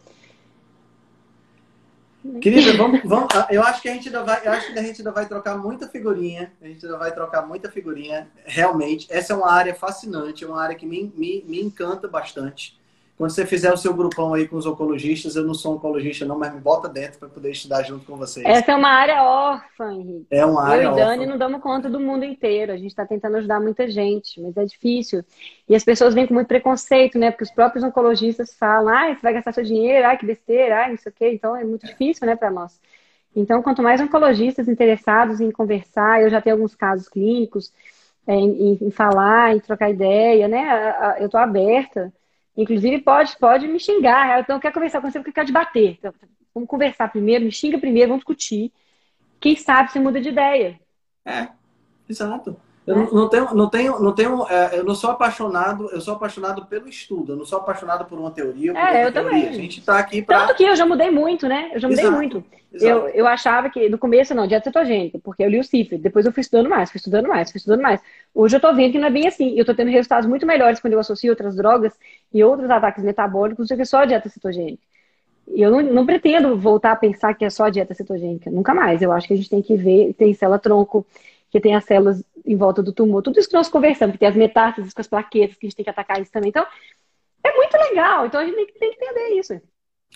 [2.41, 4.83] Querida, vamos, vamos, ah, eu acho que a gente ainda vai, eu acho que a
[4.83, 9.07] gente ainda vai trocar muita figurinha, a gente ainda vai trocar muita figurinha, realmente.
[9.09, 12.78] Essa é uma área fascinante, é uma área que me, me, me encanta bastante.
[13.19, 16.39] Quando você fizer o seu grupão aí com os oncologistas, eu não sou oncologista não,
[16.39, 18.45] mas me bota dentro para poder estudar junto com vocês.
[18.45, 20.27] Essa é uma área órfã, Henrique.
[20.31, 21.25] É uma área Eu e Dani órfã.
[21.25, 22.71] não damos conta do mundo inteiro.
[22.71, 25.21] A gente está tentando ajudar muita gente, mas é difícil.
[25.67, 27.29] E as pessoas vêm com muito preconceito, né?
[27.29, 30.87] Porque os próprios oncologistas falam, ah, você vai gastar seu dinheiro, ah, que besteira, ah,
[30.87, 31.29] não sei o quê.
[31.33, 32.79] Então é muito difícil, né, para nós.
[33.35, 37.73] Então, quanto mais oncologistas interessados em conversar, eu já tenho alguns casos clínicos,
[38.25, 41.17] é, em, em, falar, em trocar ideia, né?
[41.19, 42.13] Eu estou aberta
[42.59, 44.41] Inclusive, pode, pode me xingar.
[44.41, 45.95] Então, eu quero conversar com você porque eu quero debater.
[45.97, 46.13] Então,
[46.53, 48.73] vamos conversar primeiro, me xinga primeiro, vamos discutir.
[49.39, 50.77] Quem sabe você muda de ideia.
[51.25, 51.47] É,
[52.09, 52.59] exato.
[52.89, 53.07] Eu né?
[53.11, 56.89] não tenho, não tenho, não tenho, é, eu não sou apaixonado, eu sou apaixonado pelo
[56.89, 58.73] estudo, eu não sou apaixonado por uma teoria.
[58.73, 59.11] Por é, eu teoria.
[59.11, 59.47] também.
[59.47, 60.47] A gente está aqui para.
[60.47, 61.69] Tanto que eu já mudei muito, né?
[61.71, 62.17] Eu já mudei Exato.
[62.17, 62.43] muito.
[62.73, 62.91] Exato.
[62.91, 66.25] Eu, eu achava que no começo não, dieta cetogênica, porque eu li o CIF, depois
[66.25, 68.01] eu fui estudando mais, fui estudando mais, fui estudando mais.
[68.33, 69.53] Hoje eu tô vendo que não é bem assim.
[69.55, 71.93] Eu tô tendo resultados muito melhores quando eu associo outras drogas
[72.33, 74.81] e outros ataques metabólicos do que só a dieta cetogênica.
[75.47, 79.01] Eu não, não, pretendo voltar a pensar que é só a dieta cetogênica, nunca mais.
[79.01, 81.05] Eu acho que a gente tem que ver, tem célula tronco,
[81.49, 84.27] que tem as células em volta do tumor, tudo isso que nós conversamos, que tem
[84.27, 86.49] as metástases com as plaquetas, que a gente tem que atacar isso também.
[86.49, 86.65] Então,
[87.43, 88.25] é muito legal.
[88.25, 89.61] Então, a gente tem que, tem que entender isso.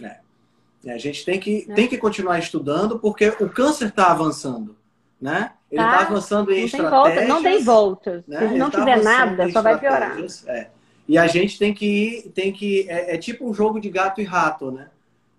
[0.02, 0.92] É.
[0.92, 1.74] a gente tem que, é.
[1.76, 4.76] tem que continuar estudando, porque o câncer está avançando,
[5.22, 5.52] né?
[5.72, 7.16] Ele está tá avançando em não estratégias.
[7.20, 8.24] Tem volta, não tem volta.
[8.28, 8.50] Né?
[8.50, 10.18] Se não tá fizer nada, só vai piorar.
[10.48, 10.68] É.
[11.08, 12.90] E a gente tem que ir, tem que.
[12.90, 14.90] É, é, tipo um jogo de gato e rato, né?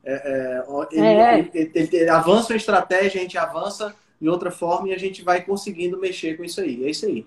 [0.04, 1.38] É, é ele, é.
[1.38, 3.94] ele, ele, ele, avança a estratégia, a gente avança
[4.24, 6.82] de outra forma e a gente vai conseguindo mexer com isso aí.
[6.82, 7.26] É isso aí.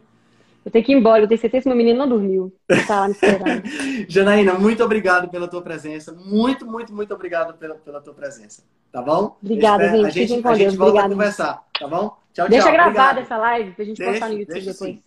[0.66, 2.52] Eu tenho que ir embora, eu tenho certeza que meu menino não dormiu.
[2.88, 3.64] Tá lá me esperando.
[4.10, 6.12] Janaína, muito obrigado pela tua presença.
[6.12, 8.64] Muito, muito, muito obrigado pela, pela tua presença.
[8.92, 9.38] Tá bom?
[9.44, 10.06] Obrigada, gente.
[10.06, 11.08] A gente, a gente volta Obrigada.
[11.08, 12.18] a conversar, tá bom?
[12.34, 12.72] Tchau, Deixa tchau.
[12.72, 14.78] Deixa gravada essa live pra gente deixa, postar no YouTube depois.
[14.78, 15.04] Sim.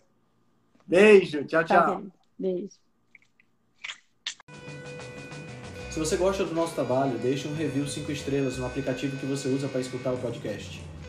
[0.86, 1.96] Beijo, tchau, tá tchau.
[1.96, 2.02] Tá
[2.38, 2.68] Beijo.
[5.90, 9.48] Se você gosta do nosso trabalho, deixe um review 5 estrelas no aplicativo que você
[9.48, 10.80] usa para escutar o podcast.